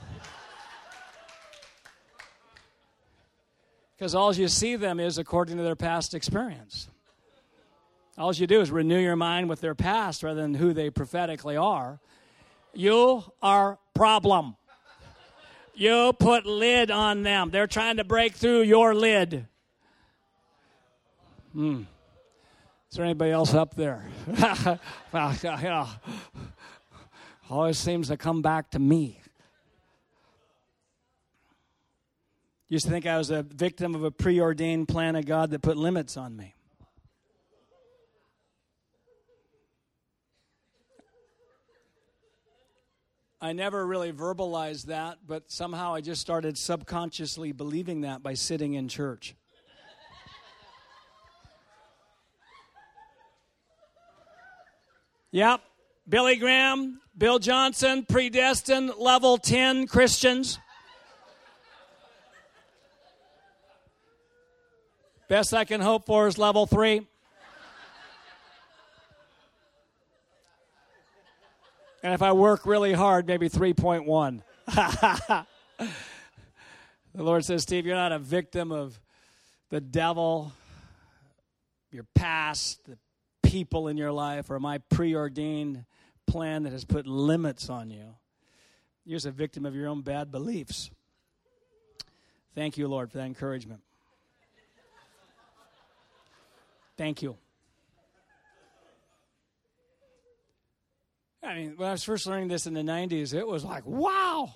Because 3.95 4.16
all 4.16 4.34
you 4.36 4.49
see 4.49 4.76
them 4.76 4.99
is 4.99 5.18
according 5.18 5.58
to 5.58 5.64
their 5.64 5.78
past 5.78 6.14
experience. 6.14 6.89
All 8.18 8.34
you 8.34 8.45
do 8.45 8.61
is 8.61 8.70
renew 8.70 8.99
your 8.99 9.16
mind 9.16 9.49
with 9.49 9.59
their 9.61 9.74
past 9.74 10.22
rather 10.22 10.41
than 10.41 10.53
who 10.53 10.74
they 10.74 10.89
prophetically 10.89 11.57
are. 11.57 11.99
You 12.74 13.24
are 13.41 13.80
problem. 13.95 14.55
You 15.74 16.14
put 16.20 16.45
lid 16.45 16.91
on 16.91 17.24
them. 17.24 17.49
They're 17.49 17.68
trying 17.68 17.97
to 17.97 18.03
break 18.03 18.36
through 18.36 18.61
your 18.61 18.93
lid. 18.93 19.47
Hmm. 21.53 21.84
Is 22.91 22.97
there 22.97 23.05
anybody 23.05 23.32
else 23.32 23.55
up 23.55 23.76
there? 23.76 24.05
Always 27.49 27.80
seems 27.80 28.09
to 28.09 28.18
come 28.18 28.43
back 28.43 28.70
to 28.72 28.80
me. 28.80 29.20
Used 32.70 32.86
to 32.86 32.91
think 32.91 33.05
I 33.07 33.18
was 33.18 33.32
a 33.32 33.41
victim 33.43 33.95
of 33.95 34.03
a 34.03 34.11
preordained 34.11 34.88
plan 34.88 35.16
of 35.16 35.26
God 35.26 35.51
that 35.51 35.61
put 35.61 35.78
limits 35.78 36.18
on 36.18 36.36
me. 36.36 36.53
I 43.44 43.52
never 43.52 43.86
really 43.86 44.14
verbalized 44.14 44.86
that, 44.86 45.18
but 45.28 45.52
somehow 45.52 45.94
I 45.94 46.00
just 46.00 46.22
started 46.22 46.58
subconsciously 46.58 47.52
believing 47.52 48.00
that 48.02 48.24
by 48.24 48.36
sitting 48.36 48.76
in 48.76 48.88
church. 48.88 49.36
Yep. 55.32 55.62
Billy 56.08 56.36
Graham, 56.38 57.02
Bill 57.18 57.39
Johnson, 57.39 58.06
predestined, 58.08 58.94
level 58.98 59.38
10 59.38 59.88
Christians. 59.88 60.60
Best 65.28 65.54
I 65.54 65.66
can 65.66 65.82
hope 65.82 66.06
for 66.06 66.28
is 66.28 66.38
level 66.38 66.66
3. 66.66 67.08
And 72.04 72.14
if 72.14 72.22
I 72.22 72.34
work 72.34 72.66
really 72.66 72.91
hard, 72.91 73.26
maybe 73.28 73.49
3.1. 73.49 74.41
the 77.16 77.24
Lord 77.24 77.45
says, 77.45 77.64
Steve, 77.64 77.86
you're 77.86 77.95
not 77.95 78.12
a 78.12 78.20
victim 78.20 78.74
of 78.74 78.99
the 79.70 79.80
devil, 79.80 80.51
your 81.91 82.06
past, 82.14 82.84
the 82.86 82.97
people 83.41 83.88
in 83.88 83.95
your 83.95 84.12
life 84.12 84.49
or 84.49 84.60
my 84.60 84.80
preordained 84.80 85.86
plan 86.28 86.64
that 86.64 86.74
has 86.74 86.84
put 86.84 87.08
limits 87.08 87.70
on 87.70 87.89
you. 87.89 88.16
You're 89.06 89.16
just 89.16 89.26
a 89.26 89.32
victim 89.32 89.66
of 89.66 89.74
your 89.74 89.88
own 89.88 90.01
bad 90.01 90.30
beliefs. 90.30 90.91
Thank 92.54 92.78
you, 92.78 92.88
Lord, 92.88 93.12
for 93.12 93.18
that 93.18 93.26
encouragement. 93.26 93.82
Thank 96.97 97.22
you. 97.22 97.38
I 101.44 101.56
mean, 101.56 101.74
when 101.76 101.89
I 101.89 101.91
was 101.91 102.04
first 102.04 102.26
learning 102.26 102.48
this 102.48 102.68
in 102.68 102.74
the 102.74 102.82
90s, 102.82 103.34
it 103.34 103.46
was 103.46 103.66
like, 103.66 103.86
wow, 103.86 104.54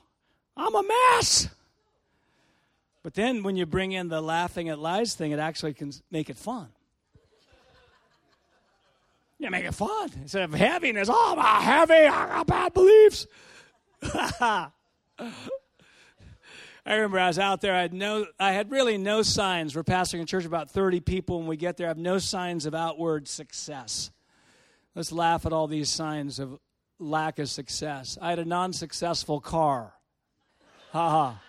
I'm 0.56 0.74
a 0.74 0.84
mess. 0.84 1.50
But 3.04 3.14
then 3.14 3.44
when 3.44 3.56
you 3.56 3.66
bring 3.66 3.92
in 3.92 4.08
the 4.08 4.22
laughing 4.22 4.70
at 4.70 4.80
lies 4.80 5.14
thing, 5.14 5.32
it 5.32 5.40
actually 5.40 5.74
can 5.74 5.92
make 6.12 6.30
it 6.30 6.38
fun. 6.38 6.70
You 9.40 9.52
make 9.52 9.66
it 9.66 9.76
fun. 9.76 10.10
Instead 10.22 10.44
of 10.44 10.54
heaviness, 10.54 11.10
oh, 11.12 11.36
I'm 11.38 11.62
heavy, 11.62 12.08
I 12.08 12.28
got 12.28 12.48
bad 12.48 12.74
beliefs. 12.74 13.28
I 14.02 14.72
remember 16.86 17.20
I 17.20 17.28
was 17.28 17.38
out 17.38 17.62
there. 17.62 17.76
I 17.76 17.82
had 17.82 17.94
no, 17.94 18.26
I 18.40 18.54
had 18.54 18.72
really 18.72 18.98
no 18.98 19.22
signs. 19.22 19.76
We're 19.76 19.84
pastoring 19.84 20.22
a 20.22 20.26
church 20.26 20.46
about 20.46 20.72
30 20.72 21.02
people. 21.02 21.40
When 21.40 21.48
we 21.48 21.58
get 21.58 21.76
there, 21.76 21.88
I 21.88 21.90
have 21.90 21.98
no 21.98 22.18
signs 22.18 22.66
of 22.66 22.74
outward 22.74 23.28
success. 23.28 24.10
Let's 24.96 25.12
laugh 25.12 25.46
at 25.46 25.54
all 25.54 25.68
these 25.68 25.90
signs 25.90 26.40
of 26.40 26.58
lack 27.00 27.40
of 27.40 27.50
success. 27.50 28.18
I 28.22 28.30
had 28.30 28.40
a 28.40 28.46
non-successful 28.46 29.42
car. 29.42 29.94
Ha 30.92 31.10
ha. 31.10 31.42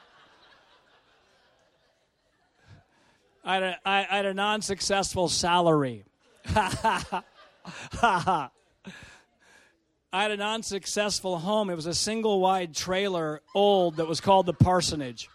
I 3.44 3.54
had 3.54 3.62
a, 3.62 3.78
I, 3.84 4.06
I 4.10 4.16
had 4.16 4.26
a 4.26 4.34
non-successful 4.34 5.28
salary. 5.28 6.04
Ha 6.46 6.78
ha 6.82 7.06
ha. 7.10 7.24
Ha. 7.92 8.50
I 10.10 10.22
had 10.22 10.30
an 10.30 10.40
unsuccessful 10.40 11.38
home. 11.38 11.68
It 11.68 11.74
was 11.74 11.84
a 11.86 11.92
single 11.94 12.40
wide 12.40 12.74
trailer, 12.74 13.42
old, 13.54 13.96
that 13.96 14.06
was 14.06 14.22
called 14.22 14.46
the 14.46 14.54
parsonage. 14.54 15.28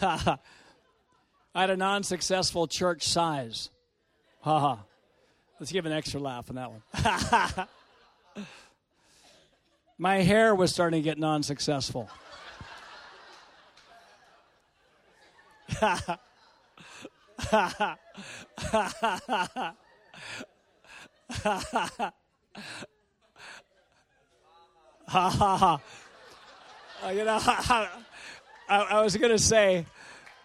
I 0.00 0.38
had 1.54 1.70
a 1.70 1.76
non 1.76 2.04
successful 2.04 2.68
church 2.68 3.02
size. 3.02 3.70
Ha 4.46 4.60
ha. 4.60 4.78
Let's 5.58 5.72
give 5.72 5.86
an 5.86 5.92
extra 5.92 6.20
laugh 6.20 6.48
on 6.50 6.54
that 6.54 6.70
one. 6.70 7.66
My 9.98 10.18
hair 10.18 10.54
was 10.54 10.72
starting 10.72 11.02
to 11.02 11.04
get 11.04 11.18
non 11.18 11.42
successful. 11.42 12.08
ha 15.72 16.16
ha. 25.08 25.80
you 27.10 27.24
know, 27.24 27.38
I, 27.44 27.88
I 28.68 29.00
was 29.00 29.16
going 29.16 29.32
to 29.32 29.40
say, 29.40 29.86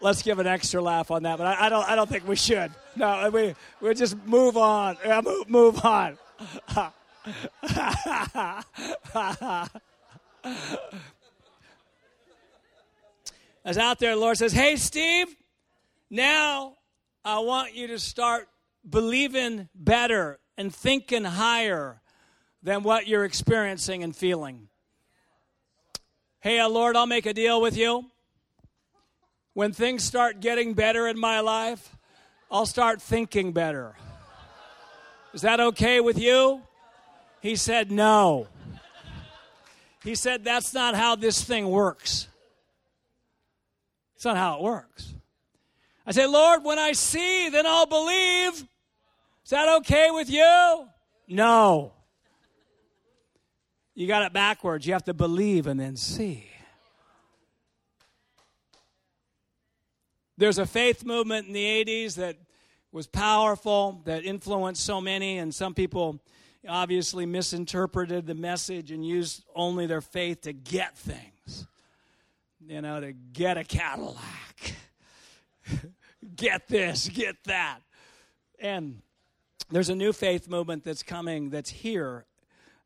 let's 0.01 0.21
give 0.21 0.39
an 0.39 0.47
extra 0.47 0.81
laugh 0.81 1.11
on 1.11 1.23
that, 1.23 1.37
but 1.37 1.47
I, 1.47 1.65
I, 1.65 1.69
don't. 1.69 1.87
I 1.89 1.95
don't 1.95 2.09
think 2.09 2.27
we 2.27 2.35
should. 2.35 2.71
No, 2.95 3.29
we 3.31 3.55
we 3.79 3.93
just 3.93 4.17
move 4.25 4.57
on. 4.57 4.97
Yeah, 5.05 5.21
move, 5.21 5.49
move 5.49 5.85
on. 5.85 6.17
As 13.63 13.77
out 13.77 13.99
there, 13.99 14.15
the 14.15 14.21
Lord 14.21 14.37
says, 14.37 14.51
"Hey, 14.51 14.75
Steve, 14.75 15.27
now 16.09 16.77
I 17.23 17.39
want 17.39 17.75
you 17.75 17.87
to 17.87 17.99
start 17.99 18.49
believing 18.87 19.69
better 19.75 20.39
and 20.57 20.73
thinking 20.73 21.23
higher 21.23 22.01
than 22.63 22.83
what 22.83 23.07
you're 23.07 23.25
experiencing 23.25 24.03
and 24.03 24.15
feeling. 24.15 24.67
Hey, 26.39 26.59
uh, 26.59 26.69
Lord, 26.69 26.95
I'll 26.95 27.07
make 27.07 27.25
a 27.25 27.33
deal 27.33 27.61
with 27.61 27.77
you. 27.77 28.10
When 29.53 29.73
things 29.73 30.03
start 30.03 30.39
getting 30.39 30.73
better 30.73 31.07
in 31.07 31.19
my 31.19 31.41
life, 31.41 31.95
I'll 32.49 32.65
start 32.65 33.01
thinking 33.01 33.51
better. 33.51 33.95
Is 35.33 35.41
that 35.41 35.59
okay 35.59 35.99
with 35.99 36.17
you? 36.17 36.61
He 37.41 37.55
said, 37.55 37.91
No. 37.91 38.47
He 40.03 40.15
said, 40.15 40.43
That's 40.43 40.73
not 40.73 40.95
how 40.95 41.15
this 41.15 41.43
thing 41.43 41.69
works. 41.69 42.27
It's 44.15 44.25
not 44.25 44.37
how 44.37 44.57
it 44.57 44.61
works. 44.61 45.13
I 46.05 46.11
say, 46.11 46.27
Lord, 46.27 46.63
when 46.63 46.79
I 46.79 46.93
see, 46.93 47.49
then 47.49 47.65
I'll 47.65 47.85
believe. 47.85 48.53
Is 49.43 49.49
that 49.49 49.77
okay 49.79 50.11
with 50.11 50.29
you? 50.29 50.87
No. 51.27 51.93
You 53.95 54.07
got 54.07 54.23
it 54.23 54.33
backwards. 54.33 54.85
You 54.85 54.93
have 54.93 55.05
to 55.05 55.13
believe 55.13 55.67
and 55.67 55.79
then 55.79 55.95
see. 55.95 56.50
There's 60.41 60.57
a 60.57 60.65
faith 60.65 61.05
movement 61.05 61.45
in 61.45 61.53
the 61.53 61.63
80s 61.63 62.15
that 62.15 62.35
was 62.91 63.05
powerful, 63.05 64.01
that 64.05 64.25
influenced 64.25 64.83
so 64.83 64.99
many, 64.99 65.37
and 65.37 65.53
some 65.53 65.75
people 65.75 66.19
obviously 66.67 67.27
misinterpreted 67.27 68.25
the 68.25 68.33
message 68.33 68.89
and 68.89 69.05
used 69.05 69.43
only 69.55 69.85
their 69.85 70.01
faith 70.01 70.41
to 70.41 70.51
get 70.51 70.97
things. 70.97 71.67
You 72.59 72.81
know, 72.81 72.99
to 72.99 73.13
get 73.13 73.59
a 73.59 73.63
Cadillac 73.63 74.73
get 76.35 76.67
this, 76.67 77.07
get 77.07 77.35
that. 77.43 77.81
And 78.59 79.03
there's 79.69 79.89
a 79.89 79.95
new 79.95 80.11
faith 80.11 80.49
movement 80.49 80.83
that's 80.83 81.03
coming 81.03 81.51
that's 81.51 81.69
here 81.69 82.25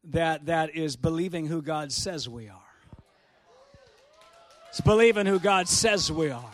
that 0.04 0.48
that 0.48 0.76
is 0.76 0.98
believing 0.98 1.46
who 1.48 1.62
God 1.62 1.94
says 1.94 2.28
we 2.28 2.50
are. 2.50 2.60
It's 4.68 4.82
believing 4.82 5.26
who 5.26 5.40
God 5.40 5.70
says 5.70 6.12
we 6.12 6.32
are. 6.32 6.52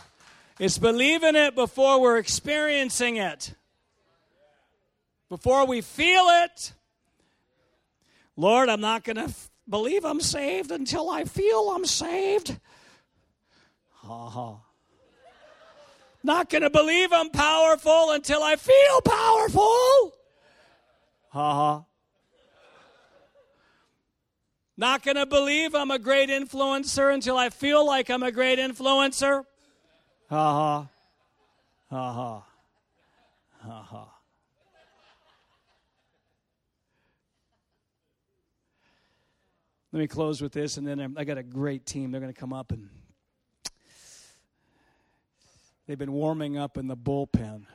It's 0.62 0.78
believing 0.78 1.36
it 1.36 1.56
before 1.56 2.00
we're 2.00 2.20
experiencing 2.20 3.18
it. 3.18 3.56
Before 5.28 5.66
we 5.66 5.82
feel 5.82 6.26
it. 6.30 6.74
Lord, 8.38 8.70
I'm 8.70 8.80
not 8.80 9.04
going 9.04 9.16
to 9.16 9.24
f- 9.24 9.50
believe 9.68 10.06
I'm 10.06 10.22
saved 10.22 10.70
until 10.70 11.10
I 11.10 11.24
feel 11.24 11.72
I'm 11.72 11.84
saved. 11.88 12.60
Ha 14.04 14.30
ha. 14.30 14.58
Not 16.22 16.52
going 16.52 16.62
to 16.62 16.70
believe 16.70 17.12
I'm 17.12 17.32
powerful 17.32 18.12
until 18.12 18.44
I 18.44 18.56
feel 18.56 19.02
powerful. 19.02 20.14
Ha 21.30 21.54
ha. 21.56 21.84
Not 24.78 25.02
going 25.02 25.18
to 25.18 25.26
believe 25.26 25.74
I'm 25.74 25.90
a 25.90 25.98
great 25.98 26.30
influencer 26.30 27.12
until 27.12 27.36
I 27.36 27.50
feel 27.50 27.84
like 27.84 28.12
I'm 28.12 28.22
a 28.22 28.32
great 28.32 28.60
influencer. 28.60 29.46
Ha 30.32 30.38
ha. 30.38 30.90
Ha 31.90 32.14
ha. 32.14 32.44
Ha 33.60 33.84
ha. 33.84 34.08
Let 39.92 40.00
me 40.00 40.08
close 40.08 40.42
with 40.42 40.54
this, 40.54 40.78
and 40.78 40.88
then 40.88 41.16
I 41.18 41.26
got 41.26 41.38
a 41.38 41.44
great 41.44 41.86
team. 41.86 42.12
They're 42.12 42.22
going 42.22 42.34
to 42.34 42.40
come 42.40 42.54
up 42.54 42.72
and 42.72 42.88
They've 45.86 45.98
been 45.98 46.14
warming 46.14 46.58
up 46.58 46.78
in 46.78 46.88
the 46.88 46.96
bullpen. 46.96 47.66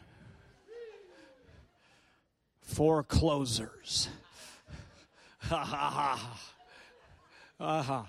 Four 2.62 3.04
closers. 3.04 4.08
Ha 5.40 5.62
ha 5.62 5.90
ha. 5.90 6.40
Uh-huh. 7.60 8.02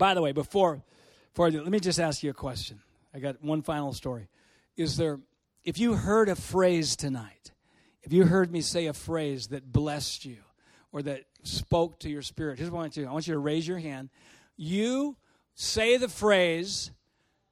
By 0.00 0.14
the 0.14 0.22
way, 0.22 0.32
before, 0.32 0.82
before 1.34 1.50
do, 1.50 1.62
let 1.62 1.70
me 1.70 1.78
just 1.78 2.00
ask 2.00 2.22
you 2.22 2.30
a 2.30 2.34
question. 2.34 2.80
I 3.12 3.18
got 3.18 3.44
one 3.44 3.60
final 3.60 3.92
story. 3.92 4.28
Is 4.74 4.96
there, 4.96 5.20
if 5.62 5.78
you 5.78 5.92
heard 5.92 6.30
a 6.30 6.34
phrase 6.34 6.96
tonight, 6.96 7.52
if 8.02 8.10
you 8.10 8.24
heard 8.24 8.50
me 8.50 8.62
say 8.62 8.86
a 8.86 8.94
phrase 8.94 9.48
that 9.48 9.70
blessed 9.70 10.24
you 10.24 10.38
or 10.90 11.02
that 11.02 11.24
spoke 11.42 12.00
to 12.00 12.08
your 12.08 12.22
spirit, 12.22 12.58
here's 12.58 12.70
what 12.70 12.78
I 12.78 12.80
want 12.80 12.96
you 12.96 13.02
to 13.02 13.06
do. 13.08 13.10
I 13.10 13.12
want 13.12 13.26
you 13.26 13.34
to 13.34 13.38
raise 13.38 13.68
your 13.68 13.76
hand. 13.76 14.08
You 14.56 15.18
say 15.54 15.98
the 15.98 16.08
phrase, 16.08 16.92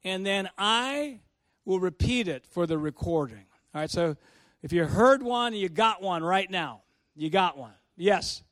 and 0.03 0.25
then 0.25 0.49
I 0.57 1.21
will 1.67 1.81
repeat 1.81 2.29
it 2.29 2.47
for 2.47 2.67
the 2.67 2.79
recording. 2.79 3.45
All 3.75 3.83
right, 3.83 3.91
so 3.91 4.17
if 4.63 4.73
you 4.73 4.87
heard 4.87 5.23
one, 5.23 5.53
you 5.53 5.69
got 5.69 6.01
one 6.01 6.25
right 6.25 6.51
now. 6.51 6.81
You 7.15 7.29
got 7.29 7.59
one. 7.59 7.75
Yes. 7.99 8.43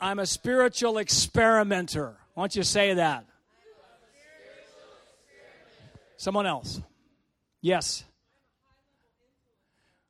I'm 0.00 0.18
a 0.18 0.26
spiritual 0.26 0.98
experimenter. 0.98 2.16
Why 2.34 2.42
don't 2.42 2.56
you 2.56 2.62
say 2.62 2.94
that? 2.94 3.24
Someone 6.16 6.46
else. 6.46 6.80
Yes. 7.60 8.04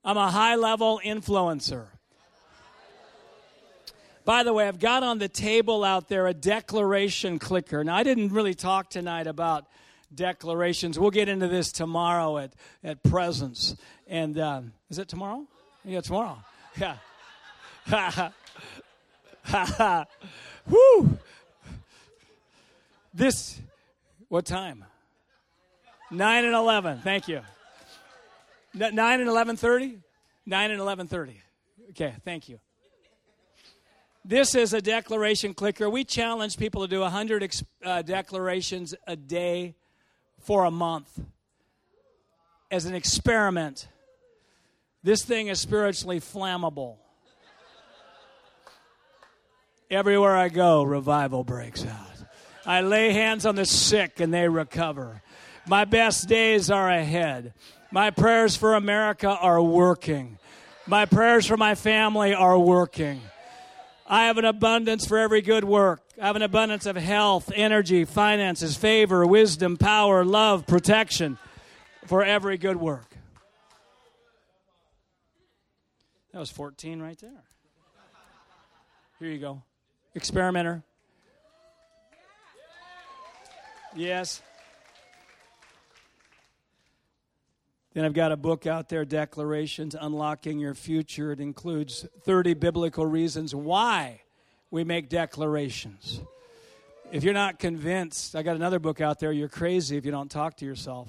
I'm 0.05 0.17
a 0.17 0.31
high 0.31 0.57
level 0.57 1.01
influencer. 1.05 1.87
By 4.25 4.43
the 4.43 4.53
way, 4.53 4.69
I've 4.69 4.79
got 4.79 5.03
on 5.03 5.19
the 5.19 5.29
table 5.29 5.85
out 5.85 6.09
there 6.09 6.27
a 6.27 6.35
declaration 6.35 7.39
clicker. 7.39 7.83
Now, 7.83 7.97
I 7.97 8.03
didn't 8.03 8.29
really 8.29 8.53
talk 8.53 8.91
tonight 8.91 9.27
about 9.27 9.67
declarations. 10.15 10.99
We'll 10.99 11.11
get 11.11 11.31
into 11.31 11.49
this 11.49 11.73
tomorrow 11.73 12.37
at, 12.37 12.53
at 12.85 13.03
Presence. 13.03 13.75
And 14.07 14.39
um, 14.39 14.73
is 14.91 14.99
it 14.99 15.09
tomorrow? 15.09 15.47
Yeah, 15.85 16.01
tomorrow. 16.01 16.39
Yeah. 17.91 18.29
Woo! 20.69 21.19
This, 23.15 23.61
what 24.29 24.45
time? 24.45 24.85
9 26.11 26.45
and 26.45 26.55
11. 26.55 26.99
Thank 26.99 27.29
you. 27.29 27.41
9 28.75 28.91
and 28.91 29.29
11.30? 29.29 29.99
9 30.47 30.71
and 30.71 30.81
11.30. 30.81 31.35
Okay, 31.91 32.15
thank 32.25 32.49
you. 32.49 32.61
This 34.25 34.55
is 34.55 34.75
a 34.75 34.83
declaration 34.83 35.55
clicker. 35.55 35.89
We 35.89 36.05
challenge 36.05 36.59
people 36.59 36.83
to 36.83 36.89
do 36.89 37.01
100 37.01 37.43
ex- 37.43 37.65
uh, 37.83 38.03
declarations 38.03 38.95
a 39.07 39.17
day 39.17 39.75
for 40.41 40.65
a 40.65 40.71
month 40.71 41.19
as 42.71 42.85
an 42.85 42.95
experiment. 42.95 43.89
This 45.03 45.25
thing 45.25 45.49
is 45.49 45.61
spiritually 45.61 46.21
flammable. 46.21 46.97
Everywhere 49.91 50.37
I 50.37 50.49
go, 50.49 50.83
revival 50.83 51.45
breaks 51.45 51.85
out. 51.85 52.07
I 52.67 52.83
lay 52.83 53.13
hands 53.13 53.47
on 53.47 53.55
the 53.55 53.65
sick 53.65 54.21
and 54.21 54.33
they 54.33 54.49
recover. 54.49 55.23
My 55.67 55.87
best 55.87 56.29
days 56.29 56.71
are 56.71 56.91
ahead. 56.91 57.55
My 57.91 58.11
prayers 58.11 58.55
for 58.55 58.75
America 58.75 59.29
are 59.29 59.63
working. 59.63 60.39
My 60.87 61.07
prayers 61.07 61.47
for 61.47 61.57
my 61.57 61.75
family 61.75 62.35
are 62.35 62.59
working. 62.59 63.23
I 64.07 64.27
have 64.27 64.37
an 64.37 64.45
abundance 64.45 65.07
for 65.07 65.19
every 65.19 65.41
good 65.41 65.65
work. 65.65 66.03
I 66.21 66.27
have 66.27 66.37
an 66.37 66.43
abundance 66.43 66.85
of 66.85 66.97
health, 66.97 67.51
energy, 67.55 68.05
finances, 68.05 68.77
favor, 68.77 69.27
wisdom, 69.27 69.77
power, 69.79 70.25
love, 70.25 70.67
protection 70.67 71.39
for 72.07 72.23
every 72.23 72.59
good 72.59 72.77
work. 72.77 73.17
That 76.33 76.39
was 76.39 76.51
14 76.51 77.01
right 77.01 77.19
there. 77.19 77.45
Here 79.19 79.31
you 79.31 79.39
go. 79.39 79.63
Experimenter. 80.15 80.83
Yes. 83.95 84.43
Then 87.95 88.05
I've 88.05 88.15
got 88.15 88.31
a 88.31 88.37
book 88.37 88.67
out 88.67 88.89
there, 88.89 89.05
Declarations 89.05 89.97
Unlocking 89.99 90.59
Your 90.59 90.75
Future. 90.75 91.33
It 91.33 91.41
includes 91.41 92.07
30 92.23 92.55
biblical 92.55 93.05
reasons 93.07 93.55
why 93.55 94.23
we 94.71 94.85
make 94.85 95.09
declarations. 95.09 96.21
If 97.11 97.25
you're 97.25 97.35
not 97.35 97.59
convinced, 97.59 98.37
I 98.37 98.43
got 98.43 98.55
another 98.55 98.79
book 98.79 99.01
out 99.01 99.19
there, 99.19 99.33
You're 99.33 99.49
Crazy 99.49 99.97
If 99.97 100.05
You 100.05 100.13
Don't 100.13 100.31
Talk 100.31 100.59
to 100.59 100.65
Yourself. 100.65 101.09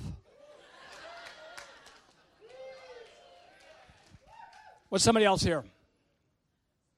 What's 4.88 5.04
somebody 5.04 5.26
else 5.26 5.44
here? 5.44 5.64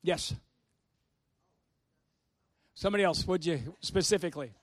Yes. 0.04 0.34
Somebody 2.82 3.04
else, 3.04 3.28
would 3.28 3.46
you 3.46 3.76
specifically? 3.82 4.54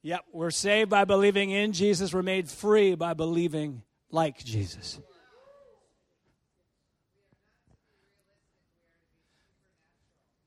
Yep, 0.00 0.24
we're 0.32 0.50
saved 0.50 0.88
by 0.88 1.04
believing 1.04 1.50
in 1.50 1.74
Jesus. 1.74 2.14
We're 2.14 2.22
made 2.22 2.48
free 2.48 2.94
by 2.94 3.12
believing 3.12 3.82
like 4.10 4.42
Jesus. 4.42 4.98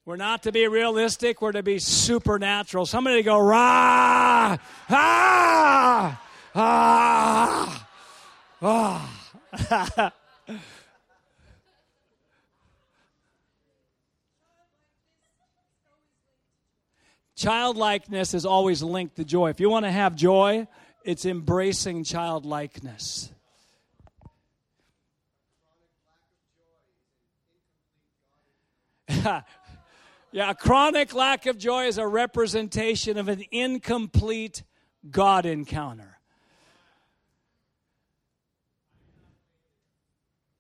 We're 0.04 0.16
not 0.16 0.42
to 0.42 0.52
be 0.52 0.68
realistic, 0.68 1.44
we're 1.44 1.52
to 1.52 1.62
be 1.62 1.78
supernatural. 1.78 2.88
Somebody 2.88 3.22
go, 3.22 3.38
rah, 3.38 4.58
ah, 4.90 6.20
ah, 6.56 7.88
ah. 8.64 10.14
Childlikeness 17.42 18.36
is 18.36 18.46
always 18.46 18.84
linked 18.84 19.16
to 19.16 19.26
joy. 19.26 19.50
If 19.50 19.60
you 19.60 19.68
want 19.68 19.86
to 19.86 19.92
have 19.92 20.16
joy, 20.16 20.68
it's 21.04 21.26
embracing 21.26 22.04
childlikeness. 22.04 23.32
yeah, 29.24 29.42
a 30.36 30.54
chronic 30.54 31.16
lack 31.16 31.48
of 31.48 31.58
joy 31.58 31.88
is 31.88 31.98
a 31.98 32.06
representation 32.06 33.18
of 33.18 33.28
an 33.28 33.44
incomplete 33.50 34.62
God 35.10 35.48
encounter. 35.48 36.20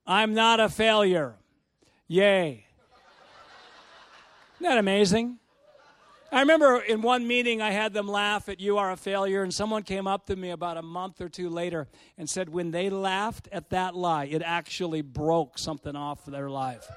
I'm 0.07 0.33
not 0.33 0.59
a 0.59 0.67
failure. 0.67 1.35
Yay. 2.07 2.65
Isn't 4.55 4.67
that 4.67 4.79
amazing? 4.79 5.37
I 6.33 6.39
remember 6.39 6.79
in 6.79 7.01
one 7.01 7.27
meeting 7.27 7.61
I 7.61 7.71
had 7.71 7.93
them 7.93 8.07
laugh 8.07 8.47
at 8.47 8.61
You 8.61 8.77
Are 8.77 8.89
a 8.91 8.97
Failure, 8.97 9.43
and 9.43 9.53
someone 9.53 9.83
came 9.83 10.07
up 10.07 10.27
to 10.27 10.35
me 10.37 10.51
about 10.51 10.77
a 10.77 10.81
month 10.81 11.19
or 11.19 11.27
two 11.27 11.49
later 11.49 11.89
and 12.17 12.29
said 12.29 12.47
when 12.47 12.71
they 12.71 12.89
laughed 12.89 13.49
at 13.51 13.69
that 13.71 13.95
lie, 13.95 14.25
it 14.25 14.41
actually 14.41 15.01
broke 15.01 15.57
something 15.57 15.93
off 15.93 16.25
their 16.25 16.49
life. 16.49 16.89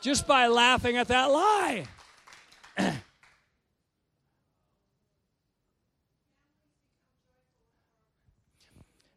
Just 0.00 0.26
by 0.26 0.48
laughing 0.48 0.96
at 0.96 1.06
that 1.08 1.26
lie. 1.26 1.84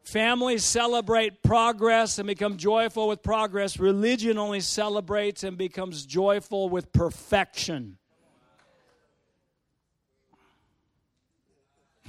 Families 0.04 0.64
celebrate 0.64 1.43
progress 1.43 2.18
and 2.18 2.26
become 2.26 2.58
joyful 2.58 3.08
with 3.08 3.22
progress. 3.22 3.80
Religion 3.80 4.39
only 4.39 4.60
celebrates 4.60 5.43
and 5.43 5.56
becomes 5.58 6.06
joyful 6.06 6.68
with 6.70 6.91
perfection. 6.91 7.99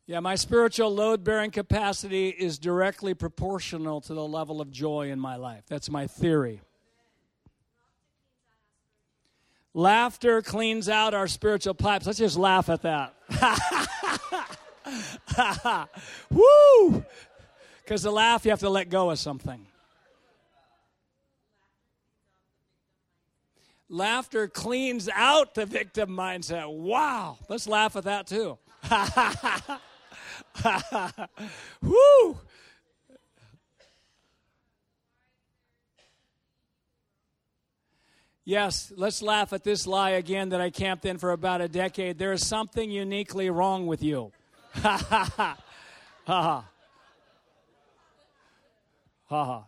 yeah, 0.06 0.20
my 0.20 0.34
spiritual 0.34 0.94
load 0.94 1.24
bearing 1.24 1.50
capacity 1.50 2.28
is 2.28 2.58
directly 2.58 3.14
proportional 3.14 4.00
to 4.02 4.14
the 4.14 4.26
level 4.26 4.60
of 4.60 4.70
joy 4.70 5.10
in 5.10 5.20
my 5.20 5.36
life. 5.36 5.64
That's 5.68 5.90
my 5.90 6.06
theory. 6.06 6.60
Laughter 9.74 10.40
cleans 10.40 10.88
out 10.88 11.12
our 11.12 11.28
spiritual 11.28 11.74
pipes. 11.74 12.06
Let's 12.06 12.18
just 12.18 12.38
laugh 12.38 12.70
at 12.70 12.80
that. 12.82 13.14
Woo! 16.30 17.04
Because 17.84 18.02
to 18.02 18.10
laugh, 18.10 18.46
you 18.46 18.52
have 18.52 18.60
to 18.60 18.70
let 18.70 18.88
go 18.88 19.10
of 19.10 19.18
something. 19.18 19.66
Laughter 23.88 24.48
cleans 24.48 25.08
out 25.14 25.54
the 25.54 25.64
victim 25.64 26.10
mindset. 26.10 26.72
Wow. 26.72 27.38
Let's 27.48 27.68
laugh 27.68 27.94
at 27.96 28.04
that 28.04 28.26
too. 28.26 28.58
Woo! 31.82 32.38
Yes, 38.44 38.92
let's 38.96 39.22
laugh 39.22 39.52
at 39.52 39.64
this 39.64 39.88
lie 39.88 40.10
again 40.10 40.50
that 40.50 40.60
I 40.60 40.70
camped 40.70 41.04
in 41.04 41.18
for 41.18 41.32
about 41.32 41.60
a 41.60 41.68
decade. 41.68 42.16
There 42.16 42.32
is 42.32 42.46
something 42.46 42.90
uniquely 42.90 43.50
wrong 43.50 43.86
with 43.86 44.02
you. 44.02 44.32
Ha 44.76 44.98
ha 44.98 45.32
ha. 45.36 45.56
Ha 46.26 46.42
ha. 46.42 46.68
Ha 49.24 49.44
ha. 49.44 49.64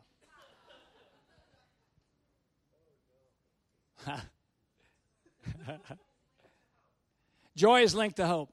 joy 7.57 7.83
is 7.83 7.95
linked 7.95 8.17
to 8.17 8.27
hope. 8.27 8.51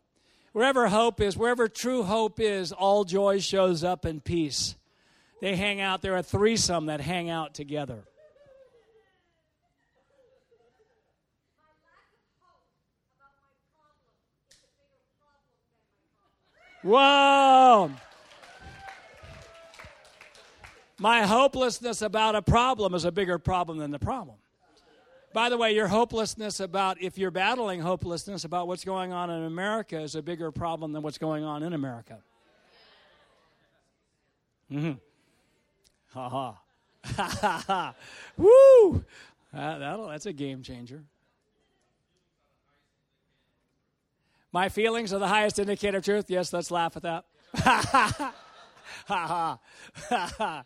Wherever 0.53 0.87
hope 0.87 1.19
is, 1.19 1.35
wherever 1.35 1.67
true 1.67 2.03
hope 2.03 2.39
is, 2.39 2.71
all 2.71 3.03
joy 3.03 3.39
shows 3.39 3.83
up 3.83 4.05
in 4.05 4.21
peace. 4.21 4.75
They 5.41 5.55
hang 5.55 5.81
out. 5.81 6.01
There 6.01 6.15
are 6.15 6.21
threesome 6.21 6.85
that 6.85 7.01
hang 7.01 7.29
out 7.29 7.53
together. 7.53 8.03
Whoa! 16.83 17.91
My 20.99 21.23
hopelessness 21.23 22.01
about 22.01 22.35
a 22.35 22.41
problem 22.41 22.93
is 22.93 23.05
a 23.05 23.11
bigger 23.11 23.39
problem 23.39 23.79
than 23.79 23.91
the 23.91 23.99
problem. 23.99 24.37
By 25.35 25.49
the 25.49 25.57
way, 25.57 25.75
your 25.75 25.89
hopelessness 25.89 26.61
about, 26.61 27.01
if 27.01 27.17
you're 27.17 27.29
battling 27.29 27.81
hopelessness 27.81 28.45
about 28.45 28.69
what's 28.69 28.85
going 28.85 29.11
on 29.11 29.29
in 29.29 29.43
America, 29.43 29.99
is 29.99 30.15
a 30.15 30.21
bigger 30.21 30.49
problem 30.49 30.93
than 30.93 31.03
what's 31.03 31.17
going 31.17 31.43
on 31.43 31.61
in 31.61 31.73
America. 31.73 32.19
Mm-hmm. 34.71 34.93
Ha 36.13 36.29
ha. 36.29 36.57
Ha 37.03 37.63
ha 37.67 37.95
Woo! 38.37 39.03
Uh, 39.53 39.77
that'll, 39.77 40.07
that's 40.07 40.25
a 40.25 40.31
game 40.31 40.63
changer. 40.63 41.03
My 44.53 44.69
feelings 44.69 45.11
are 45.11 45.19
the 45.19 45.27
highest 45.27 45.59
indicator 45.59 45.97
of 45.97 46.05
truth. 46.05 46.29
Yes, 46.29 46.53
let's 46.53 46.71
laugh 46.71 46.95
at 46.95 47.03
that. 47.03 47.25
Ha 47.57 47.85
ha. 47.91 48.33
Ha 49.07 49.27
ha. 49.27 49.59
Ha 50.07 50.63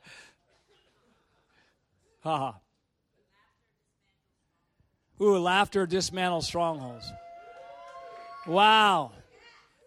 ha. 2.22 2.60
Ooh, 5.22 5.38
laughter 5.38 5.86
dismantles 5.86 6.44
strongholds. 6.44 7.12
Wow. 8.48 9.12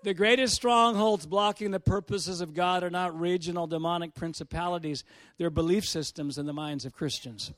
The 0.03 0.15
greatest 0.15 0.55
strongholds 0.55 1.27
blocking 1.27 1.71
the 1.71 1.81
purposes 1.81 2.41
of 2.41 2.55
God 2.55 2.83
are 2.83 2.91
not 2.91 3.19
regional 3.19 3.67
demonic 3.67 4.15
principalities, 4.15 5.05
they're 5.39 5.49
belief 5.49 5.87
systems 5.87 6.39
in 6.39 6.47
the 6.47 6.53
minds 6.53 6.85
of 6.85 6.93
Christians. 6.93 7.53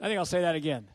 I 0.00 0.06
think 0.06 0.18
I'll 0.18 0.24
say 0.24 0.42
that 0.42 0.54
again. 0.54 0.86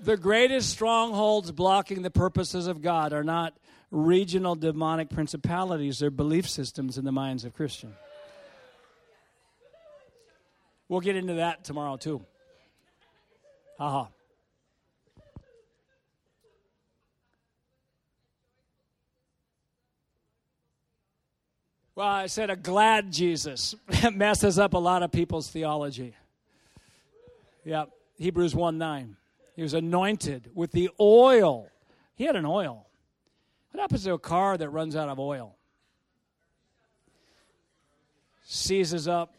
The 0.00 0.16
greatest 0.16 0.70
strongholds 0.70 1.50
blocking 1.52 2.02
the 2.02 2.10
purposes 2.10 2.66
of 2.66 2.82
God 2.82 3.12
are 3.12 3.24
not 3.24 3.54
regional 3.90 4.54
demonic 4.54 5.10
principalities, 5.10 5.98
they're 5.98 6.10
belief 6.10 6.48
systems 6.48 6.98
in 6.98 7.04
the 7.04 7.12
minds 7.12 7.44
of 7.44 7.54
Christians. 7.54 7.94
We'll 10.88 11.00
get 11.00 11.16
into 11.16 11.34
that 11.34 11.64
tomorrow, 11.64 11.96
too. 11.96 12.24
Haha. 13.78 14.06
Well, 21.96 22.06
I 22.06 22.26
said 22.26 22.50
a 22.50 22.56
glad 22.56 23.10
Jesus 23.10 23.74
messes 24.12 24.58
up 24.58 24.74
a 24.74 24.78
lot 24.78 25.02
of 25.02 25.10
people's 25.10 25.48
theology. 25.48 26.14
Yep, 27.64 27.90
Hebrews 28.18 28.54
1 28.54 28.76
9. 28.76 29.16
He 29.56 29.62
was 29.62 29.72
anointed 29.72 30.50
with 30.54 30.72
the 30.72 30.90
oil. 31.00 31.70
He 32.14 32.24
had 32.24 32.36
an 32.36 32.44
oil. 32.44 32.86
What 33.70 33.80
happens 33.80 34.04
to 34.04 34.12
a 34.12 34.18
car 34.18 34.58
that 34.58 34.68
runs 34.68 34.94
out 34.94 35.08
of 35.08 35.18
oil? 35.18 35.56
Seizes 38.44 39.08
up, 39.08 39.34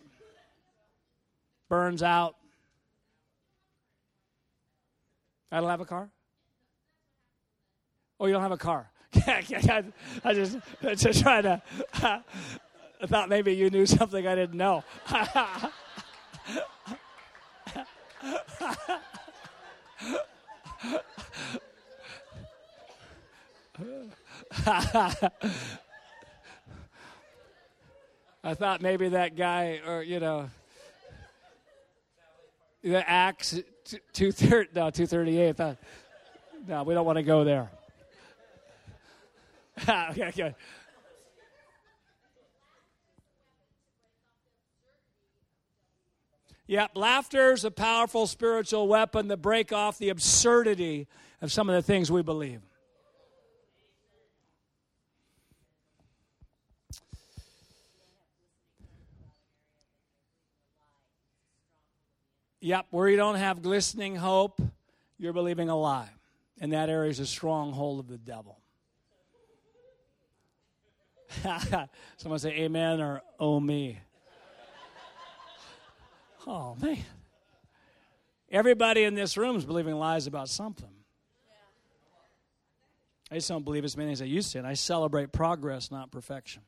burns 1.70 2.04
out. 2.04 2.36
I 5.52 5.60
don't 5.60 5.70
have 5.70 5.82
a 5.82 5.86
car? 5.86 6.10
Oh, 8.20 8.26
you 8.26 8.34
don't 8.34 8.42
have 8.42 8.52
a 8.52 8.58
car? 8.58 8.90
I 9.28 10.34
just, 10.34 10.58
just 10.96 11.22
trying 11.22 11.44
to. 11.44 11.62
I 13.00 13.06
thought 13.06 13.30
maybe 13.30 13.54
you 13.54 13.70
knew 13.70 13.86
something 13.86 14.26
I 14.26 14.36
didn't 14.36 14.58
know. 14.58 14.84
I 28.44 28.54
thought 28.54 28.82
maybe 28.82 29.10
that 29.10 29.36
guy, 29.36 29.82
or 29.86 30.02
you 30.02 30.20
know, 30.20 30.50
the 32.92 33.10
Acts 33.10 33.60
two 34.14 34.32
thirty 34.32 34.70
no 34.76 34.90
two 34.90 35.06
thirty 35.06 35.40
eight. 35.40 35.60
Uh, 35.60 35.76
no, 36.68 36.84
we 36.84 36.94
don't 36.94 37.06
want 37.06 37.18
to 37.18 37.24
go 37.24 37.44
there. 37.44 37.70
Ah, 39.88 40.10
okay, 40.10 40.30
okay. 40.30 40.56
Yep, 46.66 46.92
laughter 46.96 47.54
is 47.54 47.64
a 47.64 47.70
powerful 47.70 48.28
spiritual 48.28 48.88
weapon 48.88 49.30
to 49.30 49.38
break 49.38 49.72
off 49.72 50.00
the 50.00 50.10
absurdity 50.10 51.08
of 51.42 51.52
some 51.52 51.70
of 51.70 51.76
the 51.76 51.82
things 51.82 52.12
we 52.12 52.22
believe. 52.24 52.62
Yep, 62.68 62.88
where 62.90 63.08
you 63.08 63.16
don't 63.16 63.36
have 63.36 63.62
glistening 63.62 64.18
hope, 64.18 64.62
you're 65.18 65.32
believing 65.32 65.70
a 65.70 65.76
lie. 65.78 66.10
And 66.60 66.74
that 66.74 66.90
area 66.90 67.10
is 67.10 67.22
a 67.22 67.26
stronghold 67.26 68.02
of 68.02 68.10
the 68.10 68.18
devil. 68.18 68.60
Someone 72.18 72.40
say 72.40 72.50
amen 72.50 73.00
or 73.00 73.22
oh 73.40 73.62
me. 73.62 74.00
Oh, 76.46 76.76
man. 76.82 76.98
Everybody 78.52 79.04
in 79.04 79.16
this 79.16 79.38
room 79.38 79.56
is 79.56 79.64
believing 79.64 79.96
lies 79.96 80.28
about 80.28 80.50
something. 80.50 80.90
I 83.32 83.36
just 83.36 83.48
don't 83.48 83.64
believe 83.64 83.86
as 83.86 83.96
many 83.96 84.12
as 84.12 84.22
I 84.22 84.26
used 84.26 84.52
to, 84.52 84.58
and 84.58 84.68
I 84.68 84.74
celebrate 84.74 85.32
progress, 85.32 85.90
not 85.90 86.12
perfection. 86.12 86.64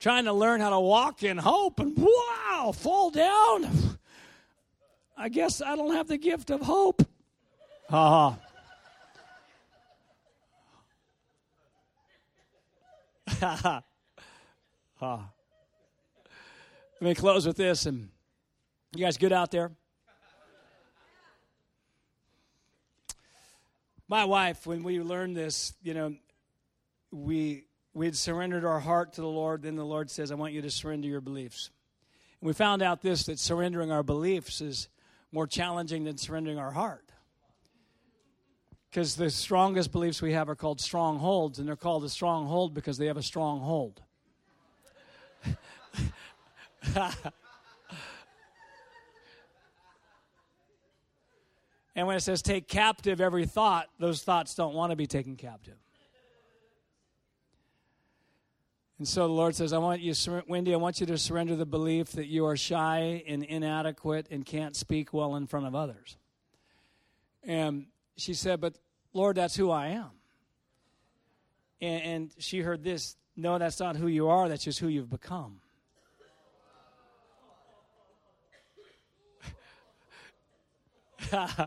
Trying 0.00 0.24
to 0.24 0.32
learn 0.32 0.60
how 0.60 0.70
to 0.70 0.80
walk 0.80 1.22
in 1.22 1.36
hope, 1.36 1.78
and 1.78 1.94
wow, 1.96 2.72
fall 2.74 3.10
down. 3.10 3.98
I 5.14 5.28
guess 5.28 5.60
I 5.60 5.76
don't 5.76 5.94
have 5.94 6.08
the 6.08 6.16
gift 6.16 6.50
of 6.50 6.62
hope. 6.62 7.02
Ha 7.90 8.36
ha. 13.40 13.82
ha. 14.96 15.30
Let 17.00 17.08
me 17.08 17.14
close 17.14 17.46
with 17.46 17.56
this. 17.56 17.84
And 17.84 18.08
you 18.94 19.04
guys 19.04 19.18
good 19.18 19.32
out 19.32 19.50
there? 19.50 19.70
My 24.08 24.24
wife, 24.24 24.66
when 24.66 24.82
we 24.82 25.00
learned 25.00 25.36
this, 25.36 25.74
you 25.82 25.94
know, 25.94 26.16
we 27.10 27.64
we 27.94 28.06
had 28.06 28.16
surrendered 28.16 28.64
our 28.64 28.80
heart 28.80 29.12
to 29.14 29.20
the 29.20 29.26
Lord. 29.26 29.62
Then 29.62 29.76
the 29.76 29.84
Lord 29.84 30.10
says, 30.10 30.30
"I 30.30 30.36
want 30.36 30.52
you 30.52 30.62
to 30.62 30.70
surrender 30.70 31.08
your 31.08 31.20
beliefs." 31.20 31.70
And 32.40 32.46
we 32.46 32.52
found 32.52 32.82
out 32.82 33.02
this 33.02 33.24
that 33.24 33.38
surrendering 33.38 33.90
our 33.90 34.02
beliefs 34.02 34.60
is 34.60 34.88
more 35.32 35.46
challenging 35.46 36.04
than 36.04 36.16
surrendering 36.16 36.58
our 36.58 36.72
heart. 36.72 37.12
Because 38.90 39.14
the 39.14 39.30
strongest 39.30 39.92
beliefs 39.92 40.20
we 40.20 40.32
have 40.32 40.48
are 40.48 40.56
called 40.56 40.80
strongholds, 40.80 41.60
and 41.60 41.68
they're 41.68 41.76
called 41.76 42.02
a 42.04 42.08
stronghold 42.08 42.74
because 42.74 42.98
they 42.98 43.06
have 43.06 43.16
a 43.16 43.22
stronghold. 43.22 44.02
and 51.94 52.06
when 52.06 52.16
it 52.16 52.20
says 52.20 52.42
take 52.42 52.66
captive 52.66 53.20
every 53.20 53.46
thought, 53.46 53.88
those 53.98 54.22
thoughts 54.22 54.54
don't 54.56 54.74
want 54.74 54.90
to 54.90 54.96
be 54.96 55.06
taken 55.06 55.36
captive. 55.36 55.76
And 59.00 59.08
so 59.08 59.26
the 59.26 59.32
Lord 59.32 59.54
says, 59.54 59.72
I 59.72 59.78
want 59.78 60.02
you, 60.02 60.12
Wendy, 60.46 60.74
I 60.74 60.76
want 60.76 61.00
you 61.00 61.06
to 61.06 61.16
surrender 61.16 61.56
the 61.56 61.64
belief 61.64 62.12
that 62.12 62.26
you 62.26 62.44
are 62.44 62.54
shy 62.54 63.24
and 63.26 63.42
inadequate 63.42 64.26
and 64.30 64.44
can't 64.44 64.76
speak 64.76 65.14
well 65.14 65.36
in 65.36 65.46
front 65.46 65.66
of 65.66 65.74
others. 65.74 66.18
And 67.42 67.86
she 68.18 68.34
said, 68.34 68.60
But 68.60 68.74
Lord, 69.14 69.36
that's 69.36 69.56
who 69.56 69.70
I 69.70 69.86
am. 69.86 70.10
And, 71.80 72.02
and 72.02 72.30
she 72.36 72.60
heard 72.60 72.84
this 72.84 73.16
No, 73.34 73.56
that's 73.56 73.80
not 73.80 73.96
who 73.96 74.06
you 74.06 74.28
are, 74.28 74.50
that's 74.50 74.64
just 74.64 74.80
who 74.80 74.88
you've 74.88 75.08
become. 75.08 75.60
it's 81.32 81.64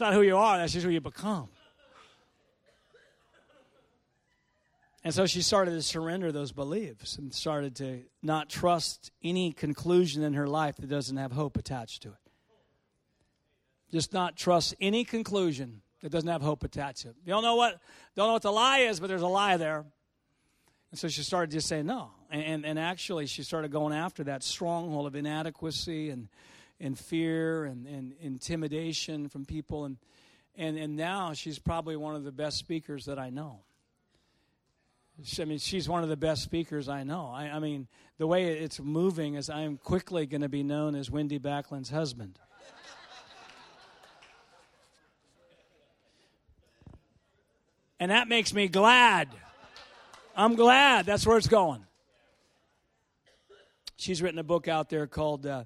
not 0.00 0.14
who 0.14 0.22
you 0.22 0.38
are, 0.38 0.56
that's 0.56 0.72
just 0.72 0.86
who 0.86 0.90
you 0.90 1.02
become. 1.02 1.50
And 5.06 5.14
so 5.14 5.24
she 5.24 5.40
started 5.40 5.70
to 5.70 5.82
surrender 5.82 6.32
those 6.32 6.50
beliefs 6.50 7.16
and 7.16 7.32
started 7.32 7.76
to 7.76 8.02
not 8.24 8.48
trust 8.48 9.12
any 9.22 9.52
conclusion 9.52 10.24
in 10.24 10.34
her 10.34 10.48
life 10.48 10.78
that 10.78 10.88
doesn't 10.88 11.16
have 11.16 11.30
hope 11.30 11.56
attached 11.56 12.02
to 12.02 12.08
it. 12.08 12.32
Just 13.92 14.12
not 14.12 14.36
trust 14.36 14.74
any 14.80 15.04
conclusion 15.04 15.82
that 16.02 16.10
doesn't 16.10 16.28
have 16.28 16.42
hope 16.42 16.64
attached 16.64 17.02
to 17.02 17.10
it. 17.10 17.14
You 17.24 17.30
don't 17.30 17.44
know 17.44 17.54
what 17.54 17.78
don't 18.16 18.26
know 18.26 18.32
what 18.32 18.42
the 18.42 18.50
lie 18.50 18.78
is, 18.78 18.98
but 18.98 19.06
there's 19.06 19.22
a 19.22 19.28
lie 19.28 19.56
there. 19.58 19.84
And 20.90 20.98
so 20.98 21.06
she 21.06 21.22
started 21.22 21.52
just 21.52 21.68
saying 21.68 21.86
no. 21.86 22.10
And, 22.28 22.42
and, 22.42 22.66
and 22.66 22.76
actually 22.76 23.26
she 23.26 23.44
started 23.44 23.70
going 23.70 23.94
after 23.94 24.24
that 24.24 24.42
stronghold 24.42 25.06
of 25.06 25.14
inadequacy 25.14 26.10
and 26.10 26.26
and 26.80 26.98
fear 26.98 27.64
and, 27.64 27.86
and 27.86 28.12
intimidation 28.20 29.28
from 29.28 29.44
people. 29.44 29.84
And, 29.84 29.98
and, 30.56 30.76
and 30.76 30.96
now 30.96 31.32
she's 31.32 31.60
probably 31.60 31.94
one 31.94 32.16
of 32.16 32.24
the 32.24 32.32
best 32.32 32.58
speakers 32.58 33.04
that 33.04 33.20
I 33.20 33.30
know. 33.30 33.60
I 35.38 35.44
mean, 35.44 35.58
she's 35.58 35.88
one 35.88 36.02
of 36.02 36.08
the 36.08 36.16
best 36.16 36.42
speakers 36.42 36.88
I 36.88 37.02
know. 37.02 37.30
I, 37.32 37.44
I 37.44 37.58
mean, 37.58 37.88
the 38.18 38.26
way 38.26 38.58
it's 38.58 38.78
moving 38.80 39.34
is 39.34 39.48
I 39.48 39.62
am 39.62 39.78
quickly 39.78 40.26
going 40.26 40.42
to 40.42 40.48
be 40.48 40.62
known 40.62 40.94
as 40.94 41.10
Wendy 41.10 41.38
Backlund's 41.38 41.88
husband. 41.90 42.38
and 47.98 48.10
that 48.10 48.28
makes 48.28 48.52
me 48.52 48.68
glad. 48.68 49.28
I'm 50.36 50.54
glad 50.54 51.06
that's 51.06 51.26
where 51.26 51.38
it's 51.38 51.48
going. 51.48 51.86
She's 53.96 54.20
written 54.20 54.38
a 54.38 54.44
book 54.44 54.68
out 54.68 54.90
there 54.90 55.06
called 55.06 55.46
uh, 55.46 55.64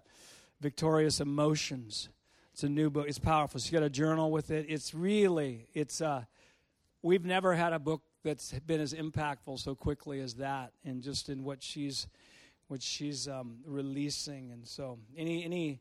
victorious 0.60 1.20
emotions 1.20 2.08
it's 2.52 2.64
a 2.64 2.68
new 2.68 2.90
book 2.90 3.06
it's 3.08 3.18
powerful 3.18 3.58
she's 3.58 3.70
got 3.70 3.82
a 3.82 3.88
journal 3.88 4.30
with 4.30 4.50
it 4.50 4.66
it's 4.68 4.94
really 4.94 5.66
it's 5.72 6.02
uh 6.02 6.22
we've 7.00 7.24
never 7.24 7.54
had 7.54 7.72
a 7.72 7.78
book 7.78 8.02
that's 8.22 8.52
been 8.60 8.80
as 8.80 8.92
impactful 8.92 9.58
so 9.58 9.74
quickly 9.74 10.20
as 10.20 10.34
that 10.34 10.72
and 10.84 11.02
just 11.02 11.28
in 11.28 11.44
what 11.44 11.62
she's 11.62 12.06
what 12.68 12.82
she's 12.82 13.26
um, 13.26 13.58
releasing 13.64 14.52
and 14.52 14.66
so 14.66 14.98
any 15.16 15.44
any 15.44 15.80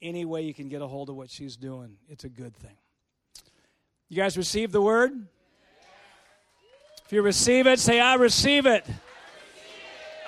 any 0.00 0.24
way 0.24 0.42
you 0.42 0.54
can 0.54 0.68
get 0.68 0.82
a 0.82 0.86
hold 0.86 1.08
of 1.08 1.16
what 1.16 1.30
she's 1.30 1.56
doing 1.56 1.96
it's 2.08 2.24
a 2.24 2.28
good 2.28 2.54
thing 2.56 2.76
you 4.08 4.16
guys 4.16 4.36
receive 4.36 4.70
the 4.72 4.82
word 4.82 5.12
if 7.04 7.12
you 7.12 7.22
receive 7.22 7.66
it 7.66 7.78
say 7.78 8.00
i 8.00 8.14
receive 8.14 8.66
it 8.66 8.86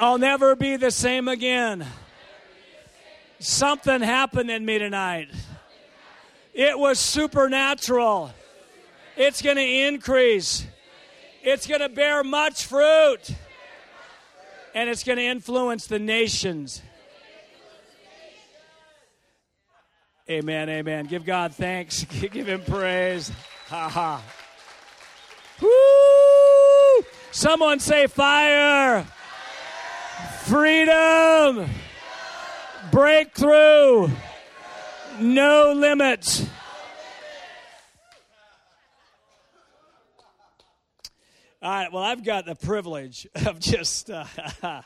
I'll 0.01 0.17
never 0.17 0.57
be 0.57 0.77
the 0.77 0.91
same 0.91 1.29
again. 1.29 1.85
Something 3.39 4.01
happened 4.01 4.51
in 4.51 4.65
me 4.65 4.79
tonight. 4.79 5.29
It 6.55 6.79
was 6.79 6.99
supernatural. 6.99 8.33
It's 9.15 9.43
going 9.43 9.59
to 9.59 9.63
increase. 9.63 10.67
It's 11.43 11.67
going 11.67 11.81
to 11.81 11.89
bear 11.89 12.23
much 12.23 12.67
fruit. 12.67 13.31
And 14.75 14.89
it's 14.89 15.03
going 15.03 15.19
to 15.19 15.25
influence 15.25 15.87
the 15.87 15.99
nations. 15.99 16.83
Amen, 20.29 20.69
amen. 20.69 21.07
Give 21.07 21.25
God 21.25 21.55
thanks. 21.55 22.05
Give 22.21 22.47
him 22.47 22.63
praise. 22.63 23.33
Ha 23.69 23.89
ha. 23.89 24.23
Woo! 25.61 27.05
Someone 27.33 27.81
say 27.81 28.07
fire. 28.07 29.05
Freedom. 30.43 31.69
Breakthrough. 32.93 34.09
No 35.19 35.73
limits. 35.73 36.47
All 41.63 41.71
right. 41.71 41.93
Well, 41.93 42.03
I've 42.03 42.25
got 42.25 42.47
the 42.47 42.55
privilege 42.55 43.29
of 43.47 43.61
just. 43.61 44.11
Uh, 44.11 44.25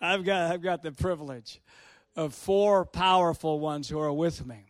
I've 0.00 0.24
got. 0.24 0.52
I've 0.52 0.62
got 0.62 0.82
the 0.82 0.90
privilege 0.90 1.60
of 2.16 2.34
four 2.34 2.84
powerful 2.84 3.60
ones 3.60 3.88
who 3.88 4.00
are 4.00 4.12
with 4.12 4.44
me. 4.44 4.66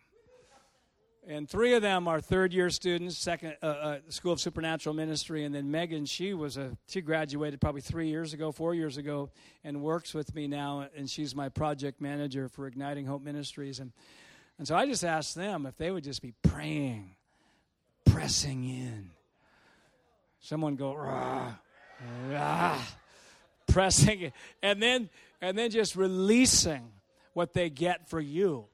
And 1.26 1.48
three 1.48 1.74
of 1.74 1.82
them 1.82 2.08
are 2.08 2.20
third 2.20 2.52
year 2.52 2.68
students, 2.68 3.16
second 3.16 3.56
uh, 3.62 3.66
uh, 3.66 3.98
School 4.10 4.32
of 4.32 4.40
Supernatural 4.40 4.94
Ministry, 4.94 5.44
and 5.44 5.54
then 5.54 5.70
Megan. 5.70 6.04
She 6.04 6.34
was 6.34 6.58
a 6.58 6.76
she 6.88 7.00
graduated 7.00 7.58
probably 7.58 7.80
three 7.80 8.08
years 8.08 8.34
ago, 8.34 8.52
four 8.52 8.74
years 8.74 8.98
ago, 8.98 9.30
and 9.64 9.80
works 9.80 10.12
with 10.12 10.34
me 10.34 10.46
now. 10.46 10.88
And 10.94 11.08
she's 11.08 11.34
my 11.34 11.48
project 11.48 12.02
manager 12.02 12.48
for 12.48 12.66
Igniting 12.66 13.06
Hope 13.06 13.22
Ministries. 13.22 13.80
And 13.80 13.92
and 14.58 14.68
so 14.68 14.76
I 14.76 14.84
just 14.84 15.04
asked 15.04 15.36
them 15.36 15.64
if 15.64 15.78
they 15.78 15.90
would 15.90 16.04
just 16.04 16.20
be 16.20 16.34
praying, 16.42 17.14
pressing 18.04 18.64
in. 18.64 19.10
Someone 20.42 20.74
go 20.74 20.92
rah, 20.92 21.52
rah, 22.28 22.78
pressing, 23.68 24.32
and 24.60 24.82
then 24.82 25.08
and 25.40 25.56
then 25.56 25.70
just 25.70 25.94
releasing 25.94 26.90
what 27.32 27.54
they 27.54 27.70
get 27.70 28.10
for 28.10 28.20
you 28.20 28.64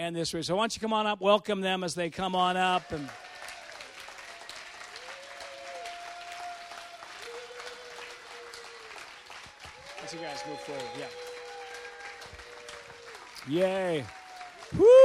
and 0.00 0.16
this 0.16 0.34
week. 0.34 0.42
So 0.42 0.56
why 0.56 0.62
don't 0.62 0.74
you 0.74 0.80
come 0.80 0.92
on 0.92 1.06
up, 1.06 1.20
welcome 1.20 1.60
them 1.60 1.84
as 1.84 1.94
they 1.94 2.10
come 2.10 2.34
on 2.34 2.56
up 2.56 2.90
and. 2.90 3.08
As 10.04 10.12
you 10.12 10.18
guys 10.18 10.42
move 10.48 10.58
forward, 10.58 10.82
yeah. 10.98 11.06
Yay. 13.48 14.04
Woo! 14.76 14.99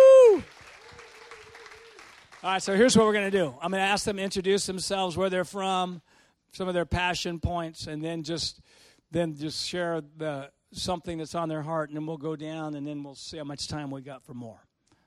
All 2.46 2.52
right, 2.52 2.62
so 2.62 2.76
here's 2.76 2.96
what 2.96 3.08
we're 3.08 3.14
going 3.14 3.32
to 3.32 3.36
do. 3.36 3.56
I'm 3.60 3.72
going 3.72 3.82
to 3.82 3.88
ask 3.88 4.06
them 4.06 4.18
to 4.18 4.24
introduce 4.24 4.68
themselves, 4.68 5.18
where 5.18 5.32
they're 5.32 5.44
from, 5.44 6.04
some 6.52 6.68
of 6.68 6.76
their 6.76 6.86
passion 6.86 7.40
points, 7.40 7.88
and 7.88 8.04
then 8.04 8.22
just 8.22 8.62
then 9.10 9.36
just 9.36 9.68
share 9.68 10.04
the 10.16 10.52
something 10.72 11.18
that's 11.18 11.34
on 11.34 11.50
their 11.50 11.64
heart, 11.64 11.90
and 11.90 11.98
then 11.98 12.06
we'll 12.06 12.18
go 12.18 12.36
down, 12.36 12.76
and 12.76 12.86
then 12.86 13.02
we'll 13.02 13.16
see 13.16 13.40
how 13.40 13.44
much 13.44 13.68
time 13.68 13.90
we 13.90 14.04
got 14.04 14.24
for 14.24 14.36
more. 14.36 14.60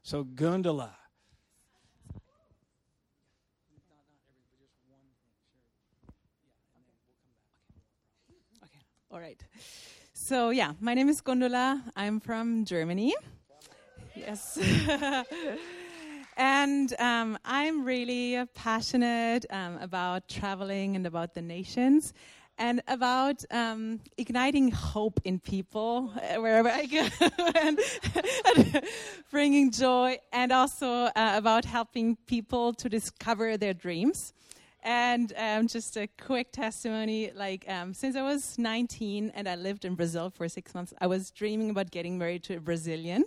So, 0.03 0.25
Gundula. 0.25 0.91
Okay, 8.65 8.81
all 9.13 9.21
right. 9.21 9.41
So, 10.13 10.51
yeah, 10.51 10.73
my 10.81 10.95
name 10.95 11.09
is 11.09 11.21
Gundula. 11.21 11.81
I'm 11.95 12.19
from 12.19 12.65
Germany. 12.65 13.15
Yes. 14.17 14.59
and 16.39 16.95
um, 17.01 17.37
I'm 17.45 17.85
really 17.85 18.43
passionate 18.55 19.45
um, 19.51 19.77
about 19.79 20.29
traveling 20.29 20.95
and 20.95 21.05
about 21.05 21.35
the 21.35 21.43
nations 21.43 22.15
and 22.59 22.81
about 22.87 23.45
um, 23.51 24.01
igniting 24.17 24.71
hope 24.71 25.21
in 25.25 25.41
people 25.41 26.13
uh, 26.17 26.41
wherever 26.41 26.69
I 26.69 26.87
go, 26.87 27.07
and, 27.57 27.79
and 28.57 28.85
bringing 29.31 29.71
joy, 29.71 30.19
and 30.33 30.53
also 30.53 30.89
uh, 30.89 31.11
about 31.37 31.65
helping 31.65 32.17
people 32.27 32.73
to 32.75 32.89
discover 32.89 33.57
their 33.57 33.75
dreams. 33.75 34.33
And 34.85 35.33
um, 35.37 35.67
just 35.67 35.97
a 35.97 36.07
quick 36.07 36.53
testimony 36.53 37.33
like, 37.35 37.65
um, 37.69 37.93
since 37.95 38.17
I 38.17 38.23
was 38.23 38.59
19 38.59 39.33
and 39.35 39.49
I 39.49 39.57
lived 39.57 39.85
in 39.85 39.97
Brazil 39.97 40.31
for 40.31 40.49
six 40.49 40.75
months, 40.75 40.95
I 41.01 41.09
was 41.09 41.31
dreaming 41.31 41.71
about 41.71 41.91
getting 41.91 42.17
married 42.17 42.45
to 42.45 42.57
a 42.57 42.61
Brazilian 42.61 43.25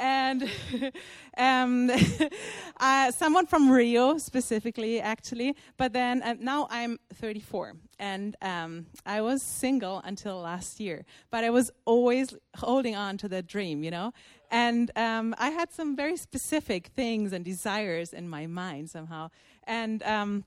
and 0.00 0.50
um, 1.36 1.90
uh, 2.80 3.12
someone 3.12 3.46
from 3.46 3.70
Rio 3.70 4.18
specifically, 4.18 5.00
actually. 5.00 5.54
But 5.76 5.92
then 5.92 6.22
uh, 6.22 6.34
now 6.40 6.66
I'm 6.70 6.98
34, 7.14 7.74
and 7.98 8.34
um, 8.42 8.86
I 9.06 9.20
was 9.20 9.42
single 9.42 10.00
until 10.04 10.40
last 10.40 10.80
year. 10.80 11.04
But 11.30 11.44
I 11.44 11.50
was 11.50 11.70
always 11.84 12.34
holding 12.56 12.96
on 12.96 13.18
to 13.18 13.28
that 13.28 13.46
dream, 13.46 13.84
you 13.84 13.90
know. 13.90 14.12
And 14.50 14.90
um, 14.96 15.34
I 15.38 15.50
had 15.50 15.72
some 15.72 15.94
very 15.94 16.16
specific 16.16 16.88
things 16.88 17.32
and 17.32 17.44
desires 17.44 18.12
in 18.12 18.28
my 18.28 18.46
mind 18.46 18.90
somehow. 18.90 19.30
And 19.64 20.02
um, 20.02 20.44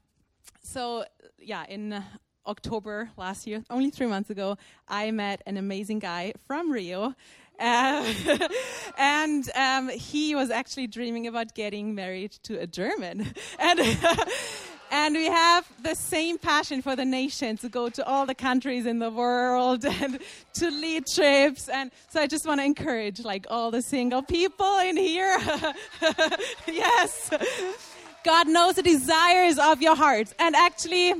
so, 0.61 1.05
yeah, 1.39 1.65
in 1.69 2.03
October 2.45 3.09
last 3.15 3.47
year, 3.47 3.63
only 3.69 3.89
three 3.89 4.07
months 4.07 4.29
ago, 4.29 4.57
I 4.87 5.11
met 5.11 5.41
an 5.45 5.57
amazing 5.57 5.99
guy 5.99 6.33
from 6.45 6.71
Rio 6.71 7.15
uh, 7.63 8.47
and 8.97 9.49
um, 9.55 9.89
he 9.89 10.35
was 10.35 10.51
actually 10.51 10.87
dreaming 10.87 11.27
about 11.27 11.55
getting 11.55 11.95
married 11.95 12.31
to 12.43 12.59
a 12.59 12.67
German. 12.67 13.33
And, 13.59 13.79
and 14.91 15.15
we 15.15 15.25
have 15.25 15.65
the 15.81 15.95
same 15.95 16.37
passion 16.37 16.81
for 16.81 16.95
the 16.95 17.05
nation 17.05 17.55
to 17.57 17.69
go 17.69 17.87
to 17.89 18.05
all 18.05 18.25
the 18.25 18.35
countries 18.35 18.85
in 18.85 18.99
the 18.99 19.09
world 19.09 19.85
and 19.85 20.19
to 20.55 20.69
lead 20.69 21.07
trips. 21.07 21.69
And 21.69 21.91
so 22.09 22.19
I 22.21 22.27
just 22.27 22.45
want 22.45 22.59
to 22.59 22.65
encourage 22.65 23.23
like 23.23 23.45
all 23.49 23.71
the 23.71 23.81
single 23.81 24.21
people 24.21 24.79
in 24.79 24.97
here. 24.97 25.37
yes. 26.67 27.29
God 28.25 28.47
knows 28.47 28.75
the 28.75 28.83
desires 28.83 29.57
of 29.57 29.81
your 29.81 29.95
heart. 29.95 30.33
And 30.39 30.55
actually, 30.55 31.13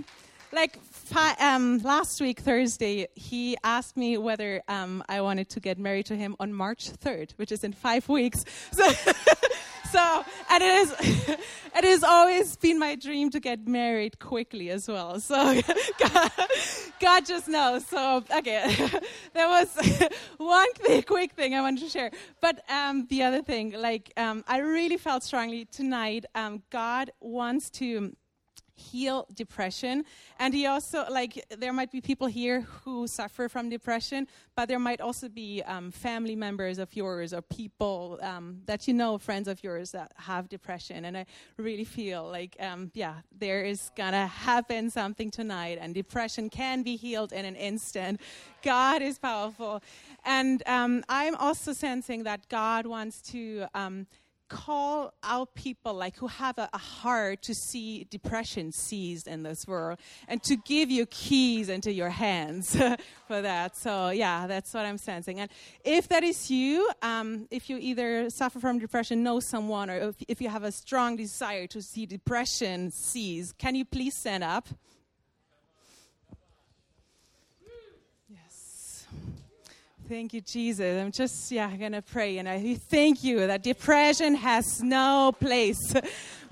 like 0.51 0.79
um, 1.15 1.79
last 1.79 2.21
week, 2.21 2.39
Thursday, 2.39 3.07
he 3.15 3.57
asked 3.63 3.97
me 3.97 4.17
whether 4.17 4.61
um, 4.67 5.03
I 5.07 5.21
wanted 5.21 5.49
to 5.49 5.59
get 5.59 5.77
married 5.77 6.07
to 6.07 6.15
him 6.15 6.35
on 6.39 6.53
March 6.53 6.91
3rd, 6.91 7.33
which 7.35 7.51
is 7.51 7.63
in 7.63 7.73
five 7.73 8.07
weeks. 8.09 8.43
So, 8.73 8.91
so 9.91 10.25
and 10.49 10.63
it 10.63 10.73
is, 10.73 10.95
it 11.75 11.83
has 11.83 12.03
always 12.03 12.55
been 12.55 12.79
my 12.79 12.95
dream 12.95 13.29
to 13.29 13.39
get 13.39 13.67
married 13.67 14.17
quickly 14.17 14.71
as 14.71 14.87
well. 14.87 15.19
So 15.19 15.35
God, 15.99 16.31
God 16.99 17.25
just 17.25 17.47
knows. 17.47 17.85
So, 17.85 18.23
okay, 18.35 18.89
there 19.33 19.47
was 19.47 19.69
one 20.37 20.67
quick 21.05 21.33
thing 21.33 21.53
I 21.53 21.61
wanted 21.61 21.81
to 21.81 21.89
share. 21.89 22.09
But 22.41 22.67
um, 22.69 23.05
the 23.09 23.21
other 23.21 23.43
thing, 23.43 23.73
like, 23.73 24.11
um, 24.17 24.43
I 24.47 24.57
really 24.57 24.97
felt 24.97 25.21
strongly 25.21 25.65
tonight, 25.65 26.25
um, 26.33 26.63
God 26.71 27.11
wants 27.19 27.69
to 27.71 28.15
heal 28.75 29.27
depression. 29.35 30.03
And 30.39 30.53
he 30.53 30.65
also, 30.65 31.05
like, 31.09 31.45
there 31.57 31.73
might 31.73 31.91
be 31.91 32.01
people 32.01 32.27
here 32.27 32.61
who 32.83 33.07
suffer 33.07 33.47
from 33.49 33.69
depression, 33.69 34.27
but 34.55 34.67
there 34.67 34.79
might 34.79 35.01
also 35.01 35.29
be 35.29 35.61
um, 35.63 35.91
family 35.91 36.35
members 36.35 36.79
of 36.79 36.95
yours 36.95 37.33
or 37.33 37.41
people 37.41 38.19
um, 38.21 38.61
that 38.65 38.87
you 38.87 38.93
know, 38.93 39.17
friends 39.17 39.47
of 39.47 39.63
yours 39.63 39.91
that 39.91 40.11
have 40.15 40.49
depression. 40.49 41.05
And 41.05 41.17
I 41.17 41.25
really 41.57 41.83
feel 41.85 42.27
like, 42.27 42.55
um, 42.59 42.91
yeah, 42.93 43.15
there 43.37 43.63
is 43.63 43.91
gonna 43.95 44.27
happen 44.27 44.89
something 44.89 45.31
tonight, 45.31 45.77
and 45.79 45.93
depression 45.93 46.49
can 46.49 46.83
be 46.83 46.95
healed 46.95 47.31
in 47.31 47.45
an 47.45 47.55
instant. 47.55 48.19
God 48.63 49.01
is 49.01 49.19
powerful. 49.19 49.81
And 50.25 50.63
um, 50.65 51.03
I'm 51.09 51.35
also 51.35 51.73
sensing 51.73 52.23
that 52.23 52.47
God 52.49 52.85
wants 52.85 53.21
to 53.33 53.65
um, 53.75 54.07
call 54.53 55.11
out 55.23 55.55
people 55.55 55.95
like 55.95 56.15
who 56.17 56.27
have 56.27 56.59
a, 56.59 56.69
a, 56.73 56.77
heart 56.77 57.41
to 57.41 57.55
see 57.55 58.05
depression 58.11 58.71
seized 58.71 59.27
in 59.27 59.41
this 59.41 59.65
world 59.65 59.97
and 60.27 60.43
to 60.43 60.55
give 60.55 60.91
you 60.91 61.07
keys 61.07 61.69
into 61.69 61.91
your 61.91 62.09
hands 62.09 62.77
for 63.27 63.41
that. 63.41 63.75
So 63.75 64.09
yeah 64.11 64.45
that's 64.45 64.71
what 64.73 64.85
i'm 64.85 64.99
sensing. 64.99 65.39
And 65.39 65.49
if 65.83 66.07
that 66.09 66.23
is 66.23 66.51
you 66.51 66.87
um, 67.01 67.47
if 67.49 67.67
you 67.69 67.77
either 67.79 68.29
suffer 68.29 68.59
from 68.59 68.77
depression 68.77 69.23
know 69.23 69.39
someone 69.39 69.89
or 69.89 69.97
if, 70.09 70.15
if 70.27 70.39
you 70.39 70.49
have 70.49 70.63
a 70.63 70.71
strong 70.71 71.15
desire 71.15 71.65
to 71.67 71.81
see 71.81 72.05
depression 72.05 72.91
seized 72.91 73.57
can 73.57 73.73
you 73.73 73.85
please 73.85 74.15
stand 74.15 74.43
up 74.43 74.69
Thank 80.13 80.35
you, 80.35 80.41
Jesus. 80.41 81.01
I'm 81.01 81.11
just, 81.11 81.51
yeah, 81.51 81.75
going 81.75 81.93
to 81.93 82.03
pray. 82.03 82.37
And 82.37 82.47
I 82.47 82.75
thank 82.75 83.23
you 83.23 83.47
that 83.47 83.63
depression 83.63 84.35
has 84.35 84.79
no 84.83 85.33
place 85.39 85.91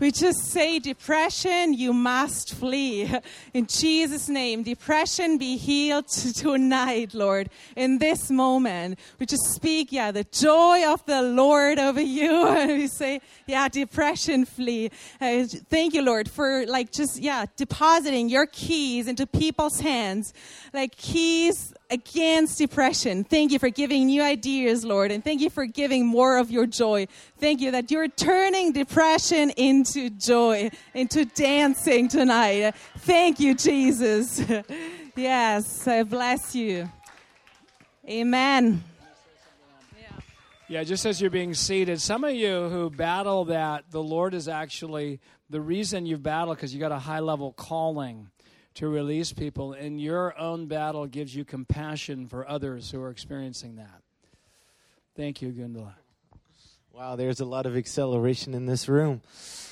We 0.01 0.09
just 0.09 0.47
say, 0.47 0.79
depression, 0.79 1.75
you 1.75 1.93
must 1.93 2.55
flee. 2.55 3.07
In 3.53 3.67
Jesus' 3.67 4.29
name, 4.29 4.63
depression 4.63 5.37
be 5.37 5.57
healed 5.57 6.07
tonight, 6.35 7.13
Lord, 7.13 7.51
in 7.75 7.99
this 7.99 8.31
moment. 8.31 8.97
We 9.19 9.27
just 9.27 9.53
speak, 9.53 9.91
yeah, 9.91 10.09
the 10.09 10.23
joy 10.23 10.91
of 10.91 11.05
the 11.05 11.21
Lord 11.21 11.77
over 11.77 12.01
you. 12.01 12.47
And 12.61 12.79
we 12.79 12.87
say, 12.87 13.21
yeah, 13.45 13.67
depression 13.67 14.45
flee. 14.45 14.89
Uh, 15.19 15.45
thank 15.69 15.93
you, 15.93 16.01
Lord, 16.01 16.31
for 16.31 16.65
like 16.65 16.91
just, 16.91 17.21
yeah, 17.21 17.45
depositing 17.55 18.27
your 18.27 18.47
keys 18.47 19.07
into 19.07 19.27
people's 19.27 19.81
hands, 19.81 20.33
like 20.73 20.95
keys 20.95 21.75
against 21.91 22.57
depression. 22.57 23.23
Thank 23.23 23.51
you 23.51 23.59
for 23.59 23.69
giving 23.69 24.05
new 24.05 24.23
ideas, 24.23 24.85
Lord, 24.85 25.11
and 25.11 25.23
thank 25.23 25.41
you 25.41 25.49
for 25.49 25.65
giving 25.65 26.05
more 26.05 26.37
of 26.37 26.49
your 26.49 26.65
joy. 26.65 27.07
Thank 27.37 27.59
you 27.59 27.71
that 27.71 27.91
you're 27.91 28.07
turning 28.07 28.71
depression 28.71 29.49
into 29.51 29.90
joy, 29.95 30.71
into 30.93 31.25
dancing 31.25 32.07
tonight. 32.07 32.73
Thank 32.99 33.39
you, 33.39 33.55
Jesus. 33.55 34.43
yes, 35.15 35.87
I 35.87 36.03
bless 36.03 36.55
you. 36.55 36.89
Amen. 38.07 38.83
Yeah, 40.67 40.85
just 40.85 41.05
as 41.05 41.19
you're 41.19 41.29
being 41.29 41.53
seated, 41.53 41.99
some 41.99 42.23
of 42.23 42.33
you 42.33 42.69
who 42.69 42.89
battle 42.89 43.43
that, 43.45 43.91
the 43.91 44.01
Lord 44.01 44.33
is 44.33 44.47
actually 44.47 45.19
the 45.49 45.59
reason 45.59 46.05
you've 46.05 46.23
battled 46.23 46.55
because 46.55 46.73
you 46.73 46.79
got 46.79 46.93
a 46.93 46.99
high 46.99 47.19
level 47.19 47.51
calling 47.51 48.29
to 48.75 48.87
release 48.87 49.33
people, 49.33 49.73
and 49.73 49.99
your 49.99 50.37
own 50.39 50.67
battle 50.67 51.05
gives 51.07 51.35
you 51.35 51.43
compassion 51.43 52.25
for 52.25 52.47
others 52.47 52.89
who 52.89 53.01
are 53.01 53.09
experiencing 53.09 53.75
that. 53.75 54.01
Thank 55.15 55.41
you, 55.41 55.49
Gundula. 55.51 55.93
Wow, 56.93 57.17
there's 57.17 57.41
a 57.41 57.45
lot 57.45 57.65
of 57.65 57.75
acceleration 57.75 58.53
in 58.53 58.65
this 58.65 58.87
room. 58.87 59.21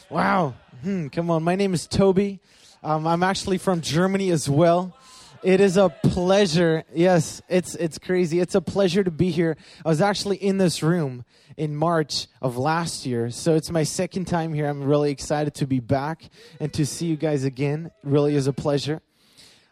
Wow. 0.10 0.56
Hmm, 0.82 1.10
come 1.10 1.30
on. 1.30 1.44
My 1.44 1.56
name 1.56 1.76
is 1.76 1.86
Toby. 1.86 2.40
Um, 2.82 3.06
I'm 3.06 3.22
actually 3.22 3.60
from 3.60 3.82
Germany 3.82 4.32
as 4.32 4.50
well. 4.50 4.98
It 5.44 5.62
is 5.62 5.78
a 5.78 5.90
pleasure. 5.90 6.84
Yes, 6.92 7.44
it's 7.48 7.76
it's 7.76 8.00
crazy. 8.00 8.40
It's 8.40 8.56
a 8.56 8.62
pleasure 8.62 9.04
to 9.04 9.12
be 9.12 9.30
here. 9.30 9.56
I 9.86 9.90
was 9.90 10.02
actually 10.02 10.38
in 10.38 10.58
this 10.58 10.82
room 10.82 11.26
in 11.58 11.76
March 11.76 12.26
of 12.42 12.58
last 12.58 13.06
year, 13.06 13.30
so 13.30 13.54
it's 13.54 13.70
my 13.70 13.84
second 13.84 14.26
time 14.26 14.52
here. 14.52 14.66
I'm 14.66 14.84
really 14.84 15.12
excited 15.12 15.54
to 15.56 15.68
be 15.68 15.80
back 15.80 16.24
and 16.60 16.74
to 16.74 16.88
see 16.88 17.06
you 17.06 17.16
guys 17.16 17.44
again. 17.44 17.92
It 18.04 18.10
really 18.10 18.34
is 18.34 18.48
a 18.48 18.54
pleasure. 18.54 19.02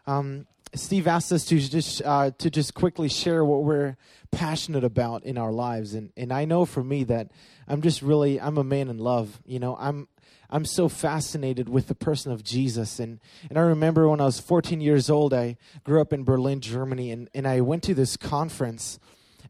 Um, 0.06 0.46
Steve 0.72 1.08
asked 1.08 1.32
us 1.32 1.46
to 1.46 1.58
just 1.58 2.00
uh, 2.04 2.30
to 2.38 2.48
just 2.48 2.74
quickly 2.74 3.08
share 3.08 3.44
what 3.44 3.64
we're 3.64 3.96
passionate 4.30 4.84
about 4.84 5.24
in 5.24 5.36
our 5.36 5.50
lives, 5.50 5.94
and 5.94 6.12
and 6.16 6.32
I 6.32 6.44
know 6.44 6.64
for 6.64 6.84
me 6.84 7.02
that 7.04 7.32
I'm 7.66 7.82
just 7.82 8.02
really 8.02 8.40
I'm 8.40 8.56
a 8.56 8.64
man 8.64 8.88
in 8.88 8.98
love. 8.98 9.40
You 9.44 9.58
know, 9.58 9.76
I'm 9.76 10.06
I'm 10.50 10.64
so 10.64 10.88
fascinated 10.88 11.68
with 11.68 11.88
the 11.88 11.94
person 11.94 12.32
of 12.32 12.42
Jesus. 12.42 12.98
And, 12.98 13.20
and 13.50 13.58
I 13.58 13.62
remember 13.62 14.08
when 14.08 14.20
I 14.20 14.24
was 14.24 14.40
14 14.40 14.80
years 14.80 15.10
old, 15.10 15.34
I 15.34 15.58
grew 15.84 16.00
up 16.00 16.12
in 16.12 16.24
Berlin, 16.24 16.60
Germany, 16.60 17.10
and, 17.10 17.28
and 17.34 17.46
I 17.46 17.60
went 17.60 17.82
to 17.84 17.94
this 17.94 18.16
conference. 18.16 18.98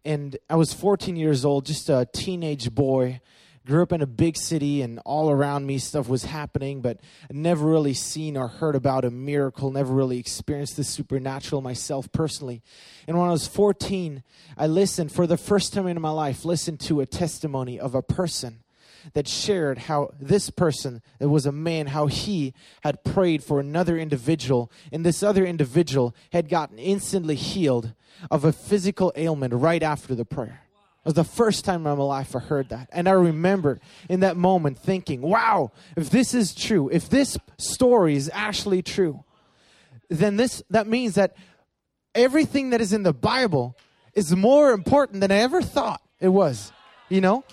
And 0.05 0.37
I 0.51 0.57
was 0.57 0.73
14 0.73 1.15
years 1.15 1.45
old, 1.45 1.67
just 1.67 1.89
a 1.89 2.09
teenage 2.13 2.75
boy. 2.75 3.21
Grew 3.65 3.83
up 3.83 3.93
in 3.93 4.01
a 4.01 4.07
big 4.07 4.37
city, 4.39 4.81
and 4.81 4.99
all 5.05 5.31
around 5.31 5.67
me 5.67 5.77
stuff 5.77 6.09
was 6.09 6.25
happening, 6.25 6.81
but 6.81 7.01
I 7.25 7.35
never 7.35 7.69
really 7.69 7.93
seen 7.93 8.35
or 8.35 8.49
heard 8.49 8.75
about 8.75 9.05
a 9.05 9.11
miracle, 9.11 9.71
never 9.71 9.93
really 9.93 10.19
experienced 10.19 10.79
the 10.79 10.85
supernatural 10.85 11.61
myself 11.61 12.11
personally. 12.11 12.63
And 13.07 13.19
when 13.19 13.29
I 13.29 13.33
was 13.33 13.47
14, 13.47 14.23
I 14.57 14.67
listened 14.69 15.13
for 15.13 15.27
the 15.27 15.37
first 15.37 15.75
time 15.75 15.87
in 15.87 16.01
my 16.01 16.11
life, 16.11 16.47
listened 16.47 16.81
to 16.81 17.03
a 17.03 17.07
testimony 17.07 17.79
of 17.79 17.95
a 17.95 18.01
person 18.01 18.61
that 19.15 19.29
shared 19.29 19.79
how 19.79 20.13
this 20.21 20.51
person, 20.51 21.03
it 21.21 21.27
was 21.27 21.47
a 21.47 21.53
man, 21.53 21.89
how 21.89 22.07
he 22.07 22.55
had 22.83 23.05
prayed 23.05 23.43
for 23.43 23.61
another 23.61 23.99
individual, 23.99 24.71
and 24.93 25.05
this 25.05 25.23
other 25.23 25.45
individual 25.45 26.15
had 26.33 26.49
gotten 26.49 26.79
instantly 26.79 27.35
healed 27.35 27.93
of 28.31 28.45
a 28.45 28.53
physical 28.53 29.13
ailment 29.17 29.55
right 29.55 29.83
after 29.83 30.15
the 30.15 30.25
prayer. 30.25 30.63
It 31.05 31.09
was 31.09 31.15
the 31.15 31.25
first 31.25 31.65
time 31.65 31.87
in 31.87 31.97
my 31.97 32.05
life 32.05 32.37
I 32.37 32.41
heard 32.41 32.69
that. 32.69 32.89
And 32.93 33.09
I 33.09 33.13
remember 33.13 33.81
in 34.09 34.21
that 34.21 34.37
moment 34.37 34.79
thinking, 34.79 35.23
wow, 35.23 35.73
if 35.97 36.11
this 36.11 36.35
is 36.35 36.55
true, 36.55 36.91
if 36.93 37.09
this 37.09 37.39
story 37.57 38.17
is 38.17 38.31
actually 38.35 38.83
true, 38.83 39.25
then 40.11 40.37
this 40.37 40.63
that 40.71 40.87
means 40.87 41.15
that 41.15 41.37
everything 42.15 42.71
that 42.71 42.81
is 42.81 42.93
in 42.93 43.05
the 43.05 43.13
Bible 43.13 43.77
is 44.15 44.35
more 44.35 44.73
important 44.73 45.21
than 45.21 45.31
I 45.31 45.37
ever 45.37 45.63
thought 45.63 46.03
it 46.21 46.29
was. 46.29 46.73
You 47.09 47.21
know? 47.21 47.45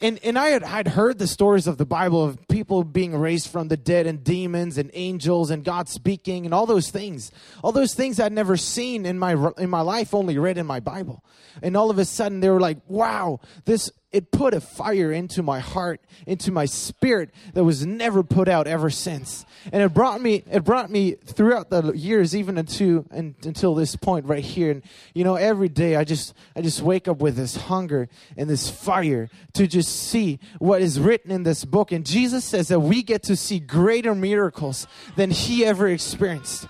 And 0.00 0.18
and 0.22 0.38
I 0.38 0.48
had 0.48 0.64
I'd 0.64 0.88
heard 0.88 1.18
the 1.18 1.26
stories 1.26 1.66
of 1.66 1.78
the 1.78 1.86
Bible 1.86 2.24
of 2.24 2.48
people 2.48 2.84
being 2.84 3.16
raised 3.16 3.48
from 3.48 3.68
the 3.68 3.76
dead 3.76 4.06
and 4.06 4.22
demons 4.22 4.78
and 4.78 4.90
angels 4.94 5.50
and 5.50 5.64
God 5.64 5.88
speaking 5.88 6.44
and 6.44 6.54
all 6.54 6.66
those 6.66 6.90
things. 6.90 7.32
All 7.62 7.72
those 7.72 7.94
things 7.94 8.20
I'd 8.20 8.32
never 8.32 8.56
seen 8.56 9.06
in 9.06 9.18
my 9.18 9.32
in 9.58 9.70
my 9.70 9.80
life, 9.80 10.14
only 10.14 10.38
read 10.38 10.58
in 10.58 10.66
my 10.66 10.80
Bible. 10.80 11.24
And 11.62 11.76
all 11.76 11.90
of 11.90 11.98
a 11.98 12.04
sudden 12.04 12.40
they 12.40 12.50
were 12.50 12.60
like, 12.60 12.78
"Wow, 12.88 13.40
this 13.64 13.90
it 14.12 14.32
put 14.32 14.54
a 14.54 14.60
fire 14.60 15.12
into 15.12 15.42
my 15.42 15.60
heart, 15.60 16.00
into 16.26 16.50
my 16.50 16.64
spirit 16.64 17.30
that 17.54 17.62
was 17.62 17.86
never 17.86 18.22
put 18.22 18.48
out 18.48 18.66
ever 18.66 18.90
since. 18.90 19.44
And 19.72 19.82
it 19.82 19.94
brought 19.94 20.20
me, 20.20 20.42
it 20.50 20.64
brought 20.64 20.90
me 20.90 21.12
throughout 21.12 21.70
the 21.70 21.92
years, 21.92 22.34
even 22.34 22.58
into 22.58 23.06
and, 23.10 23.34
until 23.44 23.74
this 23.74 23.94
point 23.94 24.26
right 24.26 24.44
here. 24.44 24.72
And 24.72 24.82
you 25.14 25.22
know, 25.22 25.36
every 25.36 25.68
day 25.68 25.94
I 25.96 26.04
just, 26.04 26.34
I 26.56 26.60
just 26.60 26.82
wake 26.82 27.06
up 27.06 27.18
with 27.18 27.36
this 27.36 27.56
hunger 27.56 28.08
and 28.36 28.50
this 28.50 28.68
fire 28.68 29.30
to 29.54 29.66
just 29.68 30.08
see 30.08 30.40
what 30.58 30.82
is 30.82 30.98
written 30.98 31.30
in 31.30 31.44
this 31.44 31.64
book. 31.64 31.92
And 31.92 32.04
Jesus 32.04 32.44
says 32.44 32.68
that 32.68 32.80
we 32.80 33.02
get 33.02 33.22
to 33.24 33.36
see 33.36 33.60
greater 33.60 34.14
miracles 34.14 34.88
than 35.16 35.30
He 35.30 35.64
ever 35.64 35.88
experienced. 35.88 36.66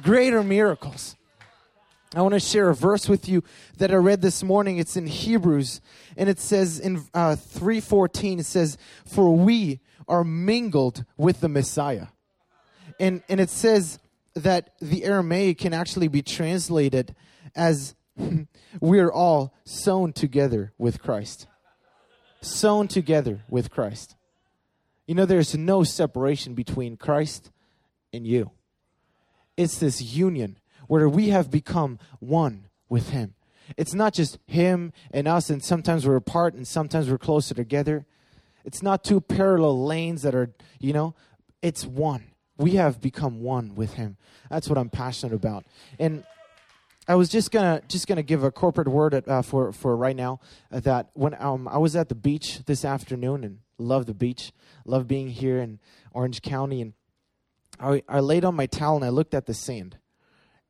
Greater 0.00 0.42
miracles. 0.42 1.16
I 2.18 2.22
want 2.22 2.34
to 2.34 2.40
share 2.40 2.68
a 2.68 2.74
verse 2.74 3.08
with 3.08 3.28
you 3.28 3.42
that 3.78 3.90
I 3.90 3.96
read 3.96 4.22
this 4.22 4.42
morning. 4.42 4.78
It's 4.78 4.96
in 4.96 5.06
Hebrews, 5.06 5.80
and 6.16 6.28
it 6.28 6.38
says 6.38 6.78
in 6.78 7.04
uh, 7.14 7.36
3.14, 7.36 8.40
it 8.40 8.46
says, 8.46 8.78
For 9.06 9.34
we 9.34 9.80
are 10.06 10.24
mingled 10.24 11.04
with 11.16 11.40
the 11.40 11.48
Messiah. 11.48 12.08
And, 13.00 13.22
and 13.28 13.40
it 13.40 13.50
says 13.50 13.98
that 14.34 14.70
the 14.80 15.04
Aramaic 15.04 15.58
can 15.58 15.72
actually 15.72 16.08
be 16.08 16.22
translated 16.22 17.14
as 17.54 17.94
we're 18.80 19.10
all 19.10 19.54
sewn 19.64 20.12
together 20.12 20.72
with 20.78 21.02
Christ. 21.02 21.46
Sewn 22.40 22.88
together 22.88 23.44
with 23.48 23.70
Christ. 23.70 24.16
You 25.06 25.14
know, 25.14 25.26
there's 25.26 25.54
no 25.56 25.82
separation 25.82 26.54
between 26.54 26.96
Christ 26.96 27.50
and 28.12 28.26
you. 28.26 28.50
It's 29.56 29.78
this 29.78 30.00
union 30.00 30.58
where 30.86 31.08
we 31.08 31.28
have 31.28 31.50
become 31.50 31.98
one 32.20 32.66
with 32.88 33.10
Him. 33.10 33.34
It's 33.76 33.94
not 33.94 34.12
just 34.12 34.38
Him 34.46 34.92
and 35.10 35.26
us, 35.26 35.50
and 35.50 35.62
sometimes 35.62 36.06
we're 36.06 36.16
apart 36.16 36.54
and 36.54 36.66
sometimes 36.66 37.10
we're 37.10 37.18
closer 37.18 37.54
together. 37.54 38.06
It's 38.64 38.82
not 38.82 39.04
two 39.04 39.20
parallel 39.20 39.84
lanes 39.84 40.22
that 40.22 40.34
are, 40.34 40.54
you 40.78 40.92
know, 40.92 41.14
it's 41.62 41.84
one. 41.84 42.24
We 42.56 42.72
have 42.72 43.00
become 43.00 43.40
one 43.40 43.74
with 43.74 43.94
Him. 43.94 44.16
That's 44.50 44.68
what 44.68 44.78
I'm 44.78 44.90
passionate 44.90 45.34
about. 45.34 45.64
And 45.98 46.24
I 47.06 47.16
was 47.16 47.28
just 47.28 47.50
gonna 47.50 47.82
just 47.86 48.06
gonna 48.06 48.22
give 48.22 48.42
a 48.44 48.50
corporate 48.50 48.88
word 48.88 49.12
at, 49.12 49.28
uh, 49.28 49.42
for 49.42 49.72
for 49.72 49.96
right 49.96 50.16
now 50.16 50.40
uh, 50.72 50.80
that 50.80 51.10
when 51.12 51.34
um, 51.38 51.68
I 51.68 51.76
was 51.76 51.94
at 51.96 52.08
the 52.08 52.14
beach 52.14 52.60
this 52.64 52.84
afternoon 52.84 53.44
and 53.44 53.58
love 53.76 54.06
the 54.06 54.14
beach, 54.14 54.52
love 54.86 55.06
being 55.06 55.28
here 55.28 55.58
in 55.58 55.80
Orange 56.12 56.40
County, 56.40 56.80
and 56.80 56.94
I, 57.78 58.02
I 58.08 58.20
laid 58.20 58.44
on 58.44 58.54
my 58.54 58.66
towel 58.66 58.96
and 58.96 59.04
I 59.04 59.10
looked 59.10 59.34
at 59.34 59.44
the 59.46 59.54
sand, 59.54 59.98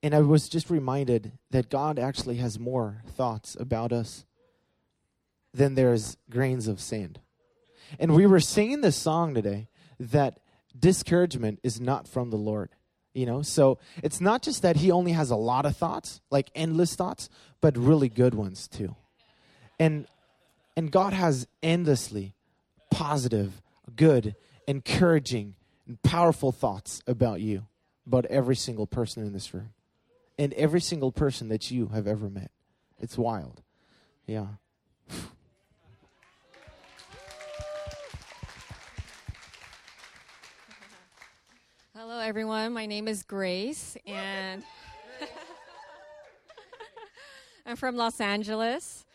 and 0.05 0.15
I 0.15 0.21
was 0.21 0.51
just 0.51 0.69
reminded 0.69 1.33
that 1.51 1.71
God 1.71 1.99
actually 1.99 2.37
has 2.37 2.59
more 2.59 3.03
thoughts 3.09 3.57
about 3.59 3.91
us 3.91 4.27
than 5.55 5.77
there's 5.77 6.19
grains 6.29 6.69
of 6.69 6.79
sand. 6.79 7.21
And 7.99 8.15
we 8.15 8.27
were 8.27 8.39
singing 8.39 8.83
this 8.83 8.97
song 8.97 9.33
today 9.33 9.69
that 9.99 10.41
discouragement 10.79 11.59
is 11.63 11.81
not 11.81 12.07
from 12.07 12.29
the 12.29 12.37
Lord. 12.37 12.69
You 13.15 13.25
know, 13.25 13.41
so 13.41 13.79
it's 14.03 14.21
not 14.21 14.43
just 14.43 14.61
that 14.61 14.77
he 14.77 14.91
only 14.91 15.13
has 15.13 15.31
a 15.31 15.37
lot 15.37 15.65
of 15.65 15.75
thoughts, 15.75 16.21
like 16.31 16.51
endless 16.55 16.95
thoughts, 16.95 17.31
but 17.63 17.79
really 17.79 18.11
good 18.11 18.35
ones 18.35 18.69
too. 18.69 18.97
And 19.79 20.07
and 20.77 20.91
God 20.91 21.15
has 21.15 21.47
endlessly 21.63 22.35
positive, 22.91 23.63
good, 23.97 24.35
encouraging, 24.69 25.55
and 25.87 26.03
powerful 26.03 26.53
thoughts 26.53 27.01
about 27.07 27.41
you, 27.41 27.69
about 28.07 28.27
every 28.27 28.57
single 28.57 28.87
person 28.87 29.25
in 29.25 29.33
this 29.33 29.55
room 29.55 29.71
and 30.39 30.53
every 30.55 30.81
single 30.81 31.13
person 31.13 31.49
that 31.49 31.71
you 31.71 31.89
have 31.89 32.07
ever 32.07 32.29
met. 32.29 32.51
It's 32.99 33.17
wild. 33.17 33.63
Yeah. 34.27 34.47
Hello, 41.97 42.19
everyone. 42.19 42.73
My 42.73 42.87
name 42.87 43.07
is 43.07 43.23
Grace, 43.23 43.97
and 44.07 44.63
I'm 47.67 47.77
from 47.77 47.97
Los 47.97 48.21
Angeles. 48.21 49.07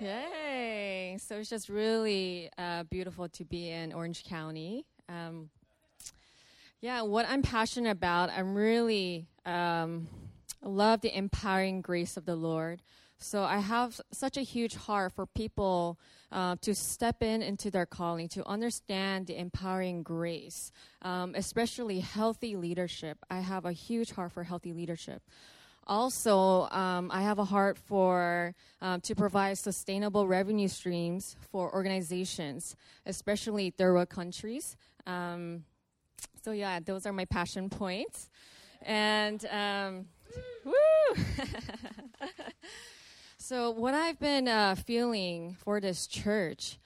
Yay! 0.00 1.16
So 1.20 1.36
it's 1.36 1.48
just 1.48 1.68
really 1.68 2.50
uh, 2.58 2.82
beautiful 2.84 3.28
to 3.28 3.44
be 3.44 3.70
in 3.70 3.92
Orange 3.92 4.24
County. 4.24 4.84
Um, 5.08 5.50
yeah, 6.80 7.02
what 7.02 7.26
I'm 7.28 7.42
passionate 7.42 7.90
about, 7.90 8.30
I'm 8.30 8.54
really 8.54 9.28
um, 9.46 10.08
love 10.64 11.00
the 11.00 11.16
empowering 11.16 11.80
grace 11.80 12.16
of 12.16 12.24
the 12.24 12.36
Lord. 12.36 12.82
So 13.18 13.42
I 13.42 13.58
have 13.58 14.00
such 14.12 14.36
a 14.36 14.42
huge 14.42 14.74
heart 14.74 15.12
for 15.12 15.24
people 15.24 15.98
uh, 16.32 16.56
to 16.62 16.74
step 16.74 17.22
in 17.22 17.42
into 17.42 17.70
their 17.70 17.86
calling, 17.86 18.28
to 18.30 18.46
understand 18.46 19.28
the 19.28 19.38
empowering 19.38 20.02
grace, 20.02 20.72
um, 21.02 21.34
especially 21.36 22.00
healthy 22.00 22.56
leadership. 22.56 23.18
I 23.30 23.40
have 23.40 23.64
a 23.64 23.72
huge 23.72 24.10
heart 24.12 24.32
for 24.32 24.42
healthy 24.42 24.72
leadership. 24.72 25.22
Also, 25.86 26.68
um, 26.70 27.10
I 27.12 27.22
have 27.22 27.38
a 27.38 27.44
heart 27.44 27.76
for 27.78 28.54
um, 28.80 29.00
to 29.02 29.14
provide 29.14 29.58
sustainable 29.58 30.26
revenue 30.26 30.68
streams 30.68 31.36
for 31.52 31.72
organizations, 31.72 32.74
especially 33.04 33.70
third 33.70 34.08
countries. 34.08 34.76
Um, 35.06 35.64
so 36.42 36.52
yeah, 36.52 36.80
those 36.80 37.06
are 37.06 37.12
my 37.12 37.26
passion 37.26 37.68
points, 37.68 38.30
and 38.80 39.44
um, 39.46 40.06
woo. 40.64 40.74
so 43.38 43.70
what 43.70 43.94
I've 43.94 44.18
been 44.18 44.48
uh, 44.48 44.74
feeling 44.74 45.56
for 45.58 45.80
this 45.80 46.06
church 46.06 46.78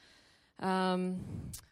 um, 0.60 1.20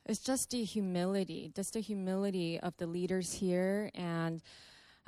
is 0.07 0.19
just 0.19 0.51
the 0.51 0.65
humility, 0.65 1.53
just 1.55 1.75
the 1.75 1.81
humility 1.81 2.61
of 2.61 2.77
the 2.77 2.87
leaders 2.87 3.33
here 3.33 3.91
and 3.95 4.43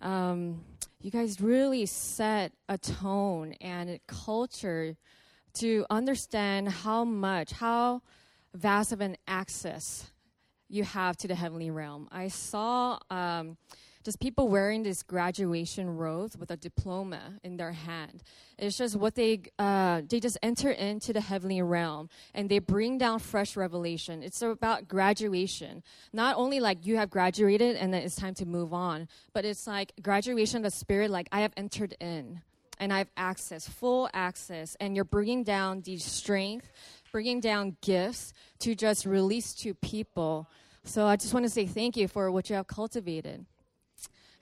um, 0.01 0.65
you 1.01 1.11
guys 1.11 1.41
really 1.41 1.87
set 1.87 2.53
a 2.69 2.79
tone 2.79 3.55
and 3.61 3.91
a 3.91 4.01
culture 4.07 4.97
to 5.55 5.87
understand 5.91 6.69
how 6.69 7.05
much, 7.05 7.53
how 7.53 8.03
vast 8.55 8.93
of 8.93 9.01
an 9.01 9.17
access 9.27 10.11
you 10.69 10.85
have 10.85 11.17
to 11.17 11.29
the 11.29 11.35
heavenly 11.35 11.71
realm. 11.71 12.09
I 12.13 12.29
saw 12.29 12.99
um, 13.11 13.57
just 14.09 14.21
people 14.21 14.49
wearing 14.49 14.85
this 14.85 15.03
graduation 15.03 15.99
robes 15.99 16.35
with 16.35 16.51
a 16.51 16.57
diploma 16.57 17.21
in 17.45 17.59
their 17.59 17.73
hand. 17.73 18.23
It's 18.57 18.79
just 18.79 18.97
what 18.97 19.15
they 19.17 19.43
uh, 19.59 20.01
they 20.09 20.19
just 20.19 20.39
enter 20.43 20.71
into 20.71 21.13
the 21.13 21.21
heavenly 21.21 21.61
realm 21.61 22.09
and 22.33 22.49
they 22.49 22.59
bring 22.59 22.97
down 22.97 23.19
fresh 23.19 23.55
revelation. 23.55 24.23
It's 24.23 24.41
about 24.41 24.89
graduation, 24.89 25.83
not 26.11 26.37
only 26.39 26.59
like 26.59 26.87
you 26.87 26.97
have 26.97 27.11
graduated 27.11 27.77
and 27.77 27.93
then 27.93 28.01
it's 28.01 28.17
time 28.17 28.33
to 28.37 28.47
move 28.47 28.73
on, 28.73 29.09
but 29.35 29.45
it's 29.45 29.67
like 29.67 29.93
graduation 30.01 30.57
of 30.57 30.63
the 30.63 30.71
spirit. 30.71 31.11
Like 31.11 31.29
I 31.31 31.41
have 31.41 31.53
entered 31.59 31.95
in 32.01 32.41
and 32.79 32.95
I 32.95 32.99
have 32.99 33.11
access, 33.15 33.69
full 33.69 34.09
access, 34.15 34.75
and 34.81 34.97
you're 34.97 35.05
bringing 35.05 35.45
down 35.45 35.83
the 35.83 35.99
strength, 35.99 36.73
bringing 37.13 37.41
down 37.41 37.77
gifts 37.83 38.33
to 38.61 38.75
just 38.75 39.05
release 39.05 39.53
to 39.57 39.75
people. 39.75 40.49
So 40.83 41.05
I 41.05 41.17
just 41.17 41.35
want 41.35 41.45
to 41.45 41.51
say 41.51 41.67
thank 41.67 41.99
you 41.99 42.09
for 42.09 42.31
what 42.31 42.49
you 42.49 42.57
have 42.57 42.69
cultivated. 42.69 43.45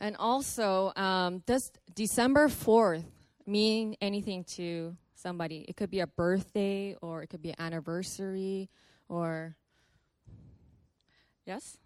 And 0.00 0.16
also, 0.18 0.92
um, 0.94 1.42
does 1.46 1.72
December 1.94 2.48
4th 2.48 3.04
mean 3.46 3.96
anything 4.00 4.44
to 4.44 4.96
somebody? 5.14 5.64
It 5.68 5.76
could 5.76 5.90
be 5.90 6.00
a 6.00 6.06
birthday 6.06 6.96
or 7.00 7.22
it 7.22 7.28
could 7.28 7.42
be 7.42 7.50
an 7.50 7.56
anniversary 7.58 8.68
or. 9.08 9.56
Yes? 11.46 11.78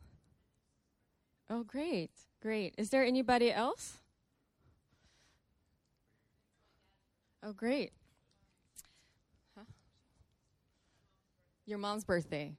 Oh, 1.48 1.62
great, 1.62 2.10
great. 2.42 2.74
Is 2.78 2.90
there 2.90 3.04
anybody 3.04 3.52
else? 3.52 3.98
Oh, 7.42 7.52
great. 7.52 7.92
Huh? 9.56 9.64
Your 11.66 11.78
mom's 11.78 12.04
birthday. 12.04 12.56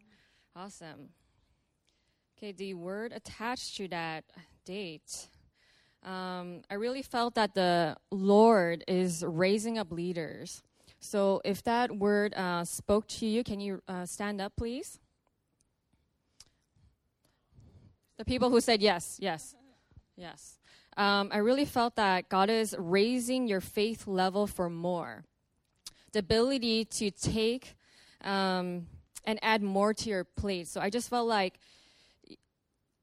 Awesome. 0.55 1.09
Okay, 2.37 2.51
the 2.51 2.73
word 2.73 3.11
attached 3.13 3.77
to 3.77 3.87
that 3.89 4.23
date 4.65 5.27
um, 6.03 6.61
I 6.69 6.75
really 6.75 7.01
felt 7.01 7.35
that 7.35 7.53
the 7.53 7.95
Lord 8.09 8.83
is 8.87 9.23
raising 9.25 9.77
up 9.77 9.91
leaders. 9.91 10.63
So 10.99 11.41
if 11.45 11.63
that 11.63 11.95
word 11.95 12.33
uh, 12.35 12.63
spoke 12.65 13.07
to 13.07 13.25
you, 13.25 13.43
can 13.43 13.59
you 13.59 13.81
uh, 13.87 14.05
stand 14.05 14.41
up, 14.41 14.53
please? 14.55 14.99
The 18.17 18.25
people 18.25 18.49
who 18.51 18.61
said 18.61 18.81
yes, 18.81 19.17
yes, 19.19 19.55
yes. 20.15 20.59
Um, 20.97 21.29
I 21.31 21.37
really 21.37 21.65
felt 21.65 21.95
that 21.95 22.29
God 22.29 22.49
is 22.49 22.75
raising 22.77 23.47
your 23.47 23.61
faith 23.61 24.05
level 24.05 24.45
for 24.45 24.69
more. 24.69 25.23
The 26.11 26.19
ability 26.19 26.85
to 26.85 27.09
take 27.09 27.75
um, 28.23 28.87
and 29.25 29.39
add 29.41 29.63
more 29.63 29.93
to 29.93 30.09
your 30.09 30.23
plate. 30.23 30.67
So 30.67 30.81
I 30.81 30.89
just 30.89 31.09
felt 31.09 31.27
like 31.27 31.59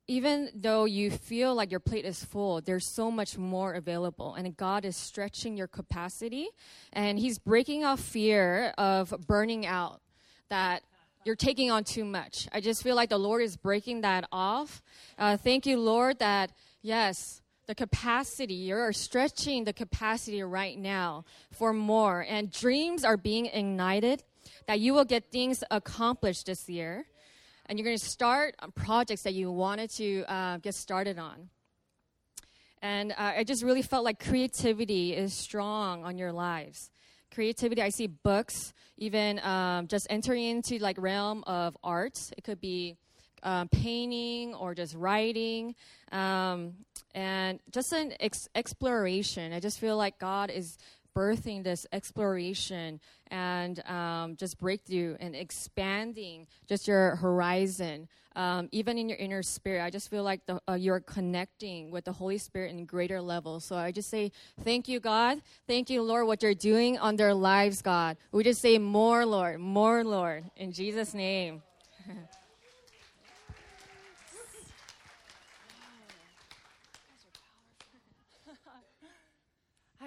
even 0.09 0.51
though 0.55 0.87
you 0.87 1.11
feel 1.11 1.55
like 1.55 1.71
your 1.71 1.81
plate 1.81 2.07
is 2.07 2.25
full, 2.25 2.63
there's 2.63 2.87
so 2.87 3.11
much 3.11 3.37
more 3.37 3.75
available. 3.75 4.35
And 4.35 4.57
God 4.57 4.87
is 4.87 4.97
stretching 4.97 5.57
your 5.57 5.67
capacity 5.67 6.49
and 6.95 7.19
He's 7.19 7.39
breaking 7.39 7.85
off 7.85 8.01
fear 8.01 8.73
of 8.79 9.15
burning 9.27 9.67
out 9.67 10.01
that 10.49 10.83
you're 11.25 11.37
taking 11.37 11.71
on 11.71 11.85
too 11.85 12.07
much. 12.07 12.49
I 12.53 12.61
just 12.61 12.83
feel 12.83 12.97
like 12.97 13.11
the 13.11 13.19
Lord 13.19 13.43
is 13.43 13.59
breaking 13.59 14.01
that 14.01 14.27
off. 14.33 14.83
Uh, 15.19 15.37
thank 15.37 15.67
you, 15.67 15.79
Lord, 15.79 16.21
that 16.21 16.53
yes, 16.81 17.43
the 17.67 17.75
capacity, 17.75 18.55
you're 18.55 18.95
stretching 18.95 19.65
the 19.65 19.75
capacity 19.75 20.43
right 20.43 20.79
now 20.79 21.27
for 21.53 21.75
more. 21.75 22.25
And 22.27 22.51
dreams 22.51 23.05
are 23.05 23.19
being 23.19 23.45
ignited, 23.45 24.23
that 24.67 24.81
you 24.81 24.95
will 24.95 25.05
get 25.05 25.31
things 25.31 25.63
accomplished 25.71 26.47
this 26.47 26.67
year 26.67 27.05
and 27.69 27.78
you're 27.78 27.85
going 27.85 27.99
to 27.99 28.05
start 28.05 28.55
projects 28.74 29.23
that 29.23 29.35
you 29.35 29.53
wanted 29.53 29.90
to 29.97 30.24
uh, 30.27 30.57
get 30.59 30.74
started 30.74 31.19
on. 31.19 31.51
And 32.81 33.12
uh, 33.12 33.32
I 33.36 33.45
just 33.45 33.62
really 33.62 33.82
felt 33.82 34.05
like 34.05 34.24
creativity 34.24 35.15
is 35.15 35.35
strong 35.35 36.05
on 36.05 36.16
your 36.16 36.32
lives. 36.32 36.90
Creativity, 37.35 37.82
I 37.82 37.90
see 37.90 38.07
books, 38.07 38.73
even 38.97 39.39
um, 39.40 39.86
just 39.89 40.07
entering 40.09 40.45
into 40.45 40.78
like 40.78 40.97
realm 40.99 41.45
of 41.47 41.77
art. 41.82 42.16
It 42.36 42.45
could 42.45 42.61
be 42.61 42.97
um, 43.43 43.69
painting 43.69 44.55
or 44.55 44.74
just 44.74 44.95
writing, 44.95 45.74
um, 46.11 46.74
and 47.15 47.61
just 47.70 47.93
an 47.93 48.12
ex- 48.19 48.49
exploration. 48.55 49.53
I 49.53 49.61
just 49.61 49.78
feel 49.78 49.97
like 49.97 50.19
God 50.19 50.51
is 50.51 50.77
birthing 51.15 51.65
this 51.65 51.87
exploration 51.93 53.01
and 53.31 53.85
um, 53.89 54.37
just 54.37 54.59
breakthrough 54.59 55.17
and 55.21 55.35
expanding 55.35 56.47
just 56.67 56.89
your 56.89 57.17
horizon, 57.17 58.09
um, 58.37 58.69
even 58.73 58.99
in 58.99 59.09
your 59.09 59.19
inner 59.19 59.43
spirit. 59.43 59.83
I 59.83 59.91
just 59.91 60.11
feel 60.11 60.23
like 60.23 60.47
the, 60.47 60.61
uh, 60.69 60.75
you're 60.75 61.01
connecting 61.01 61.91
with 61.91 62.05
the 62.05 62.13
Holy 62.13 62.39
Spirit 62.39 62.71
in 62.71 62.85
greater 62.85 63.21
levels. 63.21 63.65
So 63.65 63.77
I 63.77 63.93
just 63.93 64.09
say, 64.09 64.33
Thank 64.63 64.89
you, 64.89 65.01
God. 65.01 65.41
Thank 65.67 65.91
you, 65.91 66.03
Lord, 66.03 66.27
what 66.27 66.43
you're 66.43 66.55
doing 66.55 66.99
on 66.99 67.17
their 67.17 67.35
lives, 67.35 67.83
God. 67.83 68.17
We 68.33 68.45
just 68.45 68.61
say, 68.61 68.79
More, 68.79 69.27
Lord, 69.27 69.61
more, 69.61 70.05
Lord, 70.05 70.45
in 70.57 70.73
Jesus' 70.73 71.15
name. 71.15 71.63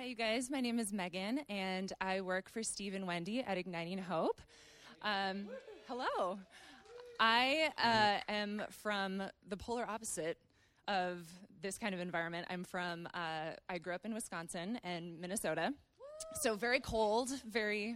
Hi, 0.02 0.08
you 0.08 0.16
guys. 0.16 0.50
My 0.50 0.62
name 0.62 0.80
is 0.80 0.92
Megan, 0.92 1.42
and 1.48 1.94
I 2.02 2.22
work 2.22 2.50
for 2.50 2.64
Steve 2.64 2.96
and 2.96 3.06
Wendy 3.06 3.42
at 3.42 3.60
Igniting 3.60 4.00
Hope. 4.00 4.42
Um, 5.04 5.46
hello. 5.88 6.40
I 7.20 7.70
uh, 7.78 8.18
am 8.28 8.64
from 8.72 9.22
the 9.48 9.56
polar 9.56 9.86
opposite 9.88 10.40
of 10.88 11.20
this 11.62 11.78
kind 11.78 11.94
of 11.94 12.02
environment. 12.02 12.48
I'm 12.50 12.64
from, 12.64 13.08
uh, 13.14 13.52
I 13.70 13.78
grew 13.78 13.94
up 13.94 14.04
in 14.04 14.16
Wisconsin 14.16 14.80
and 14.84 15.20
Minnesota. 15.22 15.72
So, 16.34 16.56
very 16.56 16.80
cold, 16.80 17.30
very 17.48 17.96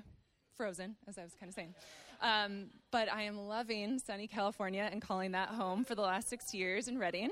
frozen, 0.56 0.98
as 1.08 1.18
I 1.18 1.24
was 1.24 1.34
kind 1.34 1.50
of 1.50 1.56
saying. 1.56 1.74
Um, 2.22 2.68
but 2.92 3.12
I 3.12 3.24
am 3.24 3.48
loving 3.48 3.98
sunny 3.98 4.28
California 4.28 4.88
and 4.92 5.02
calling 5.02 5.32
that 5.32 5.50
home 5.50 5.84
for 5.84 5.96
the 5.96 6.04
last 6.04 6.30
six 6.30 6.54
years 6.54 6.88
in 6.88 7.00
Redding. 7.00 7.32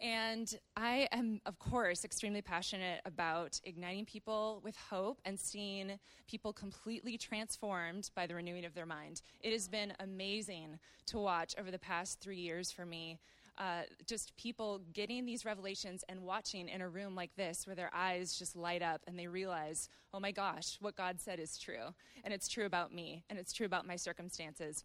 And 0.00 0.52
I 0.76 1.08
am, 1.10 1.40
of 1.44 1.58
course, 1.58 2.04
extremely 2.04 2.40
passionate 2.40 3.00
about 3.04 3.60
igniting 3.64 4.04
people 4.04 4.60
with 4.62 4.76
hope 4.76 5.20
and 5.24 5.38
seeing 5.38 5.98
people 6.28 6.52
completely 6.52 7.18
transformed 7.18 8.10
by 8.14 8.26
the 8.26 8.36
renewing 8.36 8.64
of 8.64 8.74
their 8.74 8.86
mind. 8.86 9.22
It 9.40 9.52
has 9.52 9.66
been 9.66 9.92
amazing 9.98 10.78
to 11.06 11.18
watch 11.18 11.54
over 11.58 11.70
the 11.72 11.80
past 11.80 12.20
three 12.20 12.38
years 12.38 12.70
for 12.70 12.86
me. 12.86 13.18
Uh, 13.58 13.82
just 14.06 14.36
people 14.36 14.80
getting 14.92 15.26
these 15.26 15.44
revelations 15.44 16.04
and 16.08 16.22
watching 16.22 16.68
in 16.68 16.80
a 16.80 16.88
room 16.88 17.16
like 17.16 17.34
this 17.34 17.66
where 17.66 17.74
their 17.74 17.90
eyes 17.92 18.38
just 18.38 18.54
light 18.54 18.82
up 18.82 19.02
and 19.08 19.18
they 19.18 19.26
realize, 19.26 19.88
oh 20.14 20.20
my 20.20 20.30
gosh, 20.30 20.76
what 20.80 20.94
God 20.94 21.20
said 21.20 21.40
is 21.40 21.58
true. 21.58 21.92
And 22.22 22.32
it's 22.32 22.46
true 22.46 22.66
about 22.66 22.94
me, 22.94 23.24
and 23.28 23.36
it's 23.36 23.52
true 23.52 23.66
about 23.66 23.84
my 23.84 23.96
circumstances. 23.96 24.84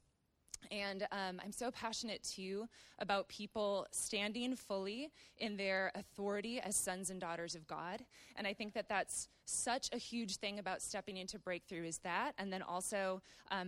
And 0.72 1.04
um, 1.12 1.42
I'm 1.44 1.52
so 1.52 1.72
passionate 1.72 2.24
too 2.24 2.68
about 3.00 3.28
people 3.28 3.88
standing 3.92 4.56
fully 4.56 5.10
in 5.38 5.58
their 5.58 5.92
authority 5.96 6.60
as 6.60 6.76
sons 6.76 7.10
and 7.10 7.20
daughters 7.20 7.56
of 7.56 7.68
God. 7.68 8.04
And 8.36 8.48
I 8.48 8.54
think 8.54 8.74
that 8.74 8.88
that's 8.90 9.28
such 9.46 9.90
a 9.92 9.98
huge 9.98 10.38
thing 10.38 10.60
about 10.60 10.82
stepping 10.82 11.18
into 11.18 11.40
breakthrough 11.40 11.86
is 11.86 12.00
that, 12.00 12.34
and 12.38 12.52
then 12.52 12.62
also 12.62 13.22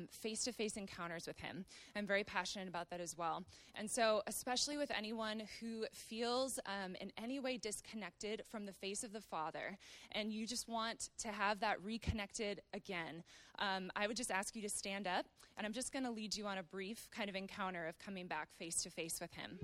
face 0.10 0.44
to 0.44 0.52
face 0.52 0.78
encounters 0.78 1.28
with 1.28 1.40
Him. 1.40 1.66
I'm 1.96 2.08
very 2.08 2.24
passionate 2.24 2.68
about 2.68 2.90
that 2.90 3.00
as 3.00 3.18
well. 3.18 3.44
And 3.76 3.90
so, 3.90 4.22
especially 4.28 4.78
with 4.78 4.92
anyone 4.92 5.44
who 5.60 5.86
feels 5.94 6.60
um, 6.66 6.96
in 7.00 7.12
any 7.22 7.40
way 7.40 7.58
disconnected 7.58 8.44
from 8.50 8.66
the 8.66 8.74
face 8.74 9.04
of 9.04 9.14
the 9.14 9.22
Father, 9.22 9.78
and 10.12 10.32
you 10.32 10.48
just 10.48 10.68
want 10.68 11.10
to 11.20 11.28
have 11.30 11.60
that 11.60 11.82
reconnected 11.84 12.62
again, 12.74 13.24
um, 13.60 13.92
I 13.96 14.08
would 14.08 14.18
just 14.18 14.32
ask 14.32 14.56
you 14.56 14.62
to 14.64 14.70
stand 14.70 15.08
up, 15.08 15.26
and 15.58 15.66
I'm 15.66 15.74
just 15.74 15.94
going 15.94 16.04
to 16.06 16.12
lead 16.12 16.36
you 16.36 16.46
on 16.48 16.58
a 16.58 16.64
brief 16.64 17.08
kind 17.12 17.30
of 17.30 17.36
encounter 17.36 17.88
of 17.88 18.00
coming 18.00 18.28
back 18.28 18.50
face 18.58 18.82
to 18.84 18.90
face 18.90 19.20
with 19.22 19.34
Him. 19.34 19.60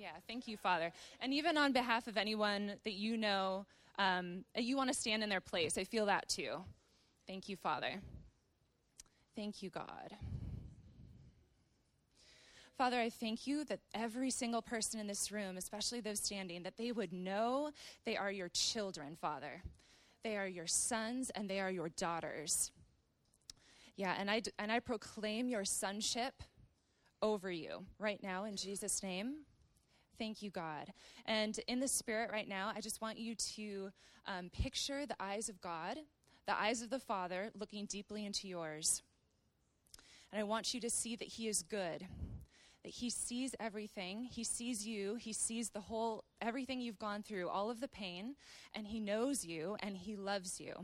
Yeah, 0.00 0.12
thank 0.26 0.48
you, 0.48 0.56
Father. 0.56 0.92
And 1.20 1.34
even 1.34 1.58
on 1.58 1.72
behalf 1.72 2.06
of 2.06 2.16
anyone 2.16 2.72
that 2.84 2.94
you 2.94 3.18
know, 3.18 3.66
um, 3.98 4.46
you 4.56 4.74
want 4.74 4.88
to 4.88 4.94
stand 4.94 5.22
in 5.22 5.28
their 5.28 5.42
place, 5.42 5.76
I 5.76 5.84
feel 5.84 6.06
that 6.06 6.26
too. 6.26 6.64
Thank 7.26 7.50
you, 7.50 7.56
Father. 7.56 7.96
Thank 9.36 9.62
you, 9.62 9.68
God. 9.68 10.16
Father, 12.78 12.98
I 12.98 13.10
thank 13.10 13.46
you 13.46 13.62
that 13.66 13.80
every 13.92 14.30
single 14.30 14.62
person 14.62 14.98
in 15.00 15.06
this 15.06 15.30
room, 15.30 15.58
especially 15.58 16.00
those 16.00 16.20
standing, 16.20 16.62
that 16.62 16.78
they 16.78 16.92
would 16.92 17.12
know 17.12 17.70
they 18.06 18.16
are 18.16 18.32
your 18.32 18.48
children, 18.48 19.18
Father. 19.20 19.60
They 20.24 20.38
are 20.38 20.48
your 20.48 20.66
sons 20.66 21.28
and 21.34 21.46
they 21.46 21.60
are 21.60 21.70
your 21.70 21.90
daughters. 21.90 22.70
Yeah, 23.96 24.14
and 24.18 24.30
I, 24.30 24.40
and 24.58 24.72
I 24.72 24.80
proclaim 24.80 25.50
your 25.50 25.66
sonship 25.66 26.42
over 27.20 27.50
you 27.50 27.84
right 27.98 28.22
now 28.22 28.44
in 28.44 28.56
Jesus' 28.56 29.02
name. 29.02 29.40
Thank 30.20 30.42
you, 30.42 30.50
God. 30.50 30.92
And 31.24 31.58
in 31.66 31.80
the 31.80 31.88
Spirit 31.88 32.30
right 32.30 32.46
now, 32.46 32.72
I 32.76 32.82
just 32.82 33.00
want 33.00 33.16
you 33.16 33.34
to 33.54 33.90
um, 34.26 34.50
picture 34.50 35.06
the 35.06 35.16
eyes 35.18 35.48
of 35.48 35.62
God, 35.62 35.96
the 36.46 36.54
eyes 36.54 36.82
of 36.82 36.90
the 36.90 36.98
Father 36.98 37.50
looking 37.58 37.86
deeply 37.86 38.26
into 38.26 38.46
yours. 38.46 39.02
And 40.30 40.38
I 40.38 40.42
want 40.42 40.74
you 40.74 40.80
to 40.82 40.90
see 40.90 41.16
that 41.16 41.26
He 41.26 41.48
is 41.48 41.62
good, 41.62 42.06
that 42.84 42.90
He 42.90 43.08
sees 43.08 43.54
everything. 43.58 44.28
He 44.30 44.44
sees 44.44 44.86
you. 44.86 45.14
He 45.14 45.32
sees 45.32 45.70
the 45.70 45.80
whole, 45.80 46.24
everything 46.42 46.82
you've 46.82 46.98
gone 46.98 47.22
through, 47.22 47.48
all 47.48 47.70
of 47.70 47.80
the 47.80 47.88
pain, 47.88 48.34
and 48.74 48.88
He 48.88 49.00
knows 49.00 49.46
you 49.46 49.78
and 49.80 49.96
He 49.96 50.16
loves 50.16 50.60
you. 50.60 50.74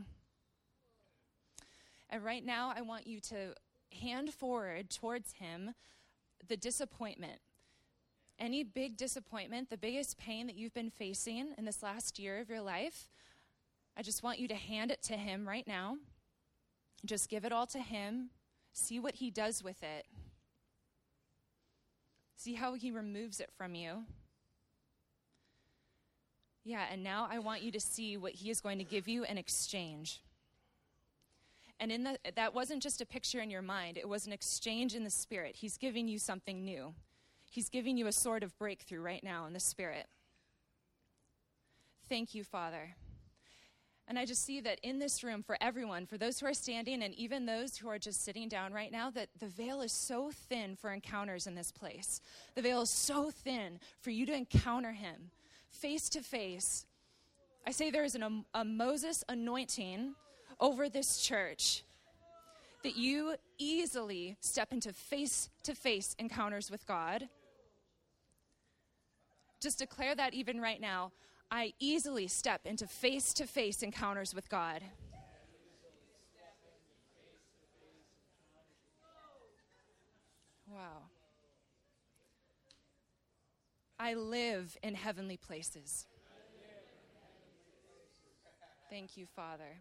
And 2.09 2.25
right 2.25 2.43
now, 2.43 2.73
I 2.75 2.81
want 2.81 3.05
you 3.05 3.19
to 3.19 3.53
hand 4.01 4.33
forward 4.33 4.89
towards 4.89 5.33
Him 5.33 5.75
the 6.47 6.57
disappointment 6.57 7.39
any 8.39 8.63
big 8.63 8.97
disappointment, 8.97 9.69
the 9.69 9.77
biggest 9.77 10.17
pain 10.17 10.47
that 10.47 10.55
you've 10.55 10.73
been 10.73 10.89
facing 10.89 11.53
in 11.57 11.65
this 11.65 11.81
last 11.81 12.19
year 12.19 12.39
of 12.39 12.49
your 12.49 12.61
life, 12.61 13.09
I 13.95 14.03
just 14.03 14.21
want 14.23 14.39
you 14.39 14.47
to 14.47 14.55
hand 14.55 14.91
it 14.91 15.01
to 15.03 15.13
Him 15.13 15.47
right 15.47 15.67
now. 15.67 15.97
Just 17.05 17.29
give 17.29 17.45
it 17.45 17.51
all 17.51 17.65
to 17.67 17.79
Him. 17.79 18.29
See 18.73 18.99
what 18.99 19.15
He 19.15 19.31
does 19.31 19.63
with 19.63 19.81
it. 19.81 20.05
See 22.35 22.53
how 22.53 22.75
He 22.75 22.91
removes 22.91 23.39
it 23.39 23.49
from 23.57 23.73
you. 23.73 24.03
Yeah, 26.63 26.85
and 26.91 27.03
now 27.03 27.27
I 27.31 27.39
want 27.39 27.63
you 27.63 27.71
to 27.71 27.79
see 27.79 28.17
what 28.17 28.33
He 28.33 28.49
is 28.49 28.61
going 28.61 28.77
to 28.77 28.83
give 28.83 29.07
you 29.07 29.23
in 29.23 29.37
exchange. 29.37 30.21
And 31.79 31.91
in 31.91 32.03
the, 32.03 32.17
that 32.35 32.53
wasn't 32.53 32.81
just 32.81 33.01
a 33.01 33.05
picture 33.05 33.39
in 33.39 33.49
your 33.49 33.61
mind, 33.61 33.97
it 33.97 34.09
was 34.09 34.27
an 34.27 34.33
exchange 34.33 34.95
in 34.95 35.03
the 35.03 35.09
spirit. 35.09 35.55
He's 35.57 35.77
giving 35.77 36.07
you 36.07 36.19
something 36.19 36.65
new. 36.65 36.93
He's 37.49 37.69
giving 37.69 37.97
you 37.97 38.07
a 38.07 38.11
sort 38.11 38.43
of 38.43 38.57
breakthrough 38.57 39.01
right 39.01 39.23
now 39.23 39.45
in 39.45 39.53
the 39.53 39.59
Spirit. 39.59 40.07
Thank 42.09 42.35
you, 42.35 42.43
Father. 42.43 42.95
And 44.07 44.17
I 44.17 44.25
just 44.25 44.45
see 44.45 44.61
that 44.61 44.79
in 44.83 44.99
this 44.99 45.21
room, 45.21 45.43
for 45.43 45.57
everyone, 45.59 46.05
for 46.05 46.17
those 46.17 46.39
who 46.39 46.45
are 46.45 46.53
standing 46.53 47.03
and 47.03 47.13
even 47.15 47.45
those 47.45 47.75
who 47.75 47.89
are 47.89 47.99
just 47.99 48.23
sitting 48.23 48.47
down 48.47 48.71
right 48.71 48.91
now, 48.91 49.09
that 49.11 49.27
the 49.37 49.47
veil 49.47 49.81
is 49.81 49.91
so 49.91 50.31
thin 50.31 50.77
for 50.77 50.93
encounters 50.93 51.45
in 51.45 51.55
this 51.55 51.73
place. 51.73 52.21
The 52.55 52.61
veil 52.61 52.81
is 52.81 52.89
so 52.89 53.31
thin 53.31 53.79
for 53.99 54.11
you 54.11 54.25
to 54.25 54.33
encounter 54.33 54.93
Him 54.93 55.31
face 55.69 56.07
to 56.09 56.21
face. 56.21 56.85
I 57.65 57.71
say 57.71 57.91
there 57.91 58.05
is 58.05 58.15
an, 58.15 58.45
a 58.53 58.63
Moses 58.63 59.25
anointing 59.27 60.15
over 60.59 60.87
this 60.87 61.21
church 61.21 61.83
that 62.83 62.95
you 62.95 63.35
easily 63.57 64.37
step 64.39 64.71
into 64.71 64.93
face 64.93 65.49
to 65.63 65.75
face 65.75 66.15
encounters 66.17 66.71
with 66.71 66.87
God 66.87 67.27
just 69.59 69.79
declare 69.79 70.15
that 70.15 70.33
even 70.33 70.61
right 70.61 70.79
now. 70.79 71.11
I 71.49 71.73
easily 71.79 72.27
step 72.27 72.61
into 72.65 72.87
face 72.87 73.33
to 73.35 73.47
face 73.47 73.81
encounters 73.81 74.35
with 74.35 74.49
God. 74.49 74.81
Wow. 80.69 81.03
I 83.99 84.13
live 84.13 84.77
in 84.83 84.93
heavenly 84.93 85.37
places. 85.37 86.05
Thank 88.89 89.17
you, 89.17 89.25
Father. 89.25 89.79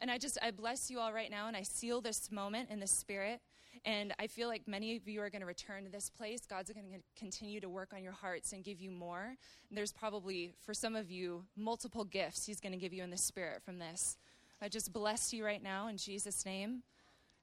And 0.00 0.10
I 0.10 0.18
just, 0.18 0.38
I 0.42 0.50
bless 0.50 0.90
you 0.90 1.00
all 1.00 1.12
right 1.12 1.30
now, 1.30 1.48
and 1.48 1.56
I 1.56 1.62
seal 1.62 2.00
this 2.00 2.30
moment 2.30 2.70
in 2.70 2.80
the 2.80 2.86
Spirit. 2.86 3.40
And 3.86 4.12
I 4.18 4.26
feel 4.26 4.48
like 4.48 4.66
many 4.66 4.96
of 4.96 5.06
you 5.06 5.22
are 5.22 5.30
going 5.30 5.42
to 5.42 5.46
return 5.46 5.84
to 5.84 5.90
this 5.90 6.10
place. 6.10 6.40
God's 6.44 6.72
going 6.72 6.86
to 6.92 6.98
continue 7.16 7.60
to 7.60 7.68
work 7.68 7.92
on 7.94 8.02
your 8.02 8.12
hearts 8.12 8.52
and 8.52 8.64
give 8.64 8.80
you 8.80 8.90
more. 8.90 9.36
And 9.68 9.78
there's 9.78 9.92
probably, 9.92 10.54
for 10.64 10.74
some 10.74 10.96
of 10.96 11.08
you, 11.08 11.44
multiple 11.56 12.04
gifts 12.04 12.46
He's 12.46 12.58
going 12.58 12.72
to 12.72 12.78
give 12.78 12.92
you 12.92 13.04
in 13.04 13.10
the 13.10 13.16
Spirit 13.16 13.62
from 13.64 13.78
this. 13.78 14.16
I 14.60 14.68
just 14.68 14.92
bless 14.92 15.32
you 15.32 15.44
right 15.44 15.62
now 15.62 15.86
in 15.86 15.98
Jesus' 15.98 16.44
name. 16.44 16.82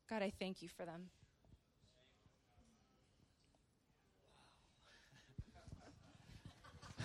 God, 0.10 0.22
I 0.22 0.34
thank 0.38 0.62
you 0.62 0.68
for 0.68 0.84
them. 0.84 1.10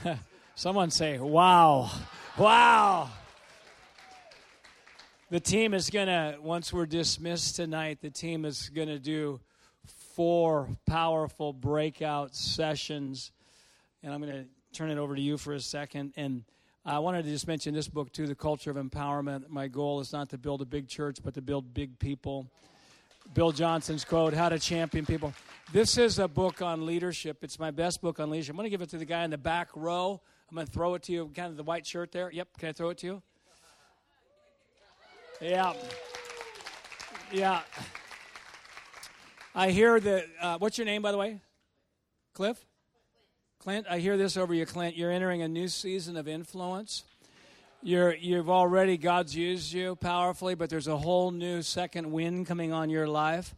Someone 0.56 0.90
say, 0.90 1.18
wow, 1.18 1.90
wow. 2.36 3.08
The 5.30 5.40
team 5.40 5.74
is 5.74 5.90
going 5.90 6.06
to, 6.06 6.38
once 6.40 6.72
we're 6.72 6.86
dismissed 6.86 7.56
tonight, 7.56 7.98
the 8.00 8.08
team 8.08 8.46
is 8.46 8.70
going 8.70 8.88
to 8.88 8.98
do 8.98 9.40
four 10.14 10.70
powerful 10.86 11.52
breakout 11.52 12.34
sessions. 12.34 13.30
And 14.02 14.10
I'm 14.10 14.22
going 14.22 14.32
to 14.32 14.46
turn 14.72 14.90
it 14.90 14.96
over 14.96 15.14
to 15.14 15.20
you 15.20 15.36
for 15.36 15.52
a 15.52 15.60
second. 15.60 16.14
And 16.16 16.44
I 16.82 17.00
wanted 17.00 17.26
to 17.26 17.30
just 17.30 17.46
mention 17.46 17.74
this 17.74 17.88
book, 17.88 18.10
too, 18.10 18.26
The 18.26 18.34
Culture 18.34 18.70
of 18.70 18.78
Empowerment. 18.78 19.50
My 19.50 19.68
goal 19.68 20.00
is 20.00 20.14
not 20.14 20.30
to 20.30 20.38
build 20.38 20.62
a 20.62 20.64
big 20.64 20.88
church, 20.88 21.18
but 21.22 21.34
to 21.34 21.42
build 21.42 21.74
big 21.74 21.98
people. 21.98 22.46
Bill 23.34 23.52
Johnson's 23.52 24.06
quote, 24.06 24.32
How 24.32 24.48
to 24.48 24.58
Champion 24.58 25.04
People. 25.04 25.34
This 25.74 25.98
is 25.98 26.18
a 26.18 26.26
book 26.26 26.62
on 26.62 26.86
leadership. 26.86 27.44
It's 27.44 27.58
my 27.58 27.70
best 27.70 28.00
book 28.00 28.18
on 28.18 28.30
leadership. 28.30 28.54
I'm 28.54 28.56
going 28.56 28.64
to 28.64 28.70
give 28.70 28.80
it 28.80 28.88
to 28.90 28.98
the 28.98 29.04
guy 29.04 29.24
in 29.24 29.30
the 29.30 29.36
back 29.36 29.68
row. 29.76 30.22
I'm 30.48 30.54
going 30.54 30.66
to 30.66 30.72
throw 30.72 30.94
it 30.94 31.02
to 31.02 31.12
you, 31.12 31.30
kind 31.36 31.50
of 31.50 31.58
the 31.58 31.64
white 31.64 31.86
shirt 31.86 32.12
there. 32.12 32.30
Yep, 32.32 32.56
can 32.56 32.70
I 32.70 32.72
throw 32.72 32.88
it 32.88 32.96
to 32.98 33.06
you? 33.06 33.22
Yeah. 35.40 35.72
Yeah. 37.30 37.60
I 39.54 39.70
hear 39.70 40.00
that. 40.00 40.24
Uh, 40.40 40.58
what's 40.58 40.78
your 40.78 40.84
name, 40.84 41.00
by 41.00 41.12
the 41.12 41.18
way? 41.18 41.40
Cliff? 42.34 42.64
Clint, 43.60 43.86
I 43.88 44.00
hear 44.00 44.16
this 44.16 44.36
over 44.36 44.52
you, 44.52 44.66
Clint. 44.66 44.96
You're 44.96 45.12
entering 45.12 45.42
a 45.42 45.48
new 45.48 45.68
season 45.68 46.16
of 46.16 46.26
influence. 46.26 47.04
You're, 47.82 48.14
you've 48.14 48.50
already, 48.50 48.96
God's 48.96 49.36
used 49.36 49.72
you 49.72 49.94
powerfully, 49.94 50.56
but 50.56 50.70
there's 50.70 50.88
a 50.88 50.96
whole 50.96 51.30
new 51.30 51.62
second 51.62 52.10
wind 52.10 52.48
coming 52.48 52.72
on 52.72 52.90
your 52.90 53.06
life. 53.06 53.54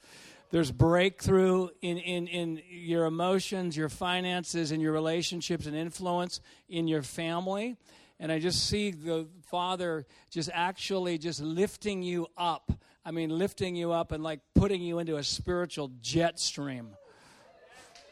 There's 0.50 0.70
breakthrough 0.70 1.68
in, 1.80 1.96
in, 1.96 2.26
in 2.26 2.62
your 2.68 3.06
emotions, 3.06 3.74
your 3.74 3.88
finances, 3.88 4.70
and 4.70 4.82
your 4.82 4.92
relationships 4.92 5.64
and 5.64 5.74
influence 5.74 6.42
in 6.68 6.88
your 6.88 7.02
family 7.02 7.76
and 8.20 8.30
I 8.30 8.38
just 8.38 8.68
see 8.68 8.90
the 8.90 9.26
Father 9.46 10.06
just 10.28 10.50
actually 10.52 11.16
just 11.16 11.40
lifting 11.40 12.02
you 12.02 12.26
up. 12.36 12.70
I 13.02 13.12
mean, 13.12 13.30
lifting 13.30 13.74
you 13.74 13.92
up 13.92 14.12
and 14.12 14.22
like 14.22 14.40
putting 14.54 14.82
you 14.82 14.98
into 14.98 15.16
a 15.16 15.22
spiritual 15.24 15.90
jet 16.02 16.38
stream. 16.38 16.90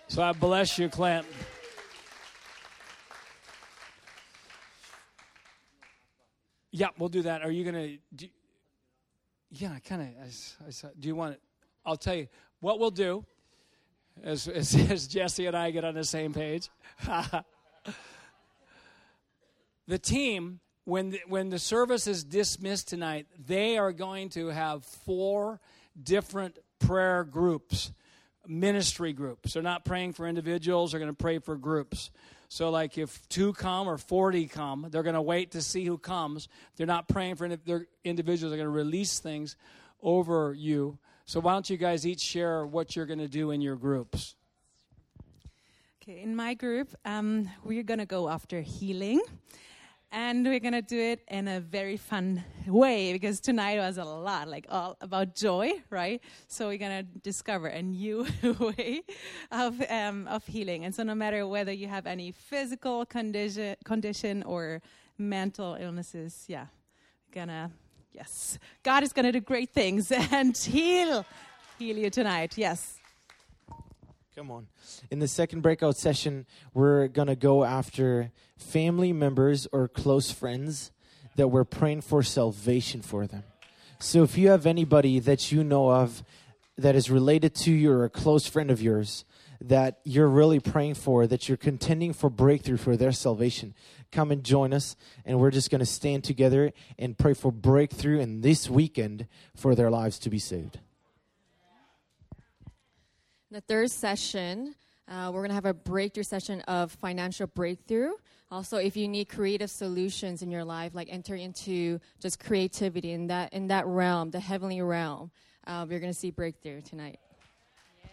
So 0.08 0.22
I 0.22 0.32
bless 0.32 0.78
you, 0.78 0.88
Clint. 0.88 1.26
Yeah, 6.70 6.88
we'll 6.96 7.10
do 7.10 7.22
that. 7.22 7.42
Are 7.42 7.50
you 7.50 7.70
going 7.70 8.00
to? 8.16 8.28
Yeah, 9.50 9.72
I 9.72 9.80
kind 9.80 10.02
of. 10.02 11.00
Do 11.00 11.08
you 11.08 11.14
want? 11.14 11.34
It? 11.34 11.42
I'll 11.84 11.96
tell 11.96 12.14
you 12.14 12.28
what 12.60 12.80
we'll 12.80 12.90
do. 12.90 13.26
As, 14.24 14.48
as, 14.48 14.74
as 14.90 15.06
Jesse 15.06 15.44
and 15.46 15.56
I 15.56 15.70
get 15.70 15.84
on 15.84 15.94
the 15.94 16.04
same 16.04 16.32
page. 16.32 16.70
the 19.88 19.98
team, 19.98 20.60
when 20.84 21.10
the, 21.10 21.20
when 21.26 21.48
the 21.48 21.58
service 21.58 22.06
is 22.06 22.22
dismissed 22.22 22.88
tonight, 22.88 23.26
they 23.46 23.78
are 23.78 23.92
going 23.92 24.28
to 24.30 24.48
have 24.48 24.84
four 24.84 25.60
different 26.00 26.58
prayer 26.78 27.24
groups, 27.24 27.90
ministry 28.46 29.12
groups. 29.12 29.54
They're 29.54 29.62
not 29.62 29.84
praying 29.84 30.12
for 30.12 30.28
individuals, 30.28 30.92
they're 30.92 31.00
going 31.00 31.10
to 31.10 31.16
pray 31.16 31.38
for 31.38 31.56
groups. 31.56 32.10
So, 32.50 32.70
like 32.70 32.96
if 32.96 33.28
two 33.28 33.52
come 33.52 33.88
or 33.88 33.98
40 33.98 34.46
come, 34.46 34.86
they're 34.90 35.02
going 35.02 35.14
to 35.14 35.22
wait 35.22 35.50
to 35.52 35.62
see 35.62 35.84
who 35.84 35.98
comes. 35.98 36.48
They're 36.76 36.86
not 36.86 37.08
praying 37.08 37.34
for 37.34 37.48
their 37.48 37.86
individuals, 38.04 38.50
they're 38.50 38.64
going 38.64 38.72
to 38.72 38.84
release 38.84 39.18
things 39.18 39.56
over 40.02 40.54
you. 40.54 40.98
So, 41.26 41.40
why 41.40 41.52
don't 41.52 41.68
you 41.68 41.76
guys 41.76 42.06
each 42.06 42.20
share 42.20 42.64
what 42.64 42.96
you're 42.96 43.06
going 43.06 43.18
to 43.18 43.28
do 43.28 43.50
in 43.50 43.60
your 43.60 43.76
groups? 43.76 44.34
Okay, 46.02 46.22
in 46.22 46.34
my 46.34 46.54
group, 46.54 46.94
um, 47.04 47.50
we're 47.64 47.82
going 47.82 47.98
to 47.98 48.06
go 48.06 48.30
after 48.30 48.62
healing. 48.62 49.20
And 50.10 50.46
we're 50.46 50.60
going 50.60 50.72
to 50.72 50.80
do 50.80 50.98
it 50.98 51.20
in 51.28 51.48
a 51.48 51.60
very 51.60 51.98
fun 51.98 52.42
way 52.66 53.12
because 53.12 53.40
tonight 53.40 53.76
was 53.76 53.98
a 53.98 54.04
lot, 54.04 54.48
like 54.48 54.66
all 54.70 54.96
about 55.02 55.34
joy, 55.34 55.70
right? 55.90 56.22
So 56.46 56.68
we're 56.68 56.78
going 56.78 57.04
to 57.04 57.20
discover 57.20 57.66
a 57.66 57.82
new 57.82 58.26
way 58.58 59.02
of, 59.52 59.82
um, 59.90 60.26
of 60.28 60.46
healing. 60.46 60.86
And 60.86 60.94
so 60.94 61.02
no 61.02 61.14
matter 61.14 61.46
whether 61.46 61.72
you 61.72 61.88
have 61.88 62.06
any 62.06 62.32
physical 62.32 63.04
condition, 63.04 63.76
condition 63.84 64.42
or 64.44 64.80
mental 65.18 65.76
illnesses, 65.78 66.44
yeah, 66.48 66.66
gonna, 67.30 67.70
yes, 68.12 68.58
God 68.82 69.02
is 69.02 69.12
going 69.12 69.26
to 69.26 69.32
do 69.32 69.40
great 69.40 69.74
things 69.74 70.10
and 70.32 70.56
heal, 70.56 71.26
heal 71.78 71.98
you 71.98 72.08
tonight, 72.08 72.56
yes. 72.56 72.97
Come 74.38 74.52
on. 74.52 74.68
In 75.10 75.18
the 75.18 75.26
second 75.26 75.62
breakout 75.62 75.96
session, 75.96 76.46
we're 76.72 77.08
going 77.08 77.26
to 77.26 77.34
go 77.34 77.64
after 77.64 78.30
family 78.56 79.12
members 79.12 79.66
or 79.72 79.88
close 79.88 80.30
friends 80.30 80.92
that 81.34 81.48
we're 81.48 81.64
praying 81.64 82.02
for 82.02 82.22
salvation 82.22 83.02
for 83.02 83.26
them. 83.26 83.42
So 83.98 84.22
if 84.22 84.38
you 84.38 84.50
have 84.50 84.64
anybody 84.64 85.18
that 85.18 85.50
you 85.50 85.64
know 85.64 85.90
of 85.90 86.22
that 86.76 86.94
is 86.94 87.10
related 87.10 87.56
to 87.56 87.72
you 87.72 87.90
or 87.90 88.04
a 88.04 88.08
close 88.08 88.46
friend 88.46 88.70
of 88.70 88.80
yours 88.80 89.24
that 89.60 89.98
you're 90.04 90.28
really 90.28 90.60
praying 90.60 90.94
for, 90.94 91.26
that 91.26 91.48
you're 91.48 91.56
contending 91.56 92.12
for 92.12 92.30
breakthrough 92.30 92.76
for 92.76 92.96
their 92.96 93.10
salvation, 93.10 93.74
come 94.12 94.30
and 94.30 94.44
join 94.44 94.72
us. 94.72 94.94
And 95.24 95.40
we're 95.40 95.50
just 95.50 95.68
going 95.68 95.80
to 95.80 95.84
stand 95.84 96.22
together 96.22 96.72
and 96.96 97.18
pray 97.18 97.34
for 97.34 97.50
breakthrough 97.50 98.20
in 98.20 98.42
this 98.42 98.70
weekend 98.70 99.26
for 99.56 99.74
their 99.74 99.90
lives 99.90 100.16
to 100.20 100.30
be 100.30 100.38
saved. 100.38 100.78
The 103.50 103.62
third 103.62 103.90
session, 103.90 104.74
uh, 105.08 105.30
we're 105.32 105.40
going 105.40 105.48
to 105.48 105.54
have 105.54 105.64
a 105.64 105.72
breakthrough 105.72 106.22
session 106.22 106.60
of 106.62 106.92
financial 106.92 107.46
breakthrough. 107.46 108.10
Also, 108.50 108.76
if 108.76 108.94
you 108.94 109.08
need 109.08 109.30
creative 109.30 109.70
solutions 109.70 110.42
in 110.42 110.50
your 110.50 110.64
life, 110.64 110.94
like 110.94 111.08
enter 111.10 111.34
into 111.34 111.98
just 112.20 112.38
creativity 112.38 113.12
in 113.12 113.28
that 113.28 113.54
in 113.54 113.68
that 113.68 113.86
realm, 113.86 114.30
the 114.30 114.40
heavenly 114.40 114.82
realm, 114.82 115.30
uh, 115.66 115.86
we're 115.88 115.98
going 115.98 116.12
to 116.12 116.18
see 116.18 116.30
breakthrough 116.30 116.82
tonight. 116.82 117.18
Yeah. 118.04 118.10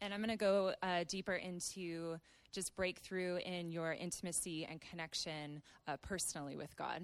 And 0.00 0.12
I'm 0.12 0.18
going 0.18 0.30
to 0.30 0.36
go 0.36 0.74
uh, 0.82 1.04
deeper 1.06 1.34
into 1.34 2.18
just 2.50 2.74
breakthrough 2.74 3.36
in 3.36 3.70
your 3.70 3.92
intimacy 3.92 4.66
and 4.68 4.80
connection 4.80 5.62
uh, 5.86 5.96
personally 5.98 6.56
with 6.56 6.76
God. 6.76 7.02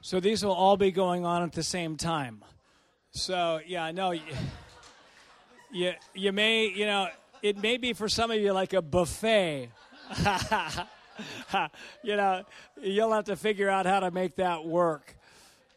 So 0.00 0.18
these 0.18 0.44
will 0.44 0.54
all 0.54 0.76
be 0.76 0.90
going 0.90 1.24
on 1.24 1.44
at 1.44 1.52
the 1.52 1.62
same 1.62 1.96
time. 1.96 2.42
So 3.16 3.60
yeah, 3.66 3.90
no, 3.92 4.10
you, 5.72 5.92
you, 6.12 6.32
may 6.32 6.66
you 6.66 6.84
know 6.84 7.08
it 7.40 7.56
may 7.56 7.78
be 7.78 7.94
for 7.94 8.10
some 8.10 8.30
of 8.30 8.38
you 8.38 8.52
like 8.52 8.74
a 8.74 8.82
buffet. 8.82 9.70
you 12.02 12.16
know, 12.16 12.44
you'll 12.82 13.14
have 13.14 13.24
to 13.24 13.36
figure 13.36 13.70
out 13.70 13.86
how 13.86 14.00
to 14.00 14.10
make 14.10 14.36
that 14.36 14.66
work. 14.66 15.16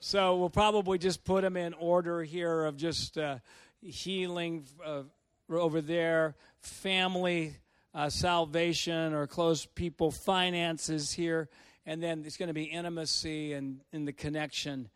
So 0.02 0.36
we'll 0.36 0.50
probably 0.50 0.98
just 0.98 1.24
put 1.24 1.44
them 1.44 1.56
in 1.56 1.74
order 1.76 2.24
here 2.24 2.66
of 2.66 2.76
just 2.76 3.18
uh, 3.18 3.38
healing 3.82 4.66
uh, 4.86 5.04
over 5.50 5.80
there, 5.80 6.36
family 6.60 7.56
uh, 7.96 8.10
salvation 8.10 9.14
or 9.14 9.28
close 9.28 9.66
people 9.66 10.12
finances 10.12 11.14
here, 11.14 11.48
and 11.86 12.04
then 12.04 12.24
it's 12.26 12.36
going 12.36 12.48
to 12.48 12.54
be 12.54 12.66
intimacy 12.66 13.54
and 13.54 13.80
in 13.94 14.04
the 14.04 14.14
connection 14.14 14.90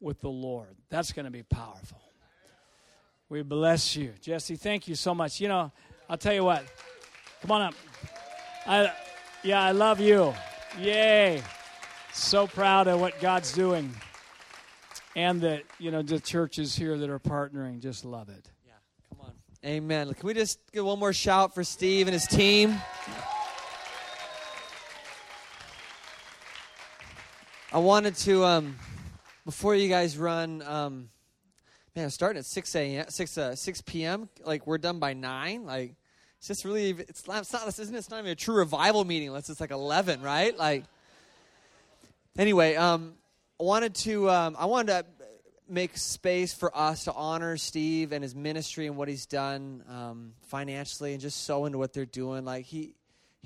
with 0.00 0.20
the 0.20 0.28
Lord. 0.28 0.76
That's 0.88 1.12
going 1.12 1.24
to 1.24 1.30
be 1.30 1.42
powerful. 1.42 2.00
We 3.28 3.42
bless 3.42 3.96
you. 3.96 4.12
Jesse, 4.20 4.56
thank 4.56 4.86
you 4.86 4.94
so 4.94 5.14
much. 5.14 5.40
You 5.40 5.48
know, 5.48 5.72
I'll 6.08 6.18
tell 6.18 6.32
you 6.32 6.44
what. 6.44 6.64
Come 7.42 7.50
on 7.50 7.62
up. 7.62 7.74
I 8.66 8.92
yeah, 9.42 9.62
I 9.62 9.72
love 9.72 10.00
you. 10.00 10.34
Yay. 10.78 11.42
So 12.12 12.46
proud 12.46 12.88
of 12.88 13.00
what 13.00 13.20
God's 13.20 13.52
doing. 13.52 13.94
And 15.14 15.40
that, 15.42 15.62
you 15.78 15.90
know, 15.90 16.02
the 16.02 16.20
churches 16.20 16.76
here 16.76 16.98
that 16.98 17.08
are 17.08 17.18
partnering 17.18 17.80
just 17.80 18.04
love 18.04 18.28
it. 18.28 18.50
Yeah. 18.66 18.72
Come 19.08 19.26
on. 19.26 19.32
Amen. 19.64 20.12
Can 20.14 20.26
we 20.26 20.34
just 20.34 20.58
get 20.72 20.84
one 20.84 20.98
more 20.98 21.12
shout 21.12 21.54
for 21.54 21.64
Steve 21.64 22.06
and 22.06 22.12
his 22.14 22.26
team? 22.26 22.76
I 27.72 27.78
wanted 27.78 28.14
to 28.16 28.44
um 28.44 28.76
before 29.46 29.76
you 29.76 29.88
guys 29.88 30.18
run, 30.18 30.60
um, 30.62 31.08
man, 31.94 32.10
starting 32.10 32.40
at 32.40 32.44
six 32.44 32.74
a.m. 32.74 33.06
six 33.08 33.38
uh, 33.38 33.54
six 33.54 33.80
p.m. 33.80 34.28
Like 34.44 34.66
we're 34.66 34.76
done 34.76 34.98
by 34.98 35.14
nine. 35.14 35.64
Like 35.64 35.94
it's 36.38 36.48
just 36.48 36.64
really 36.64 36.90
it's 36.90 37.26
not, 37.26 37.38
it's 37.38 37.52
not 37.52 37.64
this 37.64 37.78
isn't 37.78 37.94
it's 37.94 38.10
not 38.10 38.18
even 38.18 38.32
a 38.32 38.34
true 38.34 38.56
revival 38.56 39.04
meeting. 39.04 39.28
Unless 39.28 39.48
it's 39.48 39.60
like 39.60 39.70
eleven, 39.70 40.20
right? 40.20 40.54
Like 40.58 40.84
anyway, 42.36 42.74
um, 42.74 43.14
I 43.60 43.62
wanted 43.62 43.94
to 43.94 44.28
um, 44.28 44.56
I 44.58 44.66
wanted 44.66 44.88
to 44.88 45.06
make 45.68 45.96
space 45.96 46.52
for 46.52 46.76
us 46.76 47.04
to 47.04 47.12
honor 47.12 47.56
Steve 47.56 48.12
and 48.12 48.22
his 48.22 48.34
ministry 48.34 48.86
and 48.88 48.96
what 48.96 49.08
he's 49.08 49.26
done 49.26 49.82
um, 49.88 50.32
financially 50.48 51.12
and 51.12 51.20
just 51.20 51.44
sow 51.44 51.66
into 51.66 51.78
what 51.78 51.92
they're 51.92 52.04
doing. 52.04 52.44
Like 52.44 52.64
he 52.64 52.95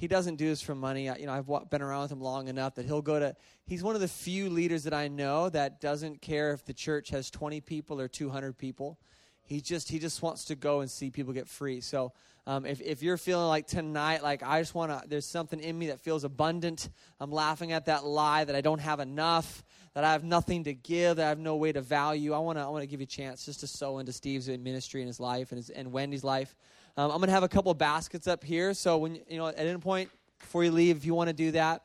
he 0.01 0.09
doesn't 0.09 0.37
do 0.37 0.49
this 0.49 0.63
for 0.63 0.75
money. 0.75 1.11
I, 1.11 1.17
you 1.17 1.27
know, 1.27 1.33
I've 1.35 1.69
been 1.69 1.83
around 1.83 2.05
with 2.05 2.13
him 2.13 2.23
long 2.23 2.49
enough 2.49 2.77
that 2.77 2.87
he'll 2.87 3.03
go 3.03 3.21
to. 3.21 3.37
He's 3.67 3.83
one 3.83 3.95
of 3.95 4.01
the 4.01 4.09
few 4.09 4.49
leaders 4.49 4.85
that 4.85 4.95
I 4.95 5.09
know 5.09 5.51
that 5.51 5.79
doesn't 5.79 6.23
care 6.23 6.53
if 6.53 6.65
the 6.65 6.73
church 6.73 7.11
has 7.11 7.31
20 7.31 7.61
people 7.61 8.01
or 8.01 8.09
200 8.09 8.57
people. 8.57 8.99
He 9.43 9.61
just 9.61 9.91
he 9.91 9.99
just 9.99 10.23
wants 10.23 10.47
to 10.47 10.55
go 10.55 10.81
and 10.81 10.91
see 10.91 11.11
people 11.11 11.35
get 11.35 11.49
free. 11.49 11.83
So 11.83 12.15
um, 12.47 12.65
if 12.65 12.81
if 12.81 13.03
you're 13.03 13.19
feeling 13.19 13.49
like 13.49 13.67
tonight, 13.67 14.23
like 14.23 14.43
I 14.43 14.63
just 14.63 14.75
want 14.75 14.91
to, 14.91 15.07
there's 15.07 15.27
something 15.27 15.61
in 15.61 15.79
me 15.79 15.89
that 15.89 16.01
feels 16.01 16.25
abundant. 16.25 16.89
I'm 17.21 17.31
laughing 17.31 17.73
at 17.73 17.85
that 17.85 18.03
lie 18.03 18.45
that 18.45 18.57
I 18.57 18.63
don't 18.63 18.81
have 18.81 19.01
enough, 19.01 19.63
that 19.93 20.03
I 20.03 20.13
have 20.13 20.25
nothing 20.25 20.65
to 20.65 20.73
give, 20.73 21.19
that 21.19 21.27
I 21.27 21.29
have 21.29 21.39
no 21.39 21.57
way 21.57 21.73
to 21.73 21.83
value. 21.83 22.33
I 22.33 22.39
want 22.39 22.57
to 22.57 22.63
I 22.63 22.69
want 22.69 22.85
to 22.85 22.87
give 22.87 23.01
you 23.01 23.05
a 23.05 23.07
chance 23.07 23.45
just 23.45 23.61
to 23.61 23.67
sow 23.67 23.99
into 23.99 24.15
Steve's 24.15 24.49
ministry 24.49 25.03
and 25.03 25.09
his 25.09 25.21
life 25.21 25.53
and 25.53 25.59
his, 25.59 25.69
and 25.69 25.93
Wendy's 25.93 26.25
life. 26.25 26.57
Um, 26.97 27.11
I'm 27.11 27.19
going 27.19 27.29
to 27.29 27.33
have 27.33 27.43
a 27.43 27.49
couple 27.49 27.73
baskets 27.75 28.27
up 28.27 28.45
here. 28.45 28.75
So 28.75 28.99
when 28.99 29.21
you 29.29 29.39
know 29.39 29.47
at 29.47 29.59
any 29.59 29.79
point 29.79 30.11
before 30.39 30.65
you 30.65 30.71
leave, 30.71 30.97
if 30.97 31.05
you 31.05 31.15
want 31.15 31.29
to 31.29 31.35
do 31.35 31.51
that, 31.53 31.83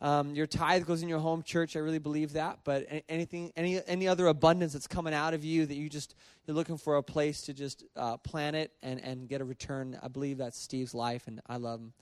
um, 0.00 0.34
your 0.34 0.46
tithe 0.46 0.86
goes 0.86 1.02
in 1.02 1.08
your 1.08 1.18
home 1.18 1.42
church. 1.42 1.76
I 1.76 1.78
really 1.80 1.98
believe 1.98 2.34
that. 2.34 2.60
But 2.64 2.86
anything, 3.08 3.52
any 3.56 3.80
any 3.86 4.08
other 4.08 4.26
abundance 4.26 4.72
that's 4.72 4.86
coming 4.86 5.14
out 5.14 5.34
of 5.34 5.44
you 5.44 5.66
that 5.66 5.74
you 5.74 5.88
just 5.88 6.14
you're 6.46 6.54
looking 6.54 6.76
for 6.76 6.96
a 6.96 7.02
place 7.02 7.42
to 7.42 7.54
just 7.54 7.84
uh, 7.96 8.16
plant 8.18 8.56
it 8.56 8.72
and 8.82 9.00
and 9.02 9.28
get 9.28 9.40
a 9.40 9.44
return. 9.44 9.98
I 10.02 10.08
believe 10.08 10.38
that's 10.38 10.58
Steve's 10.58 10.94
life, 10.94 11.26
and 11.26 11.40
I 11.46 11.56
love 11.56 11.80
him 11.80 11.92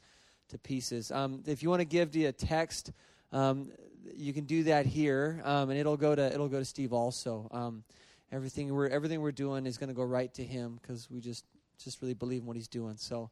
to 0.48 0.58
pieces. 0.58 1.10
Um, 1.10 1.42
if 1.46 1.62
you 1.62 1.70
want 1.70 1.80
to 1.80 1.86
give 1.86 2.10
via 2.10 2.32
text, 2.32 2.92
um, 3.32 3.70
you 4.14 4.32
can 4.32 4.44
do 4.44 4.64
that 4.64 4.86
here, 4.86 5.40
um, 5.44 5.70
and 5.70 5.78
it'll 5.78 5.96
go 5.96 6.14
to 6.14 6.32
it'll 6.32 6.48
go 6.48 6.58
to 6.58 6.64
Steve 6.64 6.92
also. 6.92 7.48
Um, 7.50 7.84
everything 8.32 8.74
we're 8.74 8.88
everything 8.88 9.20
we're 9.20 9.32
doing 9.32 9.66
is 9.66 9.78
going 9.78 9.88
to 9.88 9.94
go 9.94 10.04
right 10.04 10.32
to 10.34 10.44
him 10.44 10.78
because 10.80 11.08
we 11.10 11.20
just 11.20 11.44
just 11.84 12.00
really 12.02 12.14
believe 12.14 12.40
in 12.40 12.46
what 12.46 12.56
he's 12.56 12.68
doing. 12.68 12.96
So, 12.96 13.30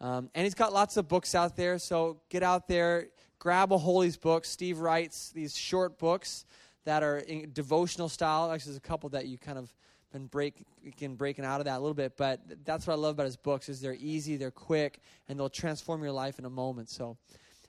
um, 0.00 0.30
and 0.34 0.44
he's 0.44 0.54
got 0.54 0.72
lots 0.72 0.96
of 0.96 1.08
books 1.08 1.34
out 1.34 1.56
there. 1.56 1.78
So 1.78 2.20
get 2.28 2.42
out 2.42 2.68
there, 2.68 3.08
grab 3.38 3.72
a 3.72 3.78
hold 3.78 4.02
of 4.02 4.06
these 4.06 4.16
books. 4.16 4.48
Steve 4.48 4.78
writes 4.78 5.30
these 5.30 5.56
short 5.56 5.98
books 5.98 6.44
that 6.84 7.02
are 7.02 7.22
devotional 7.52 8.08
style. 8.08 8.50
Actually, 8.52 8.72
there's 8.72 8.78
a 8.78 8.80
couple 8.80 9.08
that 9.10 9.26
you 9.26 9.38
kind 9.38 9.58
of 9.58 9.72
been 10.12 10.26
break 10.26 10.64
can 10.96 11.16
breaking 11.16 11.44
out 11.44 11.60
of 11.60 11.66
that 11.66 11.76
a 11.76 11.80
little 11.80 11.94
bit. 11.94 12.16
But 12.16 12.40
that's 12.64 12.86
what 12.86 12.94
I 12.94 12.96
love 12.96 13.14
about 13.14 13.26
his 13.26 13.36
books 13.36 13.68
is 13.68 13.80
they're 13.80 13.96
easy, 13.98 14.36
they're 14.36 14.50
quick, 14.50 15.00
and 15.28 15.38
they'll 15.38 15.50
transform 15.50 16.02
your 16.02 16.12
life 16.12 16.38
in 16.38 16.44
a 16.44 16.50
moment. 16.50 16.88
So, 16.88 17.18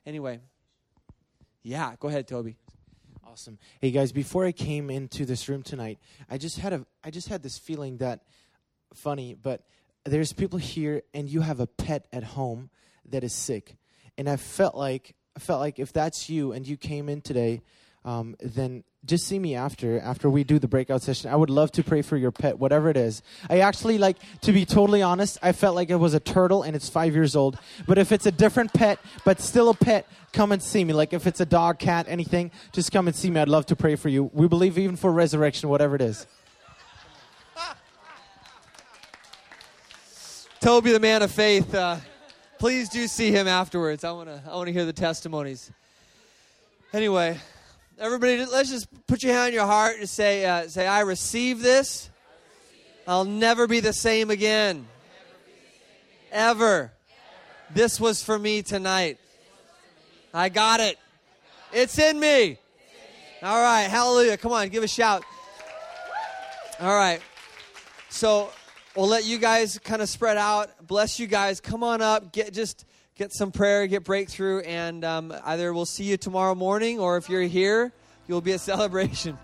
anyway, 0.05 0.39
yeah, 1.63 1.95
go 1.99 2.07
ahead, 2.07 2.27
Toby. 2.27 2.55
Awesome. 3.25 3.57
Hey 3.81 3.91
guys, 3.91 4.13
before 4.13 4.45
I 4.45 4.53
came 4.53 4.89
into 4.89 5.25
this 5.25 5.49
room 5.49 5.61
tonight, 5.61 5.99
I 6.29 6.37
just 6.37 6.59
had 6.59 6.71
a 6.71 6.85
I 7.03 7.09
just 7.09 7.27
had 7.27 7.43
this 7.43 7.57
feeling 7.57 7.97
that 7.97 8.21
funny, 8.93 9.33
but 9.33 9.63
there's 10.05 10.33
people 10.33 10.59
here 10.59 11.01
and 11.13 11.27
you 11.27 11.41
have 11.41 11.59
a 11.59 11.67
pet 11.67 12.07
at 12.13 12.23
home 12.23 12.69
that 13.09 13.23
is 13.23 13.33
sick. 13.33 13.75
And 14.17 14.29
I 14.29 14.37
felt 14.37 14.75
like 14.75 15.15
I 15.35 15.39
felt 15.39 15.59
like 15.59 15.79
if 15.79 15.91
that's 15.91 16.29
you 16.29 16.53
and 16.53 16.65
you 16.65 16.77
came 16.77 17.09
in 17.09 17.21
today, 17.21 17.61
um, 18.05 18.37
then 18.39 18.85
just 19.03 19.27
see 19.27 19.37
me 19.37 19.55
after 19.55 19.99
after 19.99 20.29
we 20.29 20.43
do 20.43 20.57
the 20.59 20.67
breakout 20.67 21.01
session. 21.01 21.29
I 21.29 21.35
would 21.35 21.49
love 21.49 21.71
to 21.73 21.83
pray 21.83 22.01
for 22.01 22.17
your 22.17 22.31
pet, 22.31 22.57
whatever 22.57 22.89
it 22.89 22.97
is. 22.97 23.21
I 23.49 23.59
actually 23.59 23.97
like 23.97 24.17
to 24.41 24.53
be 24.53 24.65
totally 24.65 25.01
honest. 25.01 25.37
I 25.41 25.51
felt 25.51 25.75
like 25.75 25.89
it 25.89 25.95
was 25.95 26.13
a 26.13 26.19
turtle 26.19 26.63
and 26.63 26.75
it's 26.75 26.87
five 26.87 27.13
years 27.13 27.35
old. 27.35 27.57
But 27.87 27.97
if 27.97 28.11
it's 28.11 28.25
a 28.25 28.31
different 28.31 28.73
pet, 28.73 28.99
but 29.25 29.41
still 29.41 29.69
a 29.69 29.73
pet, 29.73 30.07
come 30.31 30.51
and 30.51 30.61
see 30.61 30.83
me. 30.83 30.93
Like 30.93 31.13
if 31.13 31.27
it's 31.27 31.39
a 31.39 31.45
dog, 31.45 31.79
cat, 31.79 32.05
anything, 32.07 32.51
just 32.71 32.91
come 32.91 33.07
and 33.07 33.15
see 33.15 33.29
me. 33.29 33.41
I'd 33.41 33.49
love 33.49 33.65
to 33.67 33.75
pray 33.75 33.95
for 33.95 34.09
you. 34.09 34.29
We 34.33 34.47
believe 34.47 34.77
even 34.77 34.95
for 34.95 35.11
resurrection, 35.11 35.69
whatever 35.69 35.95
it 35.95 36.01
is. 36.01 36.25
Toby, 40.65 40.91
the 40.91 40.99
man 40.99 41.21
of 41.21 41.29
faith. 41.29 41.75
Uh, 41.75 41.97
please 42.57 42.89
do 42.89 43.05
see 43.05 43.29
him 43.29 43.47
afterwards. 43.47 44.03
I 44.03 44.11
want 44.13 44.29
to. 44.29 44.41
I 44.49 44.55
want 44.55 44.65
to 44.65 44.73
hear 44.73 44.83
the 44.83 44.93
testimonies. 44.93 45.71
Anyway, 46.91 47.37
everybody, 47.99 48.43
let's 48.47 48.71
just 48.71 48.87
put 49.05 49.21
your 49.21 49.33
hand 49.33 49.49
on 49.49 49.53
your 49.53 49.67
heart 49.67 49.99
and 49.99 50.09
say, 50.09 50.43
uh, 50.43 50.67
"Say, 50.67 50.87
I 50.87 51.01
receive 51.01 51.61
this. 51.61 52.09
I'll 53.07 53.25
never 53.25 53.67
be 53.67 53.79
the 53.79 53.93
same 53.93 54.31
again. 54.31 54.87
Ever. 56.31 56.91
This 57.69 57.99
was 57.99 58.23
for 58.23 58.39
me 58.39 58.63
tonight. 58.63 59.19
I 60.33 60.49
got 60.49 60.79
it. 60.79 60.97
It's 61.73 61.99
in 61.99 62.19
me. 62.19 62.57
All 63.43 63.61
right, 63.61 63.83
hallelujah. 63.83 64.35
Come 64.35 64.53
on, 64.53 64.69
give 64.69 64.83
a 64.83 64.87
shout. 64.87 65.23
All 66.79 66.95
right. 66.95 67.21
So 68.09 68.49
we'll 68.95 69.07
let 69.07 69.25
you 69.25 69.37
guys 69.37 69.79
kind 69.79 70.01
of 70.01 70.09
spread 70.09 70.37
out. 70.37 70.85
Bless 70.85 71.19
you 71.19 71.27
guys. 71.27 71.59
Come 71.59 71.83
on 71.83 72.01
up. 72.01 72.31
Get 72.31 72.53
just 72.53 72.85
get 73.15 73.33
some 73.33 73.51
prayer, 73.51 73.87
get 73.87 74.03
breakthrough, 74.03 74.59
and 74.61 75.03
um, 75.03 75.33
either 75.45 75.73
we'll 75.73 75.85
see 75.85 76.03
you 76.05 76.17
tomorrow 76.17 76.55
morning, 76.55 76.99
or 76.99 77.17
if 77.17 77.29
you're 77.29 77.41
here, 77.43 77.91
you'll 78.27 78.41
be 78.41 78.51
a 78.51 78.59
celebration. 78.71 79.37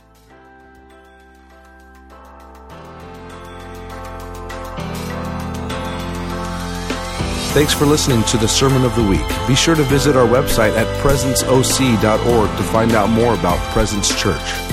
Thanks 7.54 7.74
for 7.74 7.86
listening 7.86 8.24
to 8.24 8.38
the 8.38 8.48
Sermon 8.48 8.86
of 8.86 8.96
the 8.96 9.04
Week. 9.04 9.28
Be 9.46 9.56
sure 9.56 9.76
to 9.76 9.84
visit 9.84 10.16
our 10.16 10.26
website 10.26 10.74
at 10.78 10.88
presenceoc.org 11.04 12.58
to 12.58 12.64
find 12.64 12.94
out 12.94 13.10
more 13.10 13.34
about 13.34 13.58
Presence 13.74 14.08
Church. 14.18 14.71